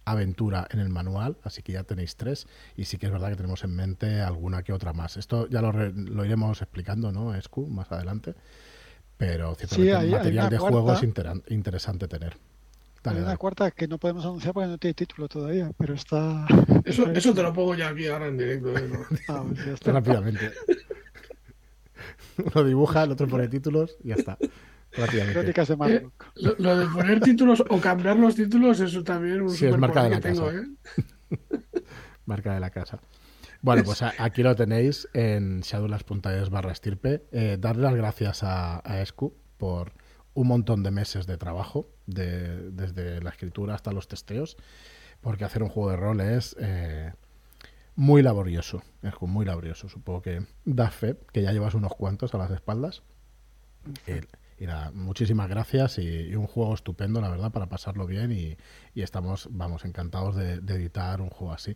aventura 0.06 0.68
en 0.72 0.80
el 0.80 0.90
manual, 0.90 1.38
así 1.44 1.62
que 1.62 1.74
ya 1.74 1.84
tenéis 1.84 2.16
tres 2.16 2.48
y 2.76 2.86
sí 2.86 2.98
que 2.98 3.08
es 3.08 3.12
verdad 3.12 3.30
que 3.30 3.36
tenemos 3.36 3.64
en 3.64 3.76
mente 3.76 4.22
alguna 4.22 4.64
que 4.64 4.74
otra 4.74 4.94
más. 4.94 5.18
Esto 5.18 5.48
ya 5.50 5.62
lo, 5.62 5.72
lo 5.72 6.26
iremos 6.26 6.62
explicando, 6.62 7.12
¿no, 7.12 7.36
Escu, 7.36 7.68
más 7.68 7.92
adelante, 7.92 8.36
pero 9.18 9.56
ciertamente 9.56 10.08
material 10.10 10.50
de 10.50 10.58
juego 10.58 10.94
es 10.94 11.04
interesante 11.50 12.08
tener. 12.08 12.38
Hay 13.04 13.18
una 13.18 13.38
cuarta 13.38 13.72
que 13.72 13.88
no 13.88 13.98
podemos 13.98 14.26
anunciar 14.26 14.54
porque 14.54 14.68
no 14.68 14.78
tiene 14.78 14.94
título 14.94 15.28
todavía, 15.28 15.72
pero 15.78 15.94
está. 15.94 16.46
Eso, 16.86 17.10
eso 17.12 17.34
te 17.34 17.44
lo 17.44 17.54
pongo 17.54 17.76
ya 17.76 17.90
aquí 17.90 18.08
ahora 18.08 18.28
en 18.28 18.38
directo. 18.38 18.78
¿eh? 18.78 18.90
Ah, 19.28 19.44
pues 19.46 19.80
Rápidamente. 19.82 20.52
Uno 22.54 22.64
dibuja, 22.64 23.04
el 23.04 23.12
otro 23.12 23.28
pone 23.28 23.48
títulos 23.48 23.98
y 24.04 24.10
ya 24.10 24.16
está. 24.16 24.38
Eh, 24.94 26.08
lo, 26.58 26.78
de 26.78 26.86
poner 26.88 27.20
títulos 27.20 27.64
o 27.70 27.80
cambiar 27.80 28.18
los 28.18 28.36
títulos, 28.36 28.80
eso 28.80 29.04
también 29.04 29.42
un 29.42 29.50
sí, 29.50 29.66
es 29.66 29.78
marca 29.78 30.04
de 30.04 30.10
la 30.10 30.22
casa. 30.22 30.44
¿eh? 30.52 30.68
marca 32.26 32.54
de 32.54 32.60
la 32.60 32.70
casa. 32.70 33.00
Bueno, 33.62 33.84
pues 33.84 34.02
aquí 34.02 34.44
lo 34.44 34.56
tenéis 34.56 35.08
en 35.14 35.62
shadulas.es 35.62 36.50
barra 36.50 36.72
estirpe. 36.72 37.24
darle 37.60 37.84
las 37.84 37.96
gracias 37.96 38.44
a, 38.44 38.82
a 38.84 39.02
Escu 39.02 39.36
por 39.58 39.94
un 40.38 40.48
montón 40.48 40.84
de 40.84 40.92
meses 40.92 41.26
de 41.26 41.36
trabajo, 41.36 41.90
de, 42.06 42.70
desde 42.70 43.20
la 43.22 43.32
escritura 43.32 43.74
hasta 43.74 43.92
los 43.92 44.08
testeos, 44.08 44.56
porque 45.20 45.46
hacer 45.46 45.64
un 45.64 45.70
juego 45.70 45.90
de 45.90 45.98
rol 45.98 46.22
es 46.22 46.56
eh, 46.60 47.12
muy 47.96 48.22
laborioso, 48.22 48.84
es 49.02 49.14
muy 49.20 49.46
laborioso. 49.46 49.90
Supongo 49.90 50.22
que 50.22 50.46
da 50.64 50.92
fe, 50.92 51.18
que 51.34 51.42
ya 51.42 51.52
llevas 51.52 51.74
unos 51.74 51.96
cuantos 51.96 52.36
a 52.36 52.38
las 52.38 52.52
espaldas. 52.52 53.02
Y 54.60 54.66
nada, 54.66 54.92
muchísimas 54.92 55.50
gracias 55.50 56.00
y, 56.00 56.36
un 56.36 56.48
juego 56.48 56.74
estupendo, 56.74 57.22
la 57.22 57.30
verdad, 57.30 57.52
para 57.52 57.68
pasarlo 57.68 58.06
bien 58.06 58.32
y, 58.32 58.58
estamos, 58.96 59.48
vamos, 59.52 59.86
encantados 59.86 60.36
de, 60.36 60.54
editar 60.56 61.22
un 61.22 61.30
juego 61.30 61.54
así. 61.54 61.76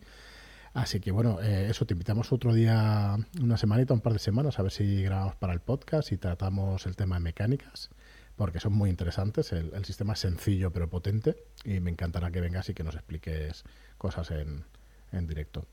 Así 0.74 1.00
que 1.00 1.12
bueno, 1.12 1.40
eh, 1.42 1.68
eso, 1.68 1.84
te 1.84 1.94
invitamos 1.94 2.32
otro 2.32 2.54
día, 2.54 3.16
una 3.40 3.56
semanita, 3.56 3.92
un 3.92 4.00
par 4.00 4.14
de 4.14 4.18
semanas, 4.18 4.58
a 4.58 4.62
ver 4.62 4.72
si 4.72 5.02
grabamos 5.02 5.36
para 5.36 5.52
el 5.52 5.60
podcast 5.60 6.12
y 6.12 6.16
tratamos 6.16 6.86
el 6.86 6.96
tema 6.96 7.16
de 7.16 7.20
mecánicas 7.20 7.90
porque 8.36 8.60
son 8.60 8.72
muy 8.72 8.90
interesantes. 8.90 9.52
El, 9.52 9.84
sistema 9.84 10.14
es 10.14 10.20
sencillo 10.20 10.72
pero 10.72 10.88
potente 10.88 11.36
y 11.64 11.80
me 11.80 11.90
encantará 11.90 12.30
que 12.30 12.40
vengas 12.40 12.68
y 12.68 12.74
que 12.74 12.82
nos 12.82 12.94
expliques 12.94 13.64
cosas 13.98 14.30
en, 14.30 14.64
en 15.12 15.26
directo. 15.26 15.66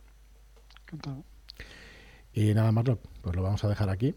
Y 2.33 2.53
nada 2.53 2.71
más, 2.71 2.85
pues 3.21 3.35
lo 3.35 3.41
vamos 3.41 3.63
a 3.63 3.69
dejar 3.69 3.89
aquí. 3.89 4.15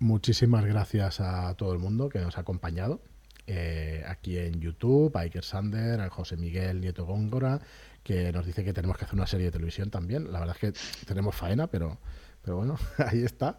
Muchísimas 0.00 0.64
gracias 0.64 1.20
a 1.20 1.54
todo 1.56 1.74
el 1.74 1.78
mundo 1.78 2.08
que 2.08 2.20
nos 2.20 2.38
ha 2.38 2.40
acompañado. 2.40 3.02
Eh, 3.46 4.02
aquí 4.08 4.38
en 4.38 4.58
YouTube, 4.58 5.14
a 5.14 5.20
Iker 5.20 5.44
Sander, 5.44 6.00
a 6.00 6.08
José 6.08 6.38
Miguel 6.38 6.80
Nieto 6.80 7.04
Góngora, 7.04 7.60
que 8.02 8.32
nos 8.32 8.46
dice 8.46 8.64
que 8.64 8.72
tenemos 8.72 8.96
que 8.96 9.04
hacer 9.04 9.16
una 9.16 9.26
serie 9.26 9.46
de 9.46 9.52
televisión 9.52 9.90
también. 9.90 10.32
La 10.32 10.40
verdad 10.40 10.56
es 10.58 10.72
que 10.72 11.04
tenemos 11.04 11.34
faena, 11.34 11.66
pero, 11.66 11.98
pero 12.40 12.56
bueno, 12.56 12.76
ahí 12.98 13.22
está. 13.22 13.58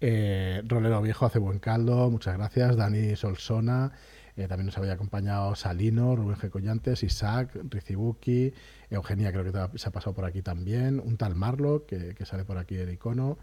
Eh, 0.00 0.60
Rolero 0.64 1.00
Viejo 1.02 1.24
hace 1.24 1.38
buen 1.38 1.60
caldo, 1.60 2.10
muchas 2.10 2.36
gracias. 2.36 2.76
Dani 2.76 3.14
Solsona, 3.14 3.92
eh, 4.36 4.48
también 4.48 4.66
nos 4.66 4.78
había 4.78 4.94
acompañado 4.94 5.54
Salino, 5.54 6.16
Rubén 6.16 6.36
G. 6.36 6.50
Collantes, 6.50 7.04
Isaac, 7.04 7.56
Rizibuki, 7.70 8.52
Eugenia 8.90 9.30
creo 9.30 9.44
que 9.44 9.78
se 9.78 9.88
ha 9.88 9.92
pasado 9.92 10.14
por 10.14 10.24
aquí 10.24 10.42
también, 10.42 10.98
un 10.98 11.16
tal 11.16 11.36
Marlo 11.36 11.86
que, 11.86 12.16
sale 12.24 12.44
por 12.44 12.58
aquí 12.58 12.74
el 12.74 12.90
icono. 12.90 13.38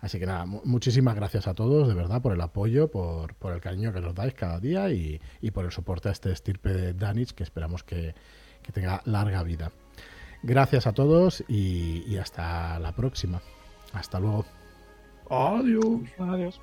Así 0.00 0.18
que 0.18 0.26
nada, 0.26 0.46
muchísimas 0.46 1.16
gracias 1.16 1.48
a 1.48 1.54
todos, 1.54 1.88
de 1.88 1.94
verdad, 1.94 2.22
por 2.22 2.32
el 2.32 2.40
apoyo, 2.40 2.88
por, 2.88 3.34
por 3.34 3.52
el 3.52 3.60
cariño 3.60 3.92
que 3.92 4.00
nos 4.00 4.14
dais 4.14 4.34
cada 4.34 4.60
día 4.60 4.90
y, 4.90 5.20
por 5.52 5.64
el 5.64 5.72
soporte 5.72 6.08
a 6.08 6.12
este 6.12 6.30
estirpe 6.30 6.72
de 6.72 6.94
Danich 6.94 7.32
que 7.32 7.42
esperamos 7.42 7.82
que, 7.82 8.14
tenga 8.72 9.00
larga 9.06 9.42
vida. 9.42 9.72
Gracias 10.42 10.86
a 10.86 10.92
todos 10.92 11.42
y 11.48 12.16
hasta 12.18 12.78
la 12.78 12.92
próxima. 12.92 13.40
Hasta 13.92 14.20
luego. 14.20 14.44
Adiós. 15.30 16.00
Adiós. 16.18 16.60